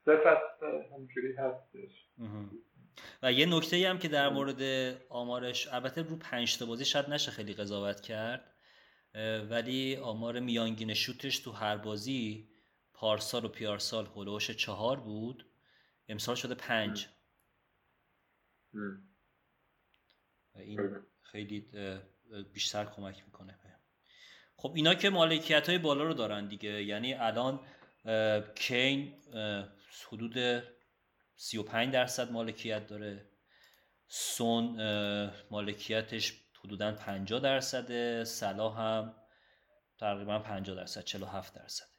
سه 0.05 0.17
فصل 0.17 0.65
همجوری 0.93 1.33
هستش. 1.33 2.07
و 3.23 3.31
یه 3.31 3.45
نکته 3.45 3.89
هم 3.89 3.97
که 3.97 4.07
در 4.07 4.29
مورد 4.29 4.61
آمارش 5.09 5.67
البته 5.67 6.01
رو 6.01 6.15
پنج 6.15 6.57
تا 6.57 6.65
بازی 6.65 6.85
شاید 6.85 7.09
نشه 7.09 7.31
خیلی 7.31 7.53
قضاوت 7.53 8.01
کرد 8.01 8.55
ولی 9.49 9.95
آمار 9.95 10.39
میانگین 10.39 10.93
شوتش 10.93 11.39
تو 11.39 11.51
هر 11.51 11.77
بازی 11.77 12.50
پارسال 13.01 13.45
و 13.45 13.47
پیارسال 13.47 14.09
هلوش 14.15 14.51
چهار 14.51 14.99
بود. 14.99 15.51
امسال 16.07 16.35
شده 16.35 16.55
پنج. 16.55 17.07
این 20.55 20.79
خیلی 21.21 21.71
بیشتر 22.53 22.85
کمک 22.85 23.23
می‌کنه 23.25 23.59
خب 24.55 24.73
اینا 24.75 24.95
که 24.95 25.09
مالکیت 25.09 25.69
های 25.69 25.77
بالا 25.77 26.03
رو 26.03 26.13
دارن 26.13 26.47
دیگه. 26.47 26.83
یعنی 26.83 27.13
الان 27.13 27.67
کین 28.55 29.23
حدود 30.07 30.63
35 31.35 31.93
درصد 31.93 32.31
مالکیت 32.31 32.87
داره. 32.87 33.29
سون 34.07 34.81
مالکیتش 35.51 36.33
حدودا 36.63 36.91
50 36.91 37.39
درصده. 37.39 38.23
صلاح 38.23 38.79
هم 38.79 39.15
تقریبا 39.99 40.39
50 40.39 40.75
درصد 40.75 41.03
47 41.03 41.53
درصد. 41.53 41.90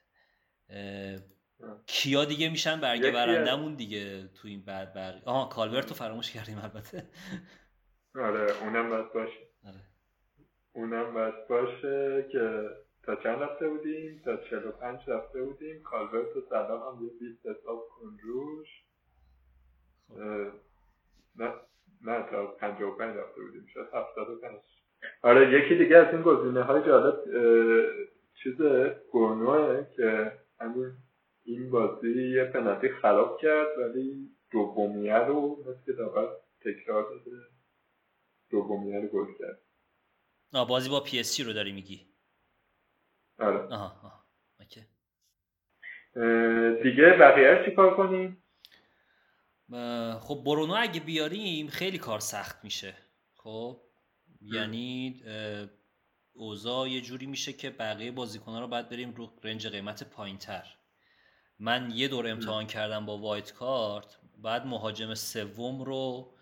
کیا 1.86 2.24
دیگه 2.24 2.48
میشن 2.48 2.80
برگه 2.80 3.10
برندمون 3.10 3.74
دیگه 3.74 4.28
تو 4.28 4.48
این 4.48 4.64
بعد 4.64 4.94
بر 4.94 5.14
آها 5.24 5.48
کالورت 5.48 5.88
رو 5.88 5.94
فراموش 5.94 6.32
کردیم 6.32 6.58
البته. 6.58 7.08
آره 8.14 8.62
اونم 8.62 8.88
باید 8.88 9.12
باشه. 9.12 9.48
آره. 9.66 9.80
اونم 10.72 11.14
باید 11.14 11.48
باشه 11.48 12.28
که 12.32 12.68
تا 13.02 13.16
چند 13.16 13.42
رفته 13.42 13.68
بودیم؟ 13.68 14.22
تا 14.24 14.36
45 14.36 15.00
رفته 15.06 15.42
بودیم. 15.42 15.82
کالورت 15.82 16.36
و 16.36 16.40
صلاح 16.48 16.94
هم 16.94 17.04
یه 17.04 17.10
20 17.20 17.46
حساب 17.46 17.88
کن 17.88 18.18
روش. 18.22 18.68
خب. 20.08 20.18
نه 21.36 21.52
نه 22.04 22.30
تا 22.30 22.46
55 22.46 23.16
رفته 23.16 23.40
بودیم. 23.40 23.66
شاید 23.74 23.86
75 23.94 24.58
آره 25.22 25.52
یکی 25.52 25.74
دیگه 25.84 25.96
از 25.96 26.14
این 26.14 26.22
گزینه 26.22 26.62
های 26.62 26.82
جالب 26.86 27.18
چیز 28.42 28.62
گونوه 29.12 29.86
که 29.96 30.32
همین 30.62 30.92
این 31.44 31.70
بازی 31.70 32.28
یه 32.34 32.44
پنالتی 32.44 32.88
خراب 32.88 33.40
کرد 33.40 33.78
ولی 33.78 34.30
دومیه 34.50 35.18
رو 35.18 35.64
مثل 35.66 35.96
داور 35.96 36.36
تکرار 36.60 37.10
داده 37.10 37.36
دومیه 38.50 39.00
رو 39.00 39.08
گل 39.08 39.32
کرد. 39.38 39.62
آه 40.52 40.68
بازی 40.68 40.90
با 40.90 41.00
پی 41.00 41.20
اس 41.20 41.40
رو 41.40 41.52
داری 41.52 41.72
میگی؟ 41.72 42.06
آره. 43.38 43.58
آها 43.58 44.24
اوکی. 44.60 44.80
دیگه 46.82 47.16
بقیه 47.20 47.62
چی 47.64 47.74
کار 47.74 47.96
کنیم؟ 47.96 48.42
خب 50.20 50.42
برونو 50.46 50.74
اگه 50.78 51.00
بیاریم 51.00 51.66
خیلی 51.66 51.98
کار 51.98 52.18
سخت 52.18 52.64
میشه. 52.64 52.94
خب 53.34 53.80
یعنی 54.40 55.22
اوضاع 56.32 56.90
یه 56.90 57.00
جوری 57.00 57.26
میشه 57.26 57.52
که 57.52 57.70
بقیه 57.70 58.12
بازیکنها 58.12 58.60
رو 58.60 58.68
باید 58.68 58.88
بریم 58.88 59.14
رو 59.14 59.32
رنج 59.42 59.68
قیمت 59.68 60.02
پایین 60.02 60.38
تر 60.38 60.76
من 61.58 61.90
یه 61.90 62.08
دور 62.08 62.28
امتحان 62.28 62.66
کردم 62.66 63.06
با 63.06 63.18
وایت 63.18 63.52
کارت 63.52 64.18
بعد 64.38 64.66
مهاجم 64.66 65.14
سوم 65.14 65.82
رو 65.82 66.34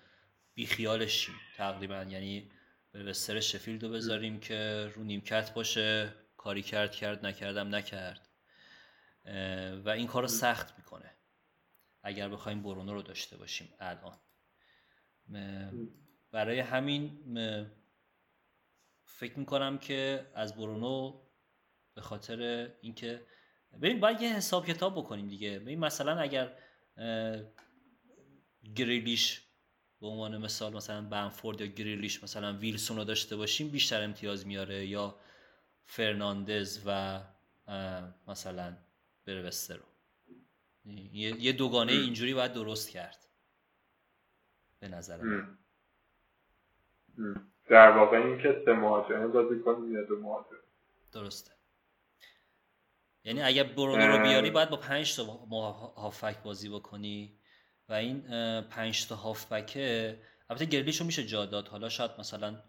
بیخیالشیم 0.54 1.34
تقریبا. 1.56 2.02
یعنی 2.02 2.50
به 2.92 3.12
سر 3.12 3.40
شفیلد 3.40 3.82
رو 3.82 3.88
بذاریم 3.88 4.40
که 4.40 4.90
رو 4.94 5.04
نیمکت 5.04 5.54
باشه 5.54 6.14
کاری 6.36 6.62
کرد 6.62 6.92
کرد 6.92 7.26
نکردم 7.26 7.74
نکرد. 7.74 8.28
و 9.84 9.88
این 9.88 10.06
کار 10.06 10.22
رو 10.22 10.28
سخت 10.28 10.78
می‌کنه. 10.78 11.10
اگر 12.02 12.28
بخوایم 12.28 12.62
برونو 12.62 12.94
رو 12.94 13.02
داشته 13.02 13.36
باشیم 13.36 13.68
الان. 13.80 14.18
برای 16.30 16.60
همین 16.60 17.18
فکر 19.16 19.38
می‌کنم 19.38 19.78
که 19.78 20.26
از 20.34 20.54
برونو 20.54 21.20
به 21.94 22.00
خاطر 22.00 22.70
اینکه 22.80 23.26
ببین 23.72 24.00
باید 24.00 24.20
یه 24.20 24.36
حساب 24.36 24.66
کتاب 24.66 24.94
بکنیم 24.94 25.28
دیگه. 25.28 25.58
ببین 25.58 25.78
مثلا 25.78 26.20
اگر 26.20 26.56
گریلیش 28.74 29.42
به 30.00 30.06
عنوان 30.06 30.38
مثال 30.38 30.76
مثلا 30.76 31.02
بنفورد 31.02 31.60
یا 31.60 31.66
گریلیش 31.66 32.22
مثلا 32.22 32.58
ویلسون 32.58 32.96
رو 32.96 33.04
داشته 33.04 33.36
باشیم 33.36 33.68
بیشتر 33.68 34.02
امتیاز 34.02 34.46
میاره 34.46 34.86
یا 34.86 35.20
فرناندز 35.84 36.82
و 36.86 37.20
مثلا 38.28 38.76
بروستر 39.26 39.76
رو. 39.76 39.84
یه 41.12 41.52
دوگانه 41.52 41.92
اینجوری 41.92 42.34
باید 42.34 42.52
درست 42.52 42.90
کرد. 42.90 43.26
به 44.78 44.88
نظر 44.88 45.20
من. 45.22 45.58
در 47.70 47.90
واقع 47.90 48.16
این 48.16 48.38
که 48.42 48.62
سه 48.64 48.72
مهاجمه 48.72 49.26
بازی 49.26 49.60
کنیم 49.60 49.94
یا 49.94 50.02
دو 50.02 50.20
مهاجمه 50.20 50.58
درسته. 51.12 51.50
یعنی 53.24 53.42
اگه 53.42 53.64
برونو 53.64 54.06
رو 54.06 54.22
بیاری 54.22 54.50
باید 54.50 54.70
با 54.70 54.76
پنج 54.76 55.16
تا 55.16 55.24
هافک 55.96 56.42
بازی 56.42 56.68
بکنی. 56.68 57.36
و 57.88 57.92
این 57.92 58.20
پنج 58.60 59.08
تا 59.08 59.16
هافبکه 59.16 60.18
البته 60.50 60.64
گرلیشو 60.64 61.04
میشه 61.04 61.26
جا 61.26 61.46
داد. 61.46 61.68
حالا 61.68 61.88
شاید 61.88 62.10
مثلا 62.18 62.62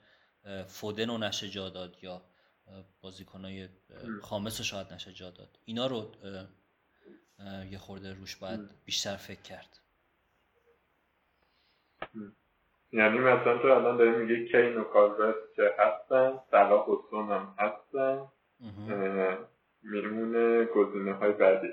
فودن 0.67 1.09
رو 1.09 1.17
نشه 1.17 1.49
جا 1.49 1.69
داد 1.69 1.97
یا 2.01 2.21
بازیکنای 3.01 3.69
خامس 4.21 4.57
رو 4.57 4.63
شاید 4.63 4.93
نشه 4.93 5.13
جا 5.13 5.31
داد. 5.31 5.59
اینا 5.65 5.87
رو 5.87 6.11
یه 7.71 7.77
خورده 7.77 8.13
روش 8.13 8.35
باید 8.35 8.69
بیشتر 8.85 9.15
فکر 9.15 9.41
کرد. 9.41 9.79
یعنی 12.93 13.19
مثلا 13.19 13.57
تو 13.57 13.67
الان 13.67 13.97
داری 13.97 14.11
میگه 14.11 14.45
کین 14.45 14.77
و 14.77 14.83
کالورت 14.83 15.35
که 15.55 15.71
هستن 15.79 16.39
صلاح 16.51 16.87
و 16.87 17.17
هم 17.17 17.55
هستن. 17.57 18.19
میمونه 19.83 20.65
گزینه 20.65 21.13
های 21.13 21.31
بعدی. 21.31 21.67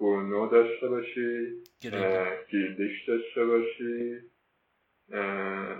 برونو 0.00 0.48
داشته 0.48 0.88
باشی 0.88 1.62
گیردیش 2.50 3.08
داشته 3.08 3.46
باشی 3.46 4.18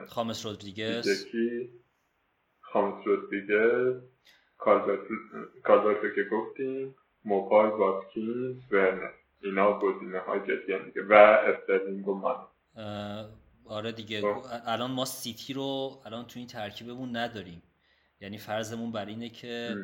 خامس 0.09 0.47
رودریگز. 0.47 1.27
خامس 2.61 3.07
رودریگز. 3.07 4.03
کالورتو 5.63 6.09
که 6.15 6.25
گفتیم. 6.33 6.95
موپای 7.25 7.71
واتکینز 7.71 8.57
ورنر. 8.71 9.11
اینا 9.43 9.79
گزینه 9.79 10.19
های 10.19 10.41
جدی 10.41 10.85
دیگه. 10.85 11.03
و 11.03 11.13
استرلینگ 11.13 12.09
و 12.09 12.15
مان 12.15 12.47
آره 13.67 13.93
دیگه. 13.93 14.21
خب. 14.21 14.47
الان 14.67 14.91
ما 14.91 15.05
سیتی 15.05 15.53
رو 15.53 16.03
الان 16.05 16.27
تو 16.27 16.39
این 16.39 16.49
ترکیبمون 16.49 17.17
نداریم. 17.17 17.63
یعنی 18.21 18.39
فرضمون 18.39 18.93
بر 18.93 19.07
اینه 19.07 19.29
که 19.29 19.77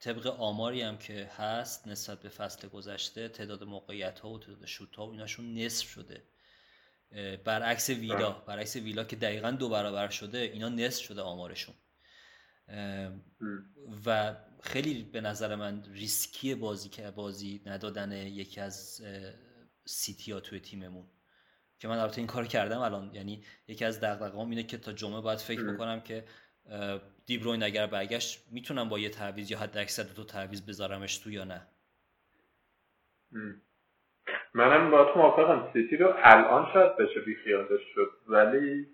طبق 0.00 0.26
آماری 0.26 0.82
هم 0.82 0.98
که 0.98 1.30
هست 1.36 1.88
نسبت 1.88 2.20
به 2.20 2.28
فصل 2.28 2.68
گذشته 2.68 3.28
تعداد 3.28 3.64
موقعیت 3.64 4.20
ها 4.20 4.30
و 4.30 4.38
تعداد 4.38 4.66
شوت 4.66 4.96
ها 4.96 5.06
و 5.06 5.10
ایناشون 5.10 5.54
نصف 5.54 5.88
شده. 5.88 6.22
برعکس 7.44 7.90
ویلا. 7.90 8.32
برعکس 8.32 8.76
ویلا 8.76 9.04
که 9.04 9.16
دقیقا 9.16 9.50
دو 9.50 9.68
برابر 9.68 10.08
شده 10.08 10.38
اینا 10.38 10.68
نصف 10.68 11.02
شده 11.04 11.22
آمارشون. 11.22 11.74
و 14.06 14.36
خیلی 14.62 15.02
به 15.02 15.20
نظر 15.20 15.54
من 15.54 15.84
ریسکی 15.84 16.54
بازی 16.54 16.88
که 16.88 17.10
بازی 17.10 17.62
ندادن 17.66 18.12
یکی 18.12 18.60
از 18.60 19.02
سیتی 19.84 20.32
ها 20.32 20.40
توی 20.40 20.60
تیممون. 20.60 21.06
که 21.78 21.88
من 21.88 21.98
البته 21.98 22.18
این 22.18 22.26
کار 22.26 22.44
کردم 22.44 22.80
الان. 22.80 23.10
یعنی 23.12 23.42
یکی 23.68 23.84
از 23.84 24.00
دغدغه‌هام 24.00 24.50
اینه 24.50 24.62
که 24.62 24.78
تا 24.78 24.92
جمعه 24.92 25.20
باید 25.20 25.38
فکر 25.38 25.72
بکنم 25.72 26.00
که 26.00 26.24
دیبروین 27.26 27.62
اگر 27.62 27.86
برگشت 27.86 28.46
می‌تونم 28.50 28.88
با 28.88 28.98
یه 28.98 29.08
تعویض 29.08 29.50
یا 29.50 29.58
حد 29.58 29.78
اکثر 29.78 30.02
دو 30.02 30.24
تعویض 30.24 30.66
بذارمش 30.66 31.18
تو 31.18 31.30
یا 31.30 31.44
نه؟ 31.44 31.66
منم 34.54 34.90
با 34.90 35.12
تو 35.12 35.18
موافقم. 35.18 35.70
سیتی 35.72 35.96
رو 35.96 36.14
الان 36.16 36.72
شاید 36.72 36.96
بشه 36.96 37.20
بیخیالش 37.20 37.80
شد. 37.94 38.10
ولی 38.26 38.86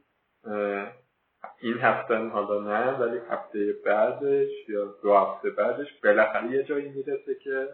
این 1.60 1.78
هفته 1.80 2.16
حالا 2.16 2.60
نه 2.60 2.98
ولی 2.98 3.18
هفته 3.30 3.72
بعدش 3.84 4.50
یا 4.68 4.84
دو 5.02 5.16
هفته 5.16 5.50
بعدش 5.50 5.86
بالاخره 6.04 6.50
یه 6.50 6.62
جایی 6.62 6.88
می‌رسه 6.88 7.34
که 7.44 7.68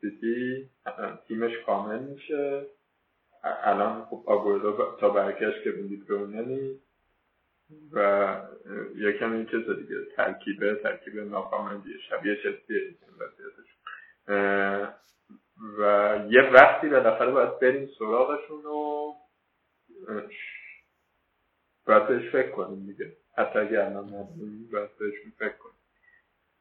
سیتی 0.00 0.70
تیمش 1.28 1.52
کامل 1.66 1.98
میشه. 1.98 2.66
الان 3.42 4.04
خب 4.04 4.22
آگوردو 4.26 4.96
تا 5.00 5.08
برگشت 5.08 5.64
که 5.64 5.70
بینید 5.70 6.12
نیست 6.12 6.82
و 7.92 8.36
یکم 8.96 9.32
این 9.32 9.46
چیز 9.46 9.70
دیگه 9.70 10.04
ترکیبه 10.16 10.74
ترکیب 10.74 11.18
ناکاملیه 11.18 11.98
شبیه 12.10 12.36
چلسی 12.42 12.96
و 15.78 16.18
یه 16.30 16.50
وقتی 16.52 16.88
بالاخره 16.88 17.30
باید 17.30 17.58
بریم 17.58 17.90
سراغشون 17.98 18.64
و 18.64 19.12
باید 21.86 22.06
بهش 22.08 22.30
فکر 22.32 22.50
کنیم 22.50 22.86
دیگه. 22.86 23.16
حتی 23.36 23.58
اگر 23.58 23.80
الان 23.80 24.06
نداریم 24.08 24.68
باید 24.72 24.98
بهشون 24.98 25.32
فکر 25.38 25.56
کنیم. 25.56 25.74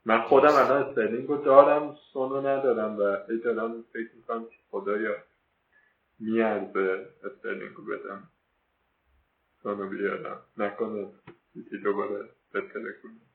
من 0.06 0.22
خودم 0.22 0.54
الان 0.54 0.84
استرلینگ 0.84 1.28
رو 1.28 1.38
دارم 1.38 1.98
سونو 2.14 2.42
ندارم 2.42 3.00
و 3.00 3.18
هی 3.30 3.38
دارم 3.40 3.84
فکر 3.94 4.10
می‌کنم 4.16 4.46
که 4.46 4.56
خدایا. 4.72 5.16
میارزه 6.20 7.10
استرلینگ 7.24 7.76
رو 7.76 7.86
بدم 7.86 8.30
سونو 9.64 9.90
بیارم 9.90 10.42
نکنه 10.58 11.08
سیتی 11.54 11.78
دوباره 11.78 12.30
بترکونه 12.54 13.28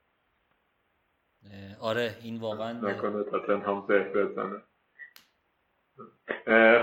آره 1.81 2.17
این 2.23 2.37
واقعا 2.37 2.73
نکنه 2.73 3.25
تا 3.25 3.59
هم 3.59 3.85
زهر 3.89 4.09
بزنه 4.09 4.63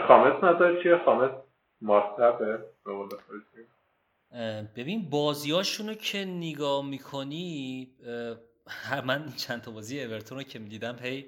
خامس 0.07 0.43
نظر 0.43 0.83
چیه 0.83 0.97
خامس 1.05 1.31
ماستبه 1.81 2.65
ببین 4.75 5.09
بازیاشونو 5.09 5.93
که 5.93 6.25
نگاه 6.25 6.85
می‌کنی 6.85 7.87
من 9.05 9.29
چند 9.37 9.61
تا 9.61 9.71
بازی 9.71 10.03
اورتون 10.03 10.37
رو 10.37 10.43
که 10.43 10.59
می‌دیدم 10.59 10.99
هی 11.01 11.25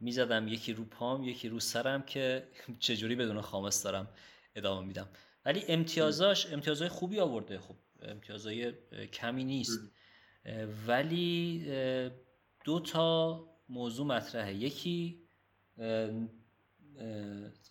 می‌زدم 0.00 0.48
یکی 0.48 0.72
رو 0.72 0.84
پام 0.84 1.24
یکی 1.24 1.48
رو 1.48 1.60
سرم 1.60 2.02
که 2.02 2.48
چجوری 2.78 3.14
بدون 3.14 3.40
خامس 3.40 3.82
دارم 3.82 4.08
ادامه 4.54 4.86
میدم. 4.86 5.08
ولی 5.44 5.64
امتیازاش 5.68 6.52
امتیازهای 6.52 6.88
خوبی 6.88 7.20
آورده. 7.20 7.58
خب 7.58 7.76
امتیازهای 8.02 8.72
کمی 9.12 9.44
نیست. 9.44 9.80
ولی 10.86 11.64
دو 12.64 12.80
تا 12.80 13.44
موضوع 13.68 14.06
مطرحه. 14.06 14.54
یکی 14.54 15.22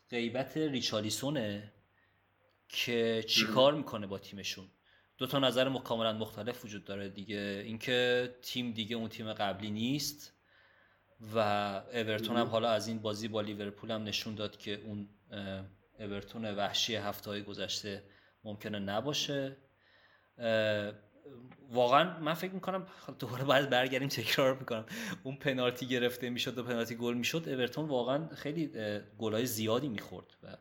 غیبت 0.09 0.57
ریچالیسونه 0.57 1.73
که 2.69 3.23
چیکار 3.27 3.73
می‌کنه 3.73 4.07
با 4.07 4.19
تیمشون. 4.19 4.67
دو 5.17 5.27
تا 5.27 5.39
نظر 5.39 5.77
کاملا 5.79 6.13
مختلف 6.13 6.65
وجود 6.65 6.85
داره 6.85 7.09
دیگه. 7.09 7.63
اینکه 7.65 8.35
تیم 8.41 8.71
دیگه 8.71 8.95
اون 8.95 9.09
تیم 9.09 9.33
قبلی 9.33 9.71
نیست. 9.71 10.33
و 11.35 11.39
اورتون 11.93 12.37
هم 12.37 12.47
حالا 12.47 12.69
از 12.69 12.87
این 12.87 12.99
بازی 12.99 13.27
با 13.27 13.41
لیورپول 13.41 13.91
هم 13.91 14.03
نشون 14.03 14.35
داد 14.35 14.57
که 14.57 14.81
اون 14.85 15.09
اورتون 15.99 16.45
وحشی 16.45 16.95
هفته 16.95 17.29
های 17.29 17.43
گذشته 17.43 18.03
ممکنه 18.43 18.79
نباشه. 18.79 19.57
واقعا 21.69 22.19
من 22.19 22.33
فکر 22.33 22.51
می‌کنم 22.51 22.87
دوباره 23.19 23.43
باید 23.43 23.69
برگردیم 23.69 24.07
تکرار 24.07 24.59
می‌کنم. 24.59 24.85
اون 25.23 25.35
پنالتی 25.35 25.87
گرفته 25.87 26.29
می‌شد 26.29 26.57
و 26.57 26.63
پنالتی 26.63 26.95
گل 26.95 27.13
می‌شد 27.13 27.49
اورتون 27.49 27.85
واقعا 27.85 28.27
خیلی 28.27 28.71
گلای 29.17 29.45
زیادی 29.45 29.87
می‌خورد 29.89 30.27
و 30.43 30.57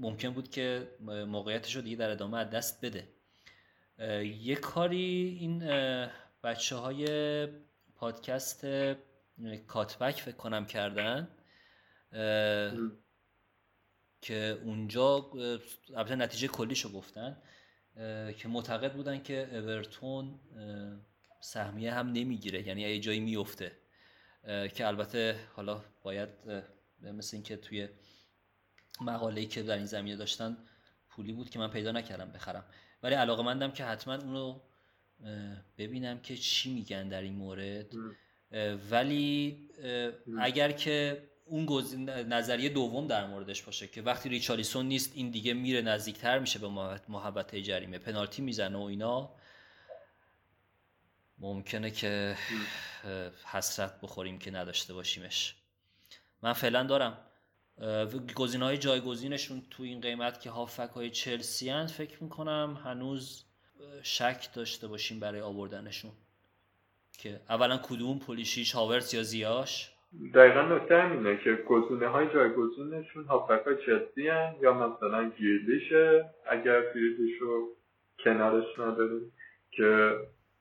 ممکن 0.00 0.30
بود 0.30 0.50
که 0.50 0.88
موقعیتش 1.26 1.76
رو 1.76 1.82
دیگه 1.82 1.96
در 1.96 2.10
ادامه 2.10 2.38
از 2.38 2.50
دست 2.50 2.84
بده. 2.84 3.08
یه 4.40 4.56
کاری 4.56 5.38
این 5.40 5.58
بچه 6.44 6.76
های 6.76 7.06
پادکست 7.94 8.66
کاتبک 9.66 10.20
فکر 10.20 10.36
کنم 10.36 10.66
کردن 10.66 11.28
که 14.20 14.60
اونجا 14.64 15.30
البته 15.96 16.14
نتیجه 16.14 16.48
کلیشو 16.48 16.92
گفتن 16.92 17.42
که 18.38 18.48
معتقد 18.48 18.92
بودن 18.92 19.22
که 19.22 19.48
اورتون 19.52 20.40
سهمیه 21.40 21.94
هم 21.94 22.12
نمی‌گیره 22.12 22.68
یعنی 22.68 22.80
یه 22.80 23.00
جایی 23.00 23.20
میفته 23.20 23.72
که 24.44 24.86
البته 24.86 25.40
حالا 25.56 25.84
باید 26.02 26.28
مثل 27.02 27.36
اینکه 27.36 27.56
توی 27.56 27.88
مقاله‌ای 29.00 29.46
که 29.46 29.62
در 29.62 29.76
این 29.76 29.86
زمینه 29.86 30.16
داشتن 30.16 30.56
پولی 31.08 31.32
بود 31.32 31.50
که 31.50 31.58
من 31.58 31.70
پیدا 31.70 31.92
نکردم 31.92 32.32
بخرم. 32.32 32.64
ولی 33.02 33.14
علاقه 33.14 33.42
مندم 33.42 33.70
که 33.70 33.84
حتما 33.84 34.14
اونو 34.14 34.60
ببینم 35.78 36.20
که 36.20 36.36
چی 36.36 36.74
میگن 36.74 37.08
در 37.08 37.22
این 37.22 37.34
مورد. 37.34 37.94
ولی 38.90 39.58
اگر 40.40 40.72
که 40.72 41.22
اون 41.44 41.66
نظریه 42.08 42.68
دوم 42.68 43.06
در 43.06 43.26
موردش 43.26 43.62
باشه 43.62 43.86
که 43.86 44.02
وقتی 44.02 44.28
ریچالیسون 44.28 44.86
نیست 44.86 45.12
این 45.14 45.30
دیگه 45.30 45.54
میره 45.54 45.82
نزدیکتر 45.82 46.38
میشه 46.38 46.58
به 46.58 46.68
محبت 47.08 47.56
جریمه 47.56 47.98
پنالتی 47.98 48.42
می‌زنه 48.42 48.78
و 48.78 48.82
اینا 48.82 49.30
ممکنه 51.38 51.90
که 51.90 52.36
حسرت 53.44 54.00
بخوریم 54.00 54.38
که 54.38 54.50
نداشته 54.50 54.94
باشیمش. 54.94 55.54
من 56.42 56.52
فعلا 56.52 56.82
دارم. 56.82 57.18
گزینه 58.34 58.64
های 58.64 58.78
جایگزینشون 58.78 59.62
تو 59.70 59.82
این 59.82 60.00
قیمت 60.00 60.40
که 60.40 60.50
هافک 60.50 60.90
های 60.94 61.10
چلسی 61.10 61.70
هن 61.70 61.86
فکر 61.86 62.22
می‌کنم 62.22 62.80
هنوز 62.84 63.44
شک 64.02 64.48
داشته 64.52 64.86
باشیم 64.86 65.20
برای 65.20 65.40
آوردنشون. 65.40 66.12
که 67.22 67.40
اولا 67.48 67.76
کدوم 67.76 68.18
پولیشیش 68.18 68.72
هاورس 68.72 69.14
یا 69.14 69.22
زیاش؟ 69.22 69.92
دقیقا 70.34 70.62
نکته 70.62 71.02
همینه 71.02 71.36
که 71.44 71.54
گزینه 71.54 72.08
های 72.08 72.26
جایگزینشون 72.34 73.24
هافک 73.24 73.62
های 73.66 73.76
چلسی 73.86 74.22
یا 74.60 74.72
مثلا 74.72 75.30
گیرلیشه 75.38 76.24
اگر 76.50 76.92
گیرلیش 76.92 77.40
رو 77.40 77.68
کنارش 78.24 78.78
نداریم 78.78 79.32
که 79.70 80.16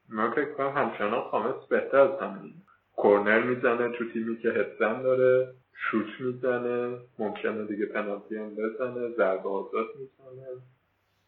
من 0.10 0.32
فکر 0.32 0.54
کنم 0.54 0.70
همچنان 0.70 1.30
خامس 1.30 1.66
بهتر 1.70 1.98
از 1.98 2.20
همین. 2.22 2.54
کورنر 2.96 3.44
می‌زنه 3.44 3.98
تو 3.98 4.12
تیمی 4.14 4.38
که 4.38 4.50
حسن 4.50 5.02
داره 5.02 5.54
شوت 5.74 6.20
می‌زنه 6.20 6.98
ممکنه 7.20 7.66
دیگه 7.66 7.86
پنالتی 7.86 8.36
هم 8.36 8.56
بزنه 8.56 9.10
ضربه 9.18 9.50
آزاد 9.50 9.88
می‌زنه 10.00 10.48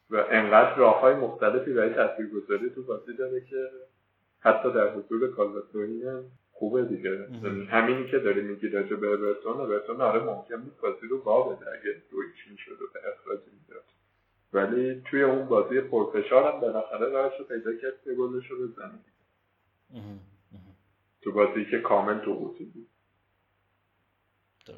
و 0.10 0.26
انقدر 0.32 0.76
راه 0.76 1.02
های 1.02 1.16
مختلفی 1.16 1.74
برای 1.74 1.94
تاثیرگذاری 1.94 2.70
تو 2.70 2.84
بازی 2.84 3.14
داره 3.14 3.42
که 3.50 3.70
حتی 4.42 4.74
در 4.74 4.94
حضور 4.94 5.32
کالوتوی 5.32 6.08
هم 6.08 6.24
خوبه 6.52 6.86
دیگه. 6.86 7.28
همینی 7.70 8.12
که 8.12 8.20
داری 8.20 8.42
میگی 8.42 8.70
راجع 8.70 8.96
به 8.96 9.08
اورتون 9.08 9.62
اورتون 9.62 10.02
آره 10.02 10.24
ممکن 10.24 10.62
بود 10.62 10.78
بازی 10.82 11.08
رو 11.08 11.22
با 11.22 11.44
بده 11.44 11.66
اگه 11.72 12.02
دویچین 12.12 12.58
شد 12.58 12.82
و 12.82 12.86
به 12.94 13.00
اخراجی 13.14 13.52
می‌داد 13.62 13.84
ولی 14.54 15.02
توی 15.10 15.24
اون 15.24 15.46
بازی 15.46 15.82
پرفشار 15.82 16.54
هم 16.54 16.60
بالاخره 16.60 17.10
راهش 17.10 17.40
رو 17.40 17.46
پیدا 17.46 17.76
کرد 17.76 18.04
که 18.04 18.14
گلش 18.14 18.52
رو 18.52 18.68
بزنه. 18.68 19.00
تو 21.22 21.32
بازی 21.32 21.66
که 21.66 21.80
کامل 21.80 22.20
تو 22.20 22.34
بود. 22.34 22.88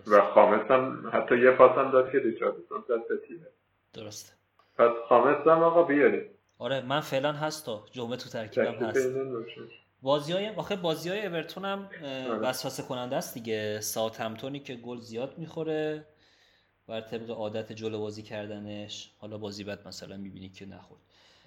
و 0.07 0.21
خامس 0.21 0.71
هم 0.71 1.09
حتی 1.13 1.37
یه 1.37 1.51
پاس 1.51 1.77
هم 1.77 1.91
داد 1.91 2.11
که 2.11 2.19
ریچاردسون 2.19 2.83
زد 2.87 3.07
به 3.07 3.17
تیمه. 3.27 3.47
درسته. 3.93 4.33
پس 4.77 4.91
خامس 5.09 5.47
هم 5.47 5.63
آقا 5.63 5.83
بیاریم. 5.83 6.29
آره 6.57 6.81
من 6.81 6.99
فعلا 6.99 7.33
هست 7.33 7.65
تا 7.65 7.85
جمعه 7.91 8.17
تو 8.17 8.29
ترکیبم 8.29 8.73
هست. 8.73 9.07
بازی 10.01 10.33
های 10.33 10.49
آخه 10.49 10.75
بازی 10.75 11.09
های 11.09 11.25
اورتون 11.25 11.65
هم 11.65 11.89
آره. 12.03 12.29
وسوسه 12.29 12.83
کننده 12.83 13.15
است 13.15 13.33
دیگه. 13.33 13.79
ساوت 13.81 14.21
همتونی 14.21 14.59
که 14.59 14.75
گل 14.75 14.99
زیاد 14.99 15.37
می‌خوره 15.37 16.05
بر 16.87 17.01
طبق 17.01 17.29
عادت 17.29 17.71
جلو 17.73 17.99
بازی 17.99 18.23
کردنش. 18.23 19.11
حالا 19.17 19.37
بازی 19.37 19.63
بعد 19.63 19.87
مثلا 19.87 20.17
می‌بینی 20.17 20.49
که 20.49 20.65
نخورد. 20.65 21.01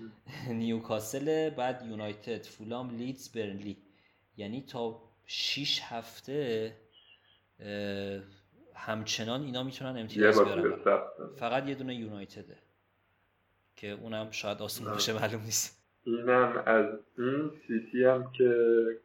نیوکاسل 0.48 1.50
بعد 1.50 1.86
یونایتد 1.86 2.46
فولام 2.46 2.90
لیدز 2.90 3.32
برنلی. 3.32 3.76
یعنی 4.36 4.60
تا 4.60 5.02
6 5.26 5.80
هفته 5.82 6.76
همچنان 8.74 9.42
اینا 9.42 9.62
می‌تونن 9.62 9.98
امتیاز 9.98 10.40
بیارن. 10.40 11.00
فقط 11.36 11.68
یه 11.68 11.74
دونه 11.74 11.94
یونایتده. 11.94 12.56
که 13.76 13.90
اونم 13.90 14.30
شاید 14.30 14.62
آسون 14.62 14.92
باشه 14.92 15.12
معلوم 15.12 15.40
نیست. 15.40 15.86
اینم 16.04 16.62
از 16.66 16.86
این 17.18 17.50
سیتی 17.66 18.04
هم 18.04 18.32
که 18.32 18.54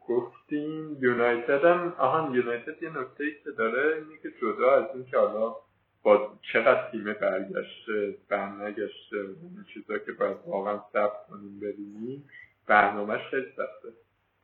گفتیم. 0.07 0.97
یونایتد 1.03 1.65
هم 1.65 1.95
آهان 1.97 2.33
یونایتد 2.33 2.83
یه 2.83 2.89
نکته 2.89 3.23
ای 3.23 3.31
که 3.43 3.51
داره 3.51 3.95
اینه 3.95 4.17
که 4.23 4.31
جدا 4.41 4.71
از 4.71 4.95
این 4.95 5.05
که 5.05 5.17
حالا 5.17 5.55
با 6.03 6.37
چقدر 6.53 6.91
تیم 6.91 7.03
برگشته 7.03 8.17
برنگشته 8.29 9.17
اون 9.17 9.65
چیزا 9.73 9.97
که 9.97 10.11
باید 10.11 10.37
واقعا 10.45 10.79
ثبت 10.93 11.27
کنیم 11.29 11.59
ببینیم 11.59 12.29
برنامهش 12.67 13.21
خیلی 13.29 13.47
سخته. 13.49 13.89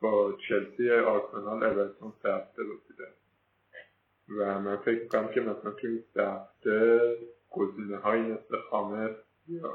با 0.00 0.32
چلسی 0.48 0.90
آرسنال 0.90 1.62
اورتون 1.62 2.12
سخته 2.22 2.62
رسیده 2.62 3.08
و 4.28 4.60
من 4.60 4.76
فکر 4.76 5.06
کنم 5.06 5.28
که 5.28 5.40
مثلا 5.40 5.70
توی 5.70 5.90
این 5.90 6.04
هفته 6.16 7.00
گزینه 7.50 7.96
های 7.96 8.20
مثل 8.20 8.56
خامس 8.70 9.16
یا 9.48 9.72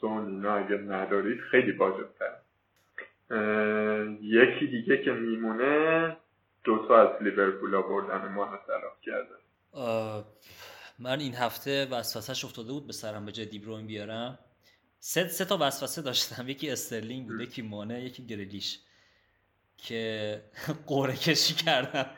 سون 0.00 0.26
اینا 0.26 0.56
اگر 0.56 0.76
ندارید 0.76 1.40
خیلی 1.40 1.72
واجبتر 1.72 2.36
یکی 4.22 4.66
دیگه 4.66 5.04
که 5.04 5.12
میمونه 5.12 6.16
دوتا 6.64 7.02
از 7.02 7.22
لیورپول 7.22 7.74
آوردن 7.74 8.28
ما 8.28 8.58
صلاح 8.66 9.00
کرده. 9.02 9.34
من 10.98 11.20
این 11.20 11.34
هفته 11.34 11.86
وسوسهش 11.90 12.44
افتاده 12.44 12.72
بود 12.72 12.86
به 12.86 12.92
سرم 12.92 13.26
به 13.26 13.32
جای 13.32 13.46
دیبروین 13.46 13.86
بیارم. 13.86 14.38
سه, 14.98 15.28
سه 15.28 15.44
تا 15.44 15.58
وسوسه 15.60 16.02
داشتم. 16.02 16.48
یکی 16.48 16.70
استرلینگ 16.70 17.26
بود 17.26 17.40
یکی 17.40 17.62
مانه 17.62 18.04
یکی 18.04 18.26
گریلیش 18.26 18.78
که 19.76 20.42
قوره 20.86 21.16
کشی 21.16 21.54
کردم. 21.54 22.10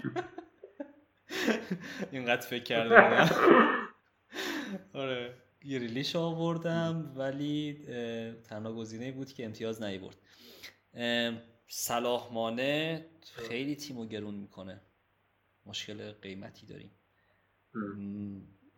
اینقدر 2.12 2.46
فکر 2.46 2.62
کردم. 2.62 3.30
آره. 4.94 5.41
گریلیش 5.64 6.16
آوردم 6.16 7.12
ولی 7.16 7.86
تنها 8.44 8.72
گزینه 8.72 9.12
بود 9.12 9.32
که 9.32 9.44
امتیاز 9.44 9.82
نیورد. 9.82 10.16
صلاح 11.68 12.32
مانه 12.32 13.06
خیلی 13.22 13.76
تیمو 13.76 14.06
گرون 14.06 14.34
می‌کنه. 14.34 14.80
مشکل 15.66 16.12
قیمتی 16.12 16.66
داریم. 16.66 16.90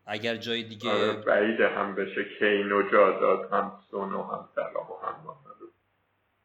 اگر 0.07 0.37
جای 0.37 0.63
دیگه 0.63 0.91
آره 0.91 1.13
بعید 1.13 1.61
هم 1.61 1.95
بشه 1.95 2.25
کینو 2.39 2.91
جا 2.93 3.21
داد 3.21 3.53
هم 3.53 3.81
سونو 3.91 4.23
هم 4.23 4.49
سلام 4.55 4.91
و 4.91 4.97
هم 5.03 5.37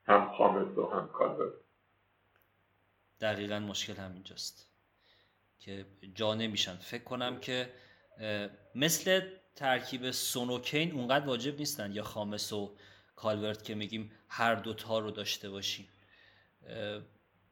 هم 0.05 0.37
خامس 0.37 0.77
و 0.77 0.85
هم 0.85 1.07
کالبر 1.07 1.51
دقیقا 3.21 3.59
مشکل 3.59 3.93
همینجاست 3.93 4.71
که 5.59 5.85
جا 6.15 6.35
نمیشن. 6.35 6.75
فکر 6.75 7.03
کنم 7.03 7.39
که 7.39 7.69
مثل 8.75 9.21
ترکیب 9.55 10.11
سونوکین 10.11 10.91
اونقدر 10.91 11.25
واجب 11.25 11.59
نیستن 11.59 11.91
یا 11.91 12.03
خامس 12.03 12.53
و 12.53 12.75
کالورت 13.15 13.63
که 13.63 13.75
میگیم 13.75 14.11
هر 14.27 14.55
دوتا 14.55 14.99
رو 14.99 15.11
داشته 15.11 15.49
باشیم. 15.49 15.87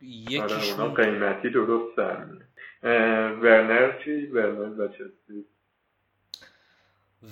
یکیشون 0.01 0.79
آره 0.79 0.93
قیمتی 0.93 1.49
درست 1.49 1.99
ورنر 3.43 4.03
چی؟ 4.03 4.25
ورنر 4.25 4.81
و 4.81 4.87
چلسی؟ 4.87 5.45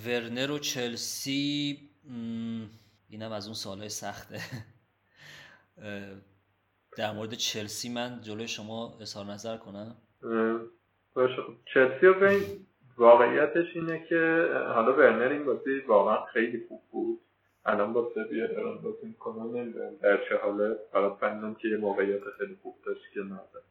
ورنر 0.06 0.50
و 0.50 0.58
چلسی 0.58 1.80
اینم 3.08 3.32
از 3.32 3.46
اون 3.46 3.54
سالهای 3.54 3.88
سخته. 3.88 4.40
در 6.96 7.12
مورد 7.12 7.34
چلسی 7.34 7.88
من 7.88 8.20
جلوی 8.22 8.48
شما 8.48 8.98
اظهار 9.00 9.26
نظر 9.26 9.56
کنم. 9.56 9.96
باشه. 11.14 11.42
چلسی 11.74 12.06
رو 12.06 12.20
واقعیتش 12.98 13.76
اینه 13.76 14.06
که 14.08 14.50
حالا 14.74 14.92
ورنر 14.92 15.28
این 15.28 15.44
بازی 15.44 15.78
واقعا 15.78 16.24
خیلی 16.24 16.64
خوب 16.68 16.82
بود. 16.90 17.20
الان 17.64 17.92
با 17.92 18.12
سبیه 18.14 18.46
دارن 18.46 18.78
بازی 18.78 19.06
می‌کنن 19.06 19.60
نمی‌دونم. 19.60 19.96
در 20.02 20.16
چه 20.28 20.36
حاله؟ 20.36 20.76
فقط 20.92 21.18
فهمیدم 21.18 21.54
که 21.54 21.68
یه 21.68 21.76
موقعیت 21.76 22.20
خیلی 22.38 22.56
خوب 22.62 22.74
داشت 22.86 23.12
که 23.14 23.20
نداره 23.20 23.64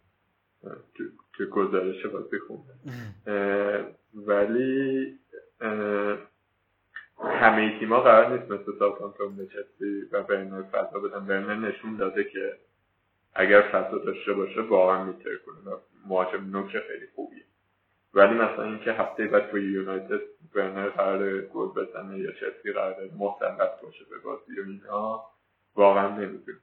که 1.37 1.45
گزارش 1.45 2.05
بازی 2.05 2.39
خونده 2.39 2.73
ولی 4.15 5.19
همه 7.19 7.79
تیما 7.79 8.01
قرار 8.01 8.37
نیست 8.37 8.51
مثل 8.51 8.79
ساوثهامپتون 8.79 9.35
به 9.35 9.45
چلسی 9.45 10.01
و 10.11 10.23
برنر 10.23 10.61
فضا 10.61 10.99
بدن. 10.99 11.25
برنر 11.25 11.55
نشون 11.55 11.95
داده 11.95 12.23
که 12.23 12.53
اگر 13.33 13.61
فضا 13.61 13.97
داشته 13.97 14.33
باشه 14.33 14.61
واقعا 14.61 15.03
میتر 15.03 15.35
کنه 15.35 15.73
و 15.73 15.77
مهاجم 16.07 16.49
نوک 16.51 16.79
خیلی 16.79 17.07
خوبیه. 17.15 17.44
ولی 18.15 18.33
مثلا 18.33 18.63
اینکه 18.63 18.91
هفته 18.91 19.27
بعد 19.27 19.51
با 19.51 19.57
یونایتد 19.59 20.19
برنر 20.55 20.89
قرار 20.89 21.41
گل 21.41 21.67
بزنه 21.67 22.19
یا 22.19 22.31
چلسی 22.31 22.73
قرار 22.73 23.09
مسلط 23.17 23.81
باشه 23.81 24.05
به 24.09 24.17
بازی 24.23 24.59
و 24.59 24.63
اینا 24.67 25.23
واقعا 25.75 26.17
نمی‌دونم. 26.17 26.59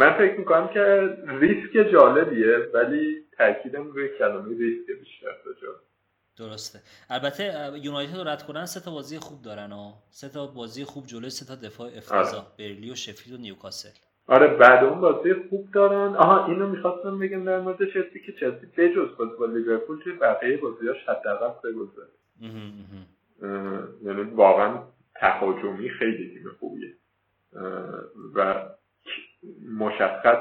من 0.00 0.18
فکر 0.18 0.38
می‌کنم 0.38 0.68
که 0.68 1.16
ریسک 1.26 1.92
جالبیه 1.92 2.56
ولی 2.74 3.24
تاکیدم 3.38 3.86
روی 3.86 4.08
کلمه 4.18 4.58
ریسک 4.58 4.90
بیشتر 5.00 5.26
جا. 5.62 5.68
درسته. 6.36 6.80
البته 7.10 7.72
یونایتد 7.82 8.16
رو 8.16 8.28
رد 8.28 8.42
کنن 8.42 8.66
سه 8.66 8.80
تا 8.80 8.90
بازی 8.90 9.18
خوب 9.18 9.42
دارن 9.42 9.72
ها. 9.72 10.02
سه 10.10 10.28
تا 10.28 10.46
بازی 10.46 10.84
خوب 10.84 11.06
جلوی 11.06 11.30
سه 11.30 11.46
تا 11.46 11.54
دفاع 11.54 11.86
افتضاح. 11.96 12.44
آره. 12.44 12.46
برلی 12.58 12.90
و 12.90 12.94
شفیل 12.94 13.34
و 13.34 13.36
نیوکاسل. 13.36 13.90
آره 14.28 14.46
بعد 14.46 14.84
اون 14.84 15.00
بازی 15.00 15.34
خوب 15.34 15.70
دارن. 15.70 16.16
آها 16.16 16.46
اینو 16.46 16.68
می‌خواستم 16.68 17.18
بگم 17.18 17.44
در 17.44 17.60
مورد 17.60 17.90
چلسی 17.92 18.20
که 18.20 18.32
چلسی 18.32 18.66
بجز 18.76 19.16
بازی 19.18 19.36
با 19.38 19.46
لیورپول 19.46 19.98
توی 19.98 20.12
بقیه 20.12 20.56
بازیاش 20.56 21.08
حداقل 21.08 21.60
سه 21.62 21.72
گل 21.72 21.86
یعنی 24.02 24.22
واقعا 24.22 24.82
تهاجمی 25.14 25.90
خیلی 25.90 26.34
تیم 26.34 26.50
خوبیه. 26.58 26.94
و 28.34 28.64
مشخص 29.78 30.38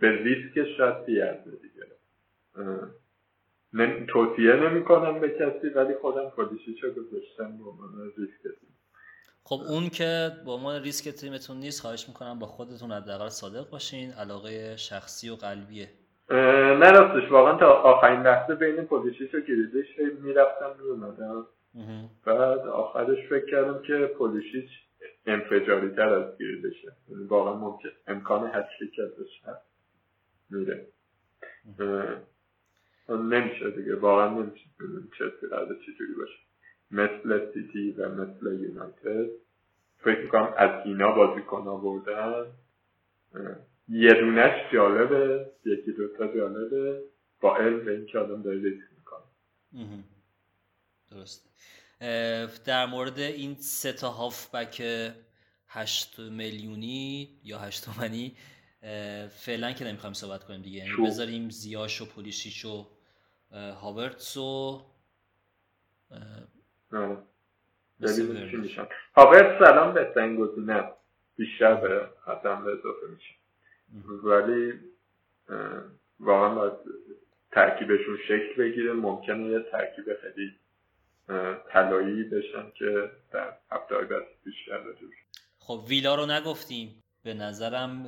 به 0.00 0.22
ریسکش 0.22 0.76
شاید 0.76 1.04
بیارزه 1.04 1.50
دیگه. 1.50 1.84
توصیه 4.08 4.52
نمی 4.56 4.84
کنم 4.84 5.20
به 5.20 5.28
کسی 5.28 5.68
ولی 5.68 5.94
خودم 5.94 6.30
پولیشیچو 6.30 6.90
گذاشتم 6.90 7.58
به 7.58 7.70
عنوان 7.70 8.12
ریسک. 8.16 8.58
خب 9.46 9.60
اون 9.68 9.88
که 9.88 10.30
با 10.46 10.54
عنوان 10.54 10.82
ریسک 10.82 11.08
تیمتون 11.08 11.56
نیست 11.56 11.80
خواهش 11.80 12.08
می‌کنم 12.08 12.38
با 12.38 12.46
خودتون 12.46 12.92
حداقل 12.92 13.28
صادق 13.28 13.70
باشین 13.70 14.10
علاقه 14.12 14.76
شخصی 14.76 15.30
و 15.30 15.34
قلبیه. 15.34 15.88
نه 16.80 16.90
راستش 16.90 17.30
واقعا 17.30 17.58
تا 17.58 17.72
آخرین 17.72 18.22
لحظه 18.22 18.54
بین 18.54 18.84
پولیشیچ 18.84 19.34
و 19.34 19.40
گریزش 19.40 19.86
می‌رفتم 20.22 20.74
میومدم 20.82 21.46
بعد 22.26 22.58
آخرش 22.58 23.28
فکر 23.30 23.50
کردم 23.50 23.82
که 23.82 24.06
پولیشیچ 24.18 24.70
انفجاری 25.26 25.90
تر 25.90 26.08
از 26.08 26.38
گریزشه. 26.38 26.92
یعنی 27.08 27.24
واقعا 27.24 27.54
ممکن 27.54 27.88
امکان 28.06 28.46
هتریک 28.46 29.00
ازش 29.00 29.40
هست 29.44 29.66
میره. 30.50 30.86
نمیشه 33.08 33.70
دیگه 33.70 33.96
واقعا 33.96 34.28
نمیشه 34.28 34.64
چجوری 35.86 36.14
باشه. 36.18 36.43
مثل 36.94 37.52
سیتی 37.54 37.90
و 37.90 38.08
مثل 38.08 38.60
یونایتد. 38.60 39.30
فکر 39.98 40.20
می‌کنم 40.20 40.54
از 40.56 40.86
اینا 40.86 41.12
بازیکن 41.12 41.68
آوردن. 41.68 42.46
یه 43.88 44.12
دونش 44.14 44.72
جالبه 44.72 45.50
یکی 45.64 45.92
دوتا 45.92 46.36
جالبه. 46.36 47.02
با 47.40 47.56
علم 47.56 47.84
به 47.84 47.96
اینکه 47.96 48.18
آدم 48.18 48.42
داره 48.42 48.62
ریسک 48.62 48.84
می‌کنه. 48.98 49.24
درست. 51.10 51.50
در 52.64 52.86
مورد 52.86 53.18
این 53.18 53.54
سه 53.54 53.92
تا 53.92 54.10
هافبک 54.10 54.82
هشت 55.68 56.18
میلیونی 56.18 57.40
یا 57.44 57.58
هشت 57.58 57.84
تومنی 57.84 58.36
فعلا 59.28 59.72
که 59.72 59.84
نمی‌خوایم 59.84 60.12
صحبت 60.14 60.44
کنیم 60.44 60.62
دیگه. 60.62 60.78
یعنی 60.78 61.06
بذاریم 61.06 61.50
زیاش 61.50 62.02
و 62.02 62.06
پولیشیش 62.06 62.64
و 62.64 62.86
هاورتس 63.52 64.36
و 64.36 64.82
چی 68.50 68.56
میشن 68.56 68.86
هاورتس 69.16 69.62
الان 69.62 69.94
بهترین 69.94 70.36
گزینه 70.36 70.84
بیشتر 71.36 71.74
به 71.74 72.08
حتم 72.26 72.64
به 72.64 72.70
اضافه 72.72 73.06
میشه. 73.14 73.34
ولی 74.24 74.72
واقعا 76.20 76.54
باید 76.54 76.72
ترکیبشون 77.52 78.18
شکل 78.28 78.54
بگیره. 78.58 78.92
ممکنه 78.92 79.50
یه 79.50 79.60
ترکیب 79.72 80.04
خیلی 80.22 80.52
طلایی 81.72 82.22
بشن 82.22 82.70
که 82.78 83.10
در 83.32 83.52
هفته 83.70 83.94
های 83.94 84.04
بعد 84.04 84.22
بیشتر 84.44 84.80
خب 85.58 85.84
ویلا 85.88 86.14
رو 86.14 86.26
نگفتیم. 86.26 87.02
به 87.22 87.34
نظرم 87.34 88.06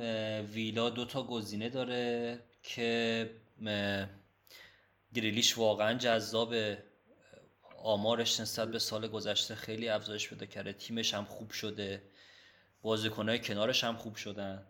ویلا 0.53 0.89
دو 0.89 1.05
تا 1.05 1.23
گزینه 1.23 1.69
داره 1.69 2.39
که 2.63 3.29
گریلیش 5.13 5.57
واقعا 5.57 5.93
جذابه. 5.93 6.77
آمارش 7.83 8.39
نسبت 8.39 8.71
به 8.71 8.79
سال 8.79 9.07
گذشته 9.07 9.55
خیلی 9.55 9.89
افزایش 9.89 10.29
پیدا 10.29 10.45
کرده. 10.45 10.73
تیمش 10.73 11.13
هم 11.13 11.25
خوب 11.25 11.51
شده. 11.51 12.03
بازیکنهای 12.81 13.39
کنارش 13.39 13.83
هم 13.83 13.95
خوب 13.97 14.15
شدن. 14.15 14.65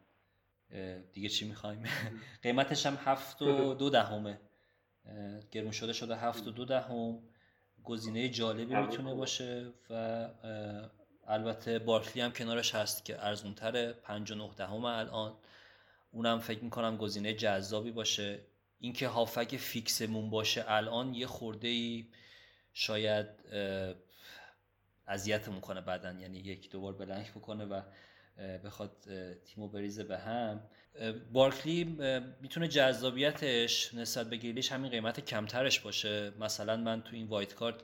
دیگه 1.14 1.30
چی 1.30 1.45
می‌خوایم؟ 1.45 1.84
قیمتش 2.43 2.86
هم 2.86 2.97
هفت 3.05 3.41
و 3.41 3.74
دو 3.74 3.89
دهمه. 3.89 4.39
گرون 5.51 5.72
شده 5.72 5.93
شده 5.93 6.16
هفت 6.16 6.47
و 6.47 6.51
دو 6.51 6.66
دهم. 6.66 7.20
گزینه 7.84 8.30
جالبی 8.30 8.76
می‌تونه 8.76 9.14
باشه 9.14 9.74
و 9.89 10.28
البته 11.28 11.80
بارکلی 11.80 12.22
هم 12.22 12.32
کنارش 12.32 12.76
هست 12.76 13.05
که 13.05 13.26
ارزونتره. 13.26 13.93
پنج 13.93 14.32
و 14.32 14.36
نه 14.36 14.49
دهم 14.58 14.86
الان. 14.86 15.38
اونم 16.12 16.39
فکر 16.39 16.64
می‌کنم 16.64 16.97
گزینه 16.97 17.34
جذابی 17.34 17.91
باشه. 17.91 18.39
اینکه 18.80 19.08
هافک 19.08 19.58
فیکسمون 19.58 20.30
باشه 20.30 20.66
الان 20.68 21.14
یه 21.14 21.28
خورده 21.28 21.68
ای 21.68 22.08
شاید 22.80 23.28
اذیتمون 25.08 25.62
کنه 25.62 25.82
بعدا 25.82 26.12
یعنی 26.12 26.40
یک 26.40 26.72
دوبار 26.72 26.94
بلنک 26.94 27.32
بکنه 27.32 27.66
و 27.66 27.82
بخواد 28.66 28.96
تیمو 29.46 29.68
بریزه 29.68 30.04
به 30.04 30.18
هم. 30.18 30.62
بارکلی 31.34 31.84
می‌تونه 32.42 32.68
جذابیتش 32.68 33.94
نسبت 33.94 34.30
به 34.30 34.36
گریلیش 34.36 34.72
همین 34.72 34.92
قیمت 34.92 35.20
کمترش 35.20 35.80
باشه. 35.80 36.32
مثلا 36.40 36.78
من 36.78 37.02
تو 37.02 37.16
این 37.16 37.28
wild 37.28 37.54
card 37.54 37.76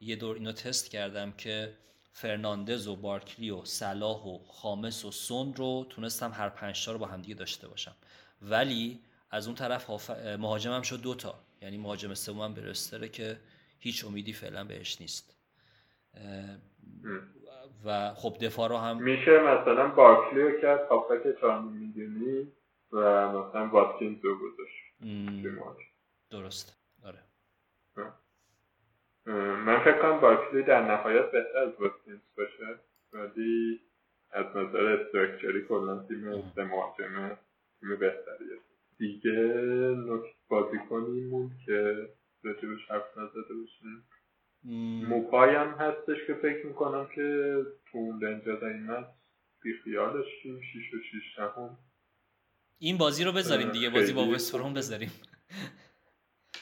یه 0.00 0.16
دور 0.16 0.36
اینو 0.36 0.52
تست 0.52 0.90
کردم 0.90 1.32
که 1.32 1.74
فرناندز 2.12 2.86
و 2.86 2.96
بارکلی 2.96 3.50
و 3.50 3.64
صلاح 3.64 4.24
و 4.24 4.38
خامس 4.38 5.04
و 5.04 5.10
سون 5.10 5.54
رو 5.54 5.86
تونستم 5.90 6.32
هر 6.32 6.48
پنج 6.48 6.88
رو 6.88 6.98
با 6.98 7.06
همدیگه 7.06 7.34
داشته 7.34 7.68
باشم. 7.68 7.94
ولی 8.42 9.00
از 9.30 9.46
اون 9.46 9.56
طرف 9.56 10.10
مهاجمم 10.38 10.82
شد 10.82 11.00
دوتا 11.00 11.44
یعنی 11.62 11.76
مهاجم 11.76 12.14
سومم 12.14 12.54
بروستره 12.54 13.08
که 13.08 13.38
هیچ 13.84 14.04
امیدی 14.04 14.32
فعلا 14.32 14.64
بهش 14.64 15.00
نیست. 15.00 15.36
و 17.84 18.14
خب 18.14 18.36
دفاع 18.40 18.68
رو 18.68 18.76
هم 18.76 19.02
میشه 19.02 19.38
مثلا 19.38 19.88
بارکلی 19.88 20.42
رو 20.42 20.60
کرد 20.60 20.88
هافک 20.88 21.40
چهار 21.40 21.60
میلیونی 21.60 22.52
و 22.92 23.28
مثلا 23.28 23.68
واتکینز 23.68 24.24
رو 24.24 24.38
گذاشت. 24.38 24.84
درست. 26.30 26.76
آره. 27.04 27.18
من 29.66 29.80
فکر 29.84 29.98
کنم 30.02 30.20
بارکلی 30.20 30.62
در 30.62 30.82
نهایت 30.82 31.30
بهتر 31.30 31.58
از 31.58 31.72
واتکینز 31.80 32.20
باشه 32.36 32.78
ولی 33.12 33.80
از 34.30 34.46
نظر 34.46 34.86
استرکچری 34.86 35.62
کلا 35.68 35.98
تیم 36.08 36.52
سه 36.54 36.64
مهاجمه 36.64 37.38
تیم 37.80 37.96
بهتریه. 37.96 38.58
دیگه 38.98 39.30
نکت 40.08 40.34
بازی 40.48 40.78
کنیم 40.90 41.58
که 41.66 42.08
راجبش 42.44 42.90
حرف 42.90 43.18
نزده 43.18 43.54
باشیم 43.60 44.04
موپای 45.08 45.54
هم 45.54 45.68
هستش 45.68 46.26
که 46.26 46.34
فکر 46.34 46.66
می‌کنم 46.66 47.08
که 47.14 47.56
تو 47.92 47.98
اون 47.98 48.18
دنجا 48.18 48.56
قیمت 48.56 49.06
بیخیالش 49.62 50.26
شیم 50.42 50.60
شیش 50.60 50.94
و 50.94 50.96
شیش 51.10 51.38
هم 51.38 51.78
این 52.78 52.98
بازی 52.98 53.24
رو 53.24 53.32
بذاریم 53.32 53.68
دیگه 53.68 53.90
بازی 53.90 54.12
با 54.12 54.26
وستفروم 54.26 54.74
بذاریم. 54.74 55.10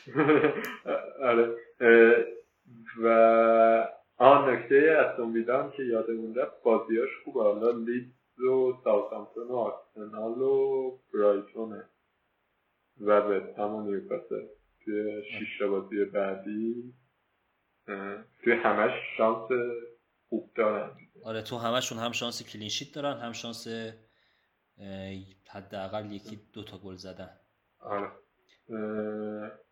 آره. 1.30 1.56
و 3.02 3.08
آن 4.16 4.50
نکته 4.50 4.96
استون 4.98 5.32
ویلا 5.32 5.70
که 5.70 5.82
یادمون 5.82 6.34
رفت 6.34 6.62
بازیاش 6.62 7.10
خوبه. 7.24 7.42
حالا 7.42 7.70
لیدز 7.70 8.40
و 8.40 8.80
ساوثهامپتون 8.84 9.48
و 9.48 9.56
آرسنال 9.56 10.42
و 10.42 10.98
برایتونه 11.14 11.84
و 13.00 13.28
به 13.28 13.54
همون 13.58 13.86
نیوکاسل. 13.86 14.46
توی 14.84 15.22
شیش 15.24 15.62
بازی 15.62 16.04
بعدی 16.04 16.94
توی 18.44 18.52
همش 18.52 18.92
شانس 19.16 19.48
خوب 20.28 20.50
دارن 20.54 20.90
آره 21.24 21.42
تو 21.42 21.56
همشون 21.56 21.98
هم 21.98 22.12
شانس 22.12 22.42
کلینشیت 22.42 22.94
دارن 22.94 23.20
هم 23.20 23.32
شانس 23.32 23.66
حداقل 25.50 26.12
یکی 26.12 26.40
دو 26.52 26.64
تا 26.64 26.78
گل 26.78 26.96
زدن. 26.96 27.30
آره. 27.80 28.10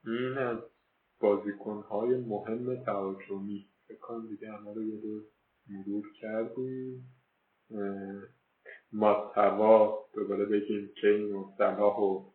این 0.07 0.39
از 0.39 0.59
بازیکنهای 1.21 2.17
مهم 2.17 2.85
تهاجمی. 2.85 3.69
فکر 3.89 4.21
دیگه 4.31 4.53
همه 4.53 4.75
رو 4.75 4.83
یه 4.83 5.23
مرور 5.69 6.13
کردیم. 6.21 7.15
ماتوا 8.93 10.07
دوباره 10.15 10.45
بگیم 10.45 10.91
کین 11.01 11.33
و 11.33 11.53
صلاح 11.59 11.97
و 11.97 12.31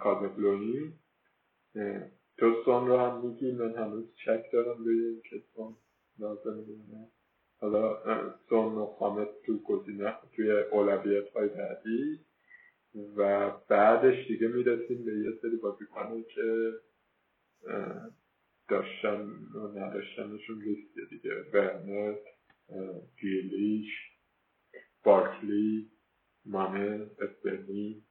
کازبلونی 0.00 0.92
تو 2.36 2.62
سون 2.64 2.86
رو 2.86 2.96
هم 2.96 3.26
میگی 3.26 3.52
من 3.52 3.74
هنوز 3.74 4.14
چک 4.14 4.44
دارم 4.52 4.84
روی 4.84 5.04
اینکه 5.04 5.42
سون 5.54 5.76
لازم 6.18 6.54
میمونه 6.54 7.08
حالا 7.60 7.98
سون 8.48 8.74
و 8.74 8.86
خامت 8.86 9.28
تو 9.46 9.58
گزینه 9.58 10.14
توی 10.36 10.50
اولویت 10.50 11.28
های 11.28 11.48
بعدی. 11.48 12.20
و 13.16 13.50
بعدش 13.68 14.26
دیگه 14.28 14.48
می‌رسیم 14.48 15.04
به 15.04 15.18
یه 15.18 15.32
سری 15.42 15.56
بازیکنی 15.56 16.22
که 16.22 16.72
داشتن 18.68 19.20
و 19.54 19.68
نداشتنشون 19.78 20.62
لیسته 20.62 21.00
دیگه. 21.10 21.42
ورنر 21.52 22.14
گیلیش 23.20 23.88
بارکلی 25.04 25.90
مانه 26.44 27.10
اسپرنی 27.20 28.02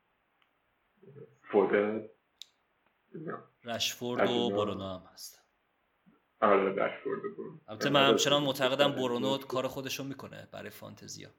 فودن 1.51 2.09
رشفورد 3.66 4.30
و 4.30 4.49
برونو 4.49 4.84
هم 4.84 5.01
هستن 5.13 5.39
آره 6.41 6.70
رشفورد 6.70 7.26
و 7.26 7.36
برونو. 7.38 7.57
البته 7.68 7.89
من 7.89 7.99
آره، 7.99 8.09
همچنان 8.09 8.43
معتقدم 8.43 8.91
برونو. 8.91 9.38
کار 9.38 9.68
خودشو 9.68 10.03
می‌کنه 10.03 10.47
برای 10.53 10.70
فانتزیا. 10.70 11.30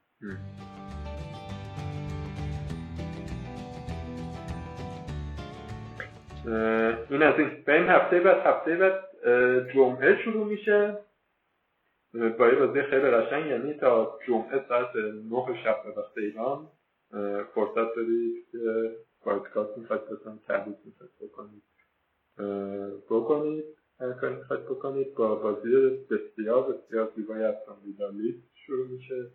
این 7.11 7.23
از 7.23 7.39
این. 7.39 7.65
بریم 7.67 7.89
هفته 7.89 8.21
بعد 8.21 8.47
هفته 8.47 8.77
بعد 8.77 9.05
جمعه 9.75 10.23
شروع 10.25 10.47
میشه. 10.47 10.99
با 12.13 12.49
یه 12.49 12.55
بازی 12.55 12.83
خیلی 12.83 13.11
قشنگ 13.11 13.47
یعنی 13.47 13.75
تا 13.75 14.19
جمعه 14.27 14.65
ساعت 14.69 14.97
9 14.97 15.63
شب 15.65 15.83
به 15.85 16.01
وقت 16.01 16.19
ایران. 16.19 16.69
فرصت 17.55 17.97
دارید 17.97 18.47
که 18.53 18.97
پادکست 19.21 19.79
می‌خواید 19.79 20.03
بسن 20.05 20.39
تحبیت 20.49 20.79
می‌خواید 20.85 21.13
بکنید 21.21 21.63
بکنید 23.11 23.65
هر 24.01 24.13
کاری 24.13 24.37
می‌خواید 24.37 24.65
بکنید. 24.65 25.15
با 25.15 25.35
بازی 25.35 25.71
بسیار 26.11 26.73
بسیار 26.73 27.13
زیبای 27.17 27.43
استون 27.43 27.77
ویلا 27.85 28.13
شروع 28.55 28.89
میشه 28.89 29.31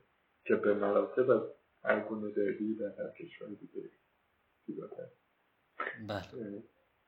که 0.46 0.56
به 0.56 0.74
مراتب 0.74 1.30
از 1.30 1.42
هر 1.84 2.00
گونه 2.00 2.32
دربی 2.32 2.76
در 2.76 2.86
هر 2.86 3.12
کشور 3.20 3.48
دیگه 3.48 3.90
زیباتر. 4.66 5.08
بله. 6.08 6.64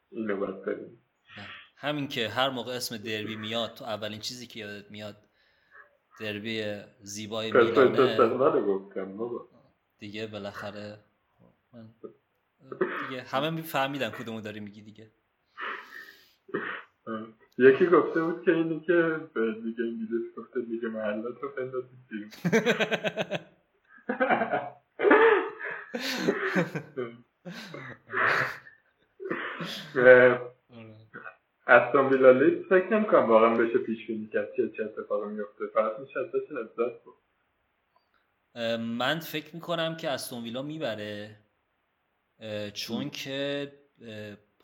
اینو 0.09 0.37
باید 0.37 0.61
بریم 0.61 0.99
همین 1.77 2.07
که 2.07 2.29
هر 2.29 2.49
موقع 2.49 2.71
اسم 2.71 2.97
دربی 2.97 3.35
میاد 3.35 3.73
تو 3.73 3.85
اولین 3.85 4.19
چیزی 4.19 4.47
که 4.47 4.59
یادت 4.59 4.91
میاد 4.91 5.15
دربی 6.19 6.81
زیبای 7.01 7.51
میلانه 7.51 8.17
دیگه 9.99 10.27
بالاخره 10.27 10.99
من 11.73 11.89
دیگه 13.09 13.21
همه 13.21 13.49
میفهمیدن 13.49 14.09
کدومو 14.09 14.41
داری 14.41 14.59
میگی 14.59 14.81
دیگه. 14.81 15.11
یکی 17.57 17.87
گفته 17.87 18.21
بود 18.21 18.43
که 18.45 18.51
اینی 18.51 18.79
که 18.79 19.19
به 19.33 19.53
دیگه 19.63 19.83
انگلیس 19.83 20.35
گفته 20.37 20.61
دیگه 20.61 20.87
محلات 20.87 21.35
رو 21.41 21.49
بندازید 21.57 21.99
بیرون 22.09 22.29
استون 31.67 32.09
ویلا 32.09 32.31
لیدز 32.31 32.65
فکر 32.69 32.93
نمی‌کنم 32.93 33.29
واقعا 33.29 33.55
بشه 33.57 33.77
پیش 33.77 34.07
بینی 34.07 34.27
کرد 34.27 34.53
که 34.55 34.69
چه 34.77 34.83
اتفاقی 34.83 35.29
میفته 35.29 35.67
فقط 35.73 35.99
میشه 35.99 36.19
ازش 36.19 36.51
لذت 36.51 37.03
بود 37.03 37.15
من 38.79 39.19
فکر 39.19 39.55
می‌کنم 39.55 39.97
که 39.97 40.09
استون 40.09 40.43
ویلا 40.43 40.61
می‌بره 40.61 41.35
چون 42.73 43.09
که 43.09 43.71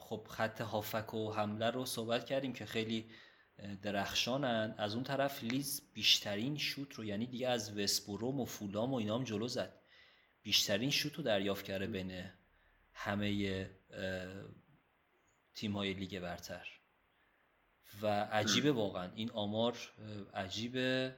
خب 0.10 0.28
خط 0.30 0.62
هافک 0.62 1.14
و 1.14 1.32
حمله 1.32 1.70
رو 1.70 1.86
صحبت 1.86 2.26
کردیم 2.26 2.54
که 2.54 2.66
خیلی 2.66 3.10
درخشانن. 3.82 4.76
از 4.78 4.96
اون 4.96 5.04
طرف 5.04 5.44
لیز 5.44 5.82
بیشترین 5.94 6.58
شوت 6.58 6.94
رو 6.94 7.06
یعنی 7.06 7.26
دیگه 7.26 7.48
از 7.48 7.78
وسبروم 7.78 8.40
و 8.40 8.46
فولام 8.46 8.94
و 8.94 8.96
اینام 8.96 9.24
جلو 9.24 9.48
زد. 9.48 9.80
بیشترین 10.44 10.90
شوت 10.90 11.16
رو 11.16 11.24
دریافت 11.24 11.66
کرده 11.66 11.88
بین 11.88 12.32
همه 12.94 13.70
تیم 15.54 15.74
های 15.74 15.94
لیگ 15.94 16.20
برتر. 16.20 16.68
و 18.02 18.08
عجیبه 18.24 18.72
واقعا. 18.72 19.12
این 19.16 19.32
آمار 19.32 19.78
عجیبه. 20.34 21.16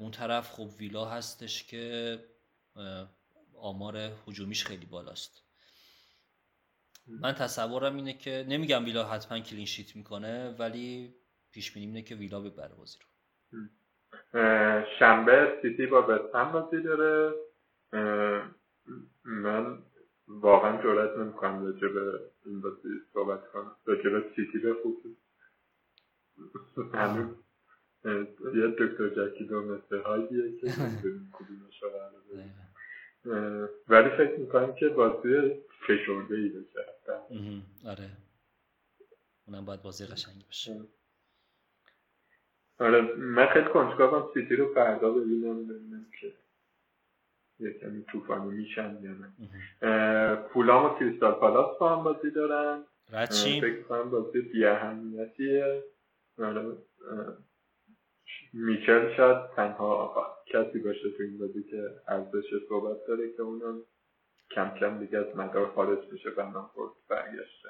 اون 0.00 0.10
طرف 0.10 0.50
خب 0.50 0.70
ویلا 0.78 1.04
هستش 1.04 1.64
که 1.64 2.18
آمار 3.56 4.12
حجومیش 4.26 4.64
خیلی 4.64 4.86
بالاست. 4.86 5.43
من 7.06 7.32
تصورم 7.32 7.96
اینه 7.96 8.12
که 8.12 8.46
نمیگم 8.48 8.84
ویلا 8.84 9.04
حتما 9.04 9.38
کلین 9.38 9.66
شیت 9.66 9.96
می‌کنه 9.96 10.56
ولی 10.58 11.14
پیش 11.52 11.72
بینی 11.72 11.86
اینه 11.86 12.02
که 12.02 12.14
ویلا 12.14 12.40
ببره 12.40 12.74
بازی 12.74 12.98
رو. 13.00 13.06
شنبه 14.98 15.58
سیتی 15.62 15.86
با 15.86 16.02
بستن 16.02 16.52
بازی 16.52 16.82
داره. 16.82 17.34
من 19.24 19.78
واقعا 20.28 20.82
جرات 20.82 21.18
نمی‌کنم 21.18 21.64
راجع 21.64 21.88
به 21.88 22.20
این 22.46 22.60
بازی 22.60 22.88
صحبت 23.12 23.50
کنم. 23.52 23.76
راجع 23.84 24.10
به 24.10 24.24
سیتی 24.36 24.58
به 24.58 24.74
هنوز 26.94 27.36
یه 28.54 28.66
دکتر 28.78 29.08
جکی 29.08 29.44
دو 29.44 29.62
مثل 29.62 30.02
هاییه 30.02 30.58
که 30.60 30.66
کدومش 31.36 31.82
رو 31.82 31.90
ولی 33.88 34.10
فکر 34.10 34.36
می‌کنم 34.38 34.74
که 34.74 34.88
بازی 34.88 35.54
فشرده 35.86 36.34
ای 36.34 36.48
بشه 36.48 36.84
آره. 37.86 38.10
اونم 39.46 39.64
باید 39.64 39.82
بازی 39.82 40.06
قشنگی 40.06 40.44
باشه. 40.44 40.80
آره 42.78 43.00
من 43.16 43.46
خیلی 43.46 43.66
کنجکاوم 43.66 44.30
سیتی 44.34 44.56
رو 44.56 44.74
فردا 44.74 45.10
ببینم 45.10 45.66
ببینم 45.66 46.06
که 46.20 46.32
یه 47.58 47.72
کمی 47.72 48.02
طوفانی 48.04 48.50
میشن 48.50 48.98
یا 49.02 49.10
نه. 49.12 50.36
پولام 50.36 50.84
و 50.94 50.98
کریستال 50.98 51.32
پالاس 51.32 51.78
با 51.78 51.96
هم 51.96 52.04
بازی 52.04 52.30
دارن. 52.30 52.84
ردشیم 53.12 53.60
فکر 53.60 53.82
کنم 53.82 54.10
بازی 54.10 54.40
بی 54.40 54.64
اهمیتیه 54.64 55.84
آره 56.38 56.76
میچل 58.54 59.16
شاید 59.16 59.38
تنها 59.56 60.14
کسی 60.46 60.78
باشه 60.78 61.10
تو 61.16 61.22
این 61.22 61.38
بازی 61.38 61.62
که 61.62 61.90
ارزش 62.08 62.44
صحبت 62.68 62.96
داره 63.08 63.32
که 63.36 63.42
اونم 63.42 63.82
کم 64.54 64.74
کم 64.80 64.98
دیگه 64.98 65.18
از 65.18 65.36
مدار 65.36 65.72
خارج 65.74 65.98
میشه 66.12 66.30
بنانفورد 66.30 66.92
برگشته. 67.08 67.68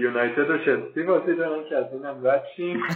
یونایتد 0.00 0.50
و 0.50 0.58
چلسی 0.58 1.02
بازی 1.02 1.36
دارن 1.36 1.68
که 1.68 1.76
از 1.76 1.92
اینم 1.92 2.26
رد 2.26 2.44
شیم. 2.56 2.82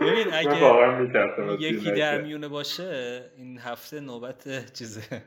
ببین 0.00 0.26
اگه 0.32 1.62
یکی 1.62 1.92
در 1.92 2.22
میونه 2.22 2.48
باشه 2.48 3.22
این 3.36 3.58
هفته 3.58 4.00
نوبت 4.00 4.72
چیزه؟ 4.72 5.02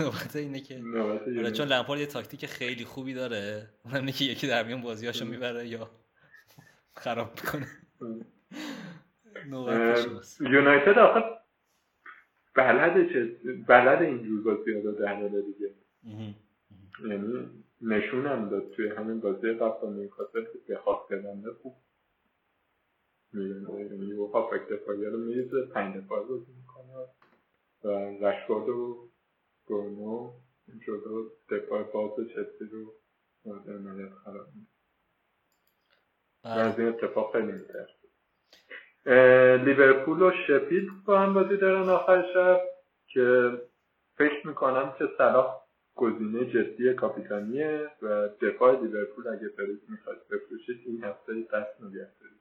نوبت 0.00 0.36
اینه 0.36 0.60
که 0.60 0.82
آره 1.38 1.50
چون 1.50 1.66
لمپارد 1.66 2.00
یه 2.00 2.06
تاکتیک 2.06 2.46
خیلی 2.46 2.84
خوبی 2.84 3.14
داره. 3.14 3.68
اونم 3.84 3.96
اینه 3.96 4.12
که 4.12 4.24
یکی 4.24 4.46
در 4.46 4.62
میون 4.62 4.82
بازیاشو 4.82 5.24
می‌بره 5.24 5.68
یا 5.68 5.90
خراب 6.96 7.30
می‌کنه. 7.30 7.66
یونایتد 10.40 10.98
آخه 10.98 11.20
بلد 12.54 13.12
چه 13.12 13.36
بلد 13.68 14.02
اینجور 14.02 14.42
بازی 14.42 14.72
ها 14.72 14.90
در 14.90 15.28
دیگه. 15.28 15.74
یعنی 17.08 17.64
نشونم 17.82 18.48
داد 18.48 18.70
توی 18.70 18.88
همین 18.88 19.20
بازی 19.20 19.52
قبل 19.52 19.80
با 19.80 19.90
نیوکاسل 19.90 20.44
که 20.44 20.58
به 20.68 20.76
خاص 20.76 21.08
کردنده 21.10 21.52
خوب. 21.62 21.76
میرونه 23.32 23.80
یعنی 23.80 24.12
و 24.12 24.26
هافک 24.26 24.68
دفاعی 24.68 25.04
رو 25.04 25.18
میریزه 25.18 25.66
پنج 25.66 25.96
دفاع 25.96 26.26
بازی 26.26 26.52
می‌کنه 26.60 26.92
و 27.84 27.88
رشگارد 28.26 28.68
و 28.68 29.08
برونو 29.68 30.32
جلو 30.86 31.30
دفاع 31.50 31.82
باز 31.82 32.28
چلسی 32.34 32.64
رو 32.72 32.94
مورد 33.44 33.70
عملیت 33.70 34.14
خراب 34.14 34.46
می‌کنه. 34.46 34.75
از 36.46 36.78
این 36.78 36.88
اتفاق 36.88 37.32
خیلی 37.32 37.52
میترسه. 37.52 37.92
لیورپول 39.64 40.22
و 40.22 40.32
شپیل 40.46 40.90
با 41.06 41.18
هم 41.18 41.34
بازی 41.34 41.56
دارن 41.56 41.88
آخر 41.88 42.24
شب 42.34 42.60
که 43.06 43.52
فکر 44.16 44.46
می‌کنم 44.46 44.94
که 44.98 45.08
صلاح 45.18 45.60
گزینه 45.94 46.44
جدی 46.44 46.94
کاپیتانیه 46.94 47.90
و 48.02 48.28
دفاع 48.28 48.80
لیورپول 48.82 49.28
اگه 49.28 49.48
فرید 49.48 49.82
می‌خواید 49.88 50.28
بفروشید 50.28 50.82
این 50.86 51.04
هفته 51.04 51.32
دست 51.32 51.82
نگه 51.82 52.10
دارید 52.20 52.40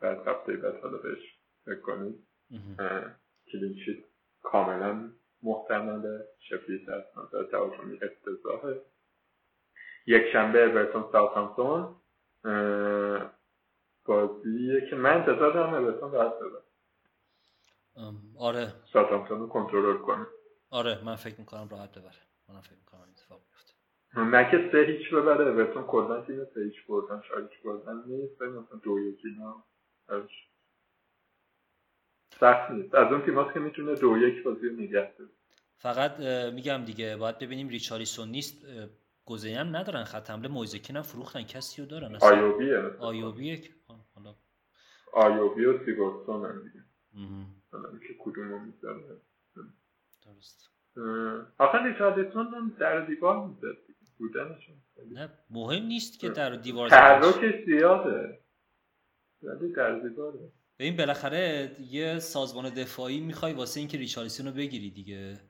بعد 0.00 0.28
هفته 0.28 0.52
بعد 0.52 0.80
حالا 0.80 0.98
بهش 0.98 1.38
فکر 1.64 1.80
کنید. 1.80 2.26
clean 3.52 3.78
sheet 3.78 4.04
کاملا 4.42 5.10
محتمله. 5.42 6.24
شفیلد 6.38 6.88
از 6.88 7.02
نظر 7.16 7.44
تهاجمی 7.44 7.98
افتضاحه. 8.02 8.80
یک 10.06 10.22
شنبه 10.32 10.64
اورتون 10.64 11.04
ساوثهامپتون. 11.12 11.96
بازیه 14.04 14.86
که 14.90 14.96
من 14.96 15.16
انتظار 15.16 15.52
دارم 15.52 15.74
اورتون 15.74 16.12
راحت 16.12 16.34
ببره 16.34 16.62
آره. 18.38 18.72
ساوثهامپتون 18.92 19.40
رو 19.40 19.48
کنترل 19.48 19.98
کنه. 19.98 20.26
آره 20.70 21.04
من 21.04 21.16
فکر 21.16 21.34
می‌کنم 21.38 21.68
راحت 21.70 21.98
ببره. 21.98 22.22
من 22.48 22.60
فکر 22.60 22.76
می‌کنم 22.78 23.00
اتفاق 23.00 23.40
بیفته. 23.50 23.74
نه 24.16 24.50
که 24.50 24.70
سه 24.72 24.78
هیچ 24.92 25.14
ببره 25.14 25.50
اورتون 25.50 25.82
کلا 25.82 26.20
تیم 26.20 26.44
سه 26.54 26.60
هیچ 26.60 26.86
بردن 26.88 27.22
شاید 27.28 27.50
هیچ 27.50 27.62
بردن 27.62 28.02
نیست. 28.06 28.42
مثلا 28.42 28.78
دو 28.82 28.98
یکی 28.98 29.28
نه 29.28 29.54
سخت 32.40 32.70
نیست. 32.70 32.94
از 32.94 33.12
اون 33.12 33.22
تیماست 33.22 33.54
که 33.54 33.60
می‌تونه 33.60 33.94
دو 33.94 34.18
یک 34.18 34.42
بازی 34.42 34.70
نگه 34.70 35.12
داره. 35.18 35.30
فقط 35.76 36.20
میگم 36.52 36.84
دیگه 36.84 37.16
باید 37.16 37.38
ببینیم 37.38 37.68
ریچاریسون 37.68 38.28
نیست 38.28 38.66
گزینه 39.26 39.58
هم 39.58 39.76
ندارن 39.76 40.04
خط 40.04 40.30
حمله 40.30 40.48
مویزکین 40.48 40.96
هم 40.96 41.02
فروختن 41.02 41.42
کسی 41.42 41.82
رو 41.82 41.88
دارن 41.88 42.16
آیوبیه 42.16 42.78
آیوبیه 42.98 43.60
حالا. 44.14 44.34
آیوبی 45.12 45.64
و 45.64 45.84
سیگورسون 45.84 46.44
هم 46.44 46.62
دیگه 46.62 46.84
حالا 47.72 47.90
میشه 47.90 48.14
کدوم 48.18 48.48
رو 48.48 48.58
می‌ذاره 48.58 49.20
درست. 50.24 50.70
آخه 51.58 51.78
ریچاریسون 51.78 52.46
هم 52.54 52.76
در 52.80 53.06
دیوار 53.06 53.46
می‌زد 53.46 53.76
بودنشون 54.18 54.74
نه 55.12 55.28
مهم 55.50 55.82
نیست 55.82 56.20
که 56.20 56.28
در 56.28 56.50
دیوار 56.50 56.88
تحرکش 56.88 57.64
زیاده. 57.64 58.40
ولی 59.42 59.72
در 59.72 59.98
دیواره. 59.98 60.52
این 60.80 60.96
بالاخره 60.96 61.76
یه 61.80 62.18
سازمان 62.18 62.70
دفاعی 62.70 63.20
می‌خوای 63.20 63.52
واسه 63.52 63.80
اینکه 63.80 63.98
ریچارلیسون 63.98 64.46
رو 64.46 64.52
بگیری 64.52 64.90
دیگه. 64.90 65.40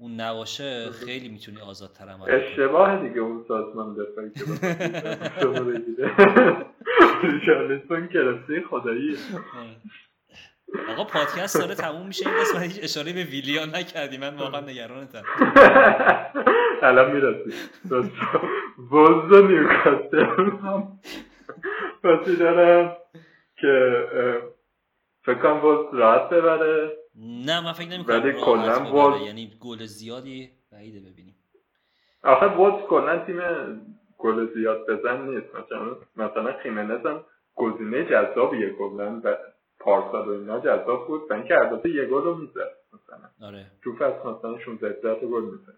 اون 0.00 0.20
نباشه 0.20 0.90
خیلی 0.90 1.28
می‌تونی 1.28 1.60
آزادتر 1.60 2.08
عمل 2.08 2.30
اشتباه 2.30 3.08
دیگه 3.08 3.20
اون 3.20 3.44
سازمان 3.48 3.94
دفاعی 3.94 4.30
که 4.30 4.40
شما 5.40 5.60
بگیره 5.60 6.12
ریچارلسون 7.22 8.08
کرسی 8.08 8.60
خدایی. 8.70 9.16
آقا 10.88 11.04
پادکست 11.04 11.60
داره 11.60 11.74
تموم 11.74 12.06
میشه. 12.06 12.28
این 12.28 12.40
قسمت 12.40 12.62
هیچ 12.62 12.78
اشاره 12.82 13.12
به 13.12 13.24
ویلیان 13.24 13.74
نکردی. 13.74 14.18
من 14.18 14.36
واقعا 14.36 14.60
نگرانتم. 14.60 15.22
الان 16.82 17.12
می‌رسی. 17.12 17.52
وز 18.92 19.32
نیوکاسل. 19.32 20.50
هم 20.62 21.00
پسی 22.04 22.36
دارم 22.36 22.96
که 23.60 24.04
فکر 25.24 25.34
کنم 25.34 25.64
وز 25.64 25.94
راحت 25.94 26.30
ببره. 26.30 26.99
نه 27.20 27.60
من 27.64 27.72
فکر 27.72 27.88
نمی 27.88 28.04
ولی 28.04 28.32
کلاً 28.32 28.78
ببره. 28.78 29.22
یعنی 29.22 29.56
گل 29.60 29.84
زیادی 29.86 30.50
بعیده 30.72 31.10
ببینیم. 31.10 31.36
آخه 32.22 32.46
وز 32.46 32.82
کلا 32.88 33.24
تیم 33.24 33.40
گل 34.18 34.54
زیاد 34.54 34.86
بزن 34.90 35.28
نیست. 35.28 35.54
مثلا 35.54 35.96
مثلا 36.16 36.52
خیمنز 36.62 37.06
هم 37.06 37.24
گزینه 37.54 38.04
جذابیه 38.04 38.70
کلا 38.70 39.20
و 39.24 39.36
پارسال 39.78 40.28
و 40.28 40.32
اینا 40.32 40.60
جذاب 40.60 41.06
بود 41.06 41.30
و 41.30 41.34
اینکه 41.34 41.58
البته 41.58 41.90
یه 41.90 42.04
گل 42.04 42.22
رو 42.22 42.34
می‌زد 42.34 42.70
مثلا. 42.92 43.46
آره. 43.48 43.70
تو 43.82 43.96
فصل 43.96 44.30
مثلا 44.30 44.58
16 44.58 44.88
17 44.88 45.20
تا 45.20 45.26
گل 45.26 45.44
می‌زد. 45.44 45.76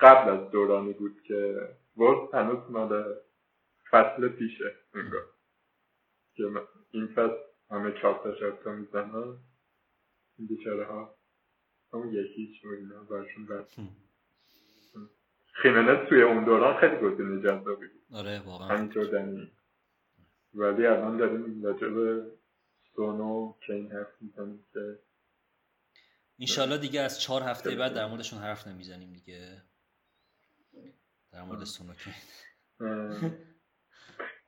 قبل 0.00 0.30
از 0.30 0.50
دورانی 0.50 0.92
بود 0.92 1.22
که 1.22 1.68
وولز 1.96 2.34
هنوز 2.34 2.70
مال 2.70 3.04
فصل 3.90 4.28
پیشه 4.28 4.74
انگار. 4.94 5.24
که 6.36 6.44
این 6.90 7.06
فصل 7.06 7.36
همه 7.70 7.92
چهار 7.92 8.54
تا 8.64 8.72
می‌زنن. 8.72 9.36
این 10.38 10.48
بیچاره 10.48 10.84
ها 10.84 11.14
همون 11.92 12.14
یکیچ 12.14 12.64
و 12.64 12.68
اینا 12.68 13.02
برشون 13.02 13.46
بد. 13.46 13.66
هم. 13.78 13.88
خیمنز 15.52 16.08
توی 16.08 16.22
اون 16.22 16.44
دوران 16.44 16.80
خیلی 16.80 16.96
گزینه 16.96 17.42
جذابی 17.42 17.86
بود. 17.86 18.16
آره 18.16 18.40
واقعا. 18.40 18.68
همینطور 18.68 19.04
دنی. 19.04 19.52
ولی 20.54 20.86
الان 20.86 21.16
داریم 21.16 21.62
راجع 21.64 21.88
به 21.88 22.32
سونو 22.96 23.54
کین 23.66 23.92
حرف 23.92 24.08
می‌زنیم 24.20 24.64
که 24.72 24.98
انشالله 26.40 26.78
دیگه 26.78 27.00
از 27.00 27.20
چهار 27.20 27.42
هفته 27.42 27.76
بعد 27.76 27.94
در 27.94 28.06
موردشون 28.06 28.38
حرف 28.38 28.66
نمی‌زنیم 28.66 29.12
دیگه. 29.12 29.62
در 31.32 31.42
مورد 31.42 31.64
سونوکی 31.64 32.10
اه، 32.80 33.30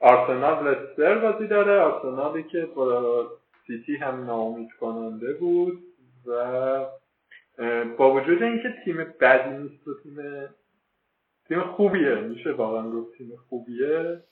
آرسنال 0.00 0.68
لستر 0.68 1.18
بازی 1.18 1.46
داره. 1.46 1.80
آرسنالی 1.80 2.42
که 2.42 2.66
با 2.66 3.39
سیتی 3.70 3.96
هم 3.96 4.24
ناامید 4.24 4.68
کننده 4.80 5.34
بود 5.34 5.82
و 6.26 6.30
با 7.98 8.14
وجود 8.14 8.42
اینکه 8.42 8.74
تیم 8.84 8.96
بدی 8.96 9.50
نیست 9.50 9.88
و 9.88 9.94
تیم 10.02 10.16
تیم 11.48 11.60
خوبیه 11.60 12.14
میشه 12.14 12.52
واقعا 12.52 12.90
گفت 12.90 13.18
تیم 13.18 13.36
خوبیه 13.48 14.22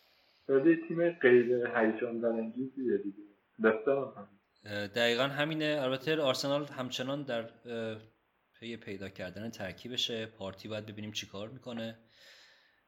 ولی 0.49 0.77
تیم 0.89 1.11
غیر 1.11 1.67
هیجان 1.77 2.21
برانگیزیه 2.21 2.99
دیگه. 2.99 3.23
لستر 3.59 3.91
هم. 3.91 4.29
دقیقا 4.87 5.23
همینه. 5.23 5.79
البته 5.83 6.21
آرسنال 6.21 6.65
همچنان 6.65 7.23
در 7.23 7.45
پی 8.61 8.77
پیدا 8.77 9.09
کردن 9.09 9.51
ترکیبشه. 9.51 10.27
پارتی 10.27 10.69
باید 10.69 10.87
ببینیم 10.87 11.13
چیکار 11.13 11.49
می‌کنه. 11.49 11.99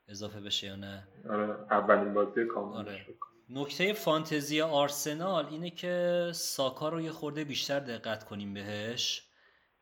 اضافه 0.08 0.40
بشه 0.40 0.66
یا 0.66 0.76
نه. 0.76 1.08
آره 1.30 1.50
اولین 1.70 2.14
بازی 2.14 2.44
کاملش 2.44 2.88
آره. 2.88 3.06
نکته 3.52 3.92
فانتزی 3.92 4.60
آرسنال 4.60 5.46
اینه 5.46 5.70
که 5.70 6.30
ساکا 6.34 6.88
رو 6.88 7.00
یه 7.00 7.12
خورده 7.12 7.44
بیشتر 7.44 7.80
دقت 7.80 8.24
کنیم 8.24 8.54
بهش 8.54 9.22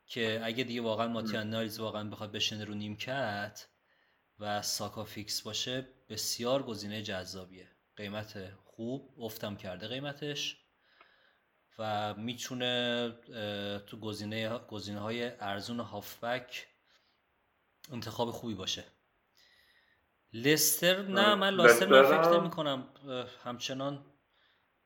که 0.07 0.41
اگه 0.45 0.65
دیگه 0.65 0.81
واقعا 0.81 1.09
ماتیان 1.09 1.51
ناریز 1.51 1.81
واقعا 1.81 2.11
بخواد 2.11 2.33
بشینه 2.33 2.65
رو 2.65 2.75
نیمکت 2.75 3.67
و 4.39 4.63
ساکا 4.63 5.05
فیکس 5.05 5.43
باشه 5.43 5.89
بسیار 6.09 6.63
گزینه 6.63 7.03
جذابیه. 7.03 7.69
قیمت 7.97 8.51
خوب 8.65 9.15
افتم 9.23 9.57
کرده 9.57 9.89
قیمتش 9.89 10.57
و 11.79 12.15
می‌تونه 12.15 13.11
تو 13.87 14.01
گزینه 14.01 14.59
گزینه 14.59 15.01
های 15.01 15.31
ارزون 15.41 15.81
هافبک 15.81 16.67
انتخاب 17.93 18.31
خوبی 18.31 18.55
باشه. 18.55 18.85
لستر؟ 20.33 21.03
نه 21.03 21.35
من 21.35 21.55
لستر 21.55 21.87
من 21.87 22.03
فکر 22.03 22.41
نمی 22.41 22.51
کنم 22.51 22.87
همچنان 23.45 24.05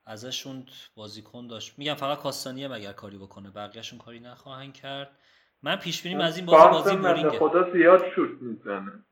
ازشون 0.07 0.67
بازیکن 0.95 1.47
داشت. 1.47 1.79
میگم 1.79 1.95
فقط 1.95 2.19
کاستانی 2.19 2.65
هم 2.65 2.73
اگر 2.73 2.93
کاری 2.93 3.19
بکنه. 3.19 3.51
بقیهشون 3.51 3.99
کاری 3.99 4.21
نخواهند 4.21 4.75
کرد. 4.75 5.19
من 5.63 5.77
پیش 5.77 6.03
بینیم 6.03 6.21
از 6.21 6.37
این 6.37 6.47
بازی 6.47 6.69
بازی 6.69 6.97
بورینگه 6.97 7.39
خدا 7.39 7.73
زیاد 7.73 8.03
شوت 8.15 8.43
می‌زنه؟ 8.43 9.05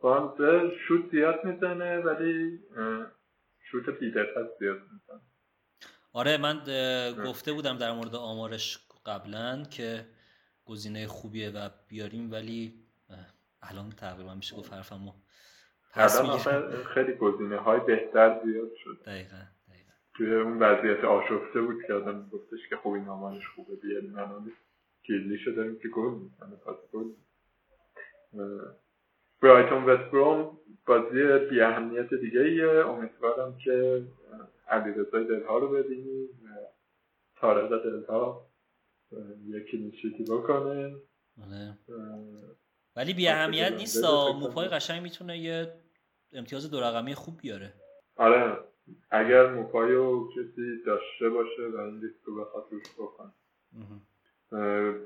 بارنز 0.00 0.70
شوت 0.88 1.10
زیاد 1.10 1.44
می‌زنه 1.44 1.98
ولی 1.98 2.58
شوت 3.70 3.98
بیدقت 4.00 4.58
زیاد 4.58 4.78
می‌زنه. 4.92 5.20
آره 6.12 6.36
من 6.36 6.58
گفته 7.26 7.52
بودم 7.52 7.78
در 7.78 7.92
مورد 7.92 8.14
آمارش 8.14 8.78
قبلا 9.06 9.64
که 9.64 10.06
گزینه 10.64 11.06
خوبیه 11.06 11.50
و 11.50 11.68
بیاریم 11.88 12.32
ولی 12.32 12.84
الان 13.62 13.90
تقریبا 13.90 14.34
میشه 14.34 14.56
گفت 14.56 14.72
حرفمو 14.72 15.12
الان 15.94 16.38
خیلی 16.94 17.12
گزینه 17.12 17.56
های 17.56 17.80
بهتر 17.80 18.40
زیاد 18.44 18.74
شد 18.74 18.98
دقیقا 19.06 19.36
دقیقا. 19.68 19.92
توی 20.14 20.34
اون 20.34 20.58
وضعیت 20.58 21.04
آشفته 21.04 21.60
بود 21.60 21.84
که 21.86 21.92
آدم 21.92 22.28
گفتش 22.32 22.68
که 22.68 22.76
خب 22.76 22.88
این 22.88 23.08
آمارش 23.08 23.48
خوبه 23.48 23.76
بیاریم 23.76 24.18
الان 24.18 24.52
کیلی 25.02 25.38
شده 25.38 25.76
که 25.82 25.88
گل 25.88 26.10
می‌زنه 26.10 26.56
پاس 26.64 26.76
گل 26.92 27.04
برایتون 29.42 29.84
وست 29.84 30.10
بروم 30.10 30.58
بازی 30.86 31.38
بی 31.50 31.60
اهمیت 31.60 32.14
دیگه 32.14 32.40
ایه 32.40 32.68
امیدوارم 32.68 33.56
که 33.64 34.02
علی 34.68 34.90
رضای 34.90 35.24
دلها 35.24 35.58
رو 35.58 35.68
ببینیم 35.68 36.28
و 36.44 36.48
تارق 37.36 37.84
دلها 37.84 38.46
یکی 39.46 39.78
نیشیتی 39.78 40.24
بکنه. 40.24 40.94
آره. 41.42 41.78
ولی 42.96 43.14
بی 43.14 43.28
اهمیت 43.28 43.72
نیست 43.72 44.04
موپای. 44.34 44.68
قشنگ 44.68 45.02
می‌تونه 45.02 45.38
یه 45.38 45.72
امتیاز 46.32 46.70
دو 46.70 46.80
رقمی 46.80 47.14
خوب 47.14 47.40
بیاره. 47.40 47.72
آره. 48.16 48.58
اگر 49.10 49.52
موپایو 49.52 50.28
کسی 50.28 50.82
داشته 50.86 51.28
باشه 51.28 51.68
و 51.74 51.76
این 51.76 51.98
لیست 51.98 52.24
رو 52.24 52.44
بخواد 52.44 52.64
روش 52.70 52.94
بکنه 52.98 53.32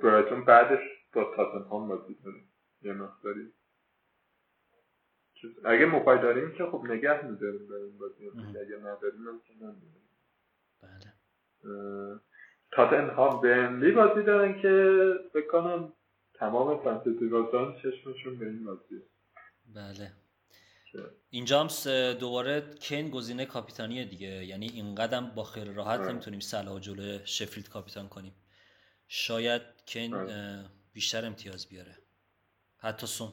برایتون 0.03 0.45
بعدش 0.45 0.81
با 1.13 1.33
تاتنهام 1.37 1.89
بازی 1.89 2.17
داره 2.25 2.41
یه 2.83 2.93
مقداری. 2.93 3.53
اگه 5.65 5.87
موپای 5.87 6.19
داریم 6.19 6.53
که 6.53 6.65
خب 6.65 6.85
نگه 6.85 7.27
میداریم 7.27 7.69
به 7.69 7.75
این 7.75 7.99
بازی. 7.99 8.29
اگه 8.49 8.77
نداریم 8.77 9.29
هم 9.29 9.41
که 9.47 9.53
نمیداریم 9.53 10.09
بله. 10.83 11.15
تاتنهام 12.73 13.41
بنلی 13.41 13.93
بازی 13.93 14.23
دارن 14.23 14.63
که 14.63 15.15
فکر 15.33 15.47
کنم 15.47 15.93
تمام 16.35 16.85
فانتزی 16.85 17.29
بازان 17.29 17.77
چشمشون 17.83 18.39
به 18.39 18.47
این 18.47 18.65
بازی 18.65 19.03
بله. 19.75 20.13
اینجا 21.31 21.61
هم 21.61 21.69
دوباره 22.13 22.61
کین 22.81 23.11
گزینه 23.11 23.47
کاپیتانیه 23.47 24.05
دیگه. 24.05 24.45
یعنی 24.45 24.67
این 24.67 24.95
قدم 24.95 25.27
با 25.35 25.45
خیلی 25.45 25.75
راحت 25.75 26.01
آره. 26.01 26.13
نمی‌تونیم 26.13 26.41
صلاح 26.41 26.81
جلو 26.81 27.19
شفیلد 27.25 27.69
کاپیتان 27.69 28.09
کنیم. 28.09 28.35
شاید 29.09 29.63
کین 29.87 30.15
آره. 30.15 30.65
بیشتر 30.93 31.27
امتیاز 31.27 31.69
بیاره. 31.69 31.99
حتی 32.77 33.07
سون. 33.07 33.33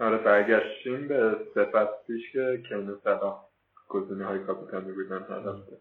آره 0.00 0.18
برگشتیم 0.18 1.08
به 1.08 1.36
صفت 1.54 2.06
پیش 2.06 2.32
که 2.32 2.62
کین 2.68 2.88
و 2.88 2.98
صلاح 3.04 3.44
گزینه 3.88 4.24
های 4.24 4.38
کاپیتانی 4.44 4.92
بودن 4.92 5.22
هر 5.22 5.48
هفته. 5.48 5.78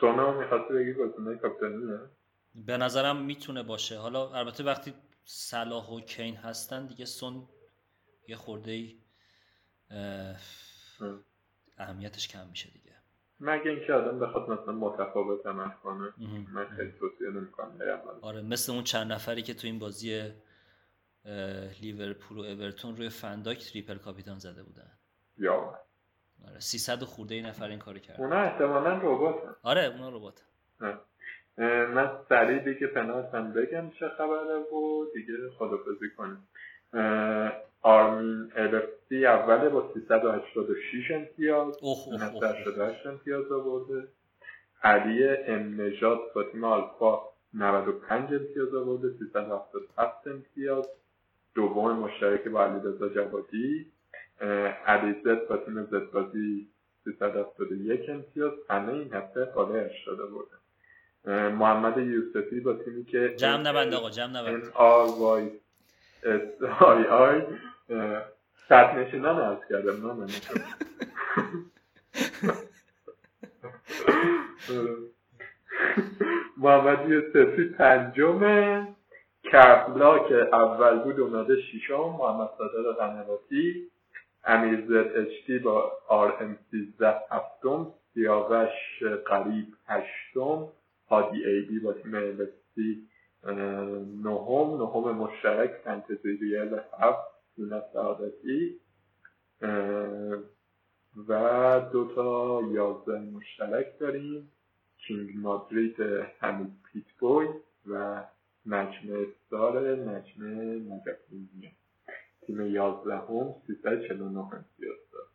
سونا 0.00 0.40
می‌خواستی 0.40 0.74
بگی 0.74 0.92
گزینه 0.92 1.36
کاپیتانیه؟ 1.36 1.98
به 2.54 2.76
نظرم 2.76 3.24
می‌تونه 3.24 3.62
باشه. 3.62 3.98
حالا 3.98 4.30
البته 4.30 4.64
وقتی 4.64 4.94
صلاح 5.24 5.88
و 5.88 6.00
کین 6.00 6.36
هستن 6.36 6.86
دیگه 6.86 7.04
سون 7.04 7.48
یه 8.28 8.36
خورده 8.36 8.70
ای 8.70 8.96
اه. 9.90 10.36
اهمیتش 11.78 12.28
کم 12.28 12.46
میشه 12.50 12.70
دیگه. 12.70 12.94
مگه 13.40 13.70
اینکه 13.70 13.92
آدم 13.92 14.18
بخواد 14.20 14.50
مثلا 14.50 14.72
متفاوت 14.72 15.46
عمل 15.46 15.68
کنه. 15.82 16.12
من 16.52 16.68
خیلی 16.76 16.92
توصیه 16.92 17.30
نمی‌کنم 17.30 17.78
آره 18.22 18.42
مثل 18.42 18.72
اون 18.72 18.84
چند 18.84 19.12
نفری 19.12 19.42
که 19.42 19.54
تو 19.54 19.66
این 19.66 19.78
بازی 19.78 20.32
لیورپول 21.80 22.38
و 22.38 22.40
اورتون 22.40 22.96
روی 22.96 23.08
فنداک 23.08 23.72
تریپل 23.72 23.98
کاپیتان 23.98 24.38
زده 24.38 24.62
بودن. 24.62 24.90
یا. 25.38 25.78
آره 26.48 26.60
300 26.60 27.02
و 27.02 27.06
خورده 27.06 27.34
ای 27.34 27.42
نفر 27.42 27.68
این 27.68 27.78
کارو 27.78 27.98
کرد 27.98 28.20
اونا 28.20 28.36
احتمالا 28.42 28.98
ربات 29.02 29.56
آره 29.62 29.84
اونا 29.84 30.08
ربات. 30.08 30.44
من 31.58 32.18
سریع 32.28 32.58
دیگه 32.58 32.86
پنالت 32.86 33.34
هم 33.34 33.52
بگم 33.52 33.90
چه 33.90 34.08
خبره 34.08 34.54
و 34.58 35.04
دیگه 35.14 35.34
خدافزی 35.58 36.10
کنیم. 36.16 36.48
آرمین 37.82 38.52
الفتی 38.56 39.26
اوله 39.26 39.68
با 39.68 39.90
386 39.94 41.10
امتیاز 41.10 41.78
اوه 41.80 41.98
اوه 42.06 42.34
اوه. 42.34 42.48
88 42.48 43.06
امتیاز 43.06 43.52
آورده. 43.52 44.08
علی 44.82 45.28
ام 45.28 45.80
نژاد 45.80 46.18
با 46.34 46.42
تیم 46.42 46.64
آلفا 46.64 47.20
95 47.54 48.34
امتیاز 48.34 48.74
آورده 48.74 49.08
377 49.18 50.26
امتیاز. 50.26 50.88
دوم 51.54 51.98
مشترک 51.98 52.48
با 52.48 52.64
علیرضا 52.64 53.08
جوادی 53.08 53.86
علیزت 54.86 55.48
با 55.48 55.56
تیم 55.56 55.84
زدبازی 55.84 56.68
371 57.04 58.10
امتیاز. 58.10 58.52
همه 58.70 58.92
این 58.92 59.12
هفته 59.12 59.44
قاله 59.44 59.90
شده 60.04 60.26
بوده 60.26 60.50
محمد 61.48 61.98
یوسفی 61.98 62.60
با 62.60 62.72
تیمی 62.74 63.04
که 63.04 63.34
جمع 63.36 63.62
نبند 63.62 63.94
آقا 63.94 64.10
جمع 64.10 64.30
نبند. 64.40 64.72
آی 66.80 67.04
آی 67.04 67.42
صد 68.68 68.98
نشینان 68.98 69.40
از 69.40 69.58
کردم 69.70 70.06
نام 70.06 70.26
محمد 76.56 77.10
یوسفی 77.10 77.64
پنجمه 77.64 78.88
کربلا 79.42 80.18
که 80.18 80.34
اول 80.34 80.98
بود 80.98 81.20
اومده 81.20 81.60
شیشم 81.60 82.16
محمد 82.18 82.48
صادق 82.58 82.98
قنواتی 82.98 83.90
امیر 84.44 84.80
زد 84.88 85.12
اشتی 85.16 85.58
با 85.58 85.92
آر 86.08 86.36
ام 86.40 86.58
سیزده 86.70 87.14
هفتم 87.30 87.86
سیاوش 88.14 89.02
قریب 89.26 89.66
هشتم 89.86 90.68
هادی 91.10 91.44
ایدی 91.44 91.78
با 91.78 91.92
تیم 91.92 92.14
الستی 92.14 93.08
نهم 93.44 94.76
نهم 94.82 95.16
مشترک 95.16 95.70
فنتزی 95.84 96.36
ریال 96.36 96.80
هفت 96.98 97.28
سینا 97.56 97.82
سعادتی 97.92 98.80
و 101.28 101.80
دو 101.92 102.14
تا 102.14 102.60
یازده 102.72 103.18
مشترک 103.18 103.98
داریم. 104.00 104.52
کینگ 105.06 105.36
مادرید 105.36 106.00
حمید 106.38 106.72
پیتبوی 106.92 107.48
و 107.86 108.24
نجم 108.66 109.08
استار 109.14 109.96
نجم 109.96 110.44
نجفیزیه 110.92 111.72
تیم 112.46 112.66
یازده 112.66 113.16
هم 113.16 113.54
سیزده 113.66 114.08
چلو 114.08 114.28
نه 114.28 114.38
امتیاز 114.38 114.98
دار 115.12 115.26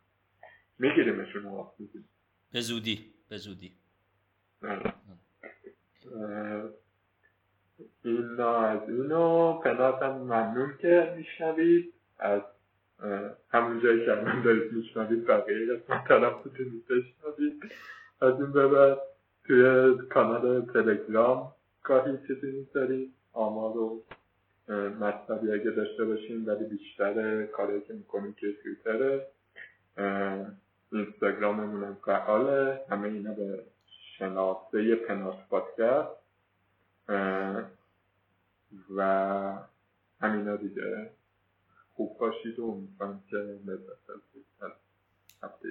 میگیریمشون 0.78 1.46
آقا 1.46 1.72
به 2.52 2.60
زودی 2.60 3.14
به 3.28 3.36
زودی. 3.36 3.72
اینا 8.04 8.58
از 8.58 8.88
اینو 8.88 9.52
پنات 9.52 10.02
هم 10.02 10.12
ممنون 10.12 10.74
که 10.78 11.14
میشنوید. 11.16 11.92
از 12.18 12.40
همون 13.50 13.80
جایی 13.80 14.06
که 14.06 14.12
من 14.12 14.42
دارید 14.42 14.72
میشنوید 14.72 15.26
بقیه 15.26 15.74
قسمت 15.74 16.10
هم 16.10 16.34
بتونید 16.44 16.84
بشنوید. 16.86 17.62
از 18.20 18.40
این 18.40 18.52
ببر 18.52 18.96
توی 19.46 19.94
کانال 20.08 20.66
تلگرام 20.66 21.52
گاهی 21.82 22.18
چیزی 22.26 22.50
می‌ذاریم 22.50 23.14
آمار 23.32 23.76
و 23.76 24.02
مطلبی 25.00 25.52
اگه 25.52 25.70
داشته 25.70 26.04
باشیم 26.04 26.46
ولی 26.46 26.64
بیشتر 26.64 27.46
کاری 27.46 27.80
که 27.80 27.92
می‌کنیم 27.92 28.32
که 28.32 28.46
تویتره 28.62 29.26
اینستاگراممون 30.92 31.84
هم 31.84 31.96
فعاله. 32.06 32.80
همه 32.90 33.08
اینا 33.08 33.32
به 33.32 33.64
شناسه 34.18 34.94
پناس 34.94 35.34
پادکست 35.50 36.23
و 38.96 39.58
همینا 40.20 40.56
دیگه 40.56 41.10
خوب 41.94 42.18
باشید 42.18 42.58
و 42.58 42.64
امیدوارم 42.70 43.24
که 43.30 43.36
لذت 43.36 44.10
از 44.10 44.20
هفته 45.42 45.68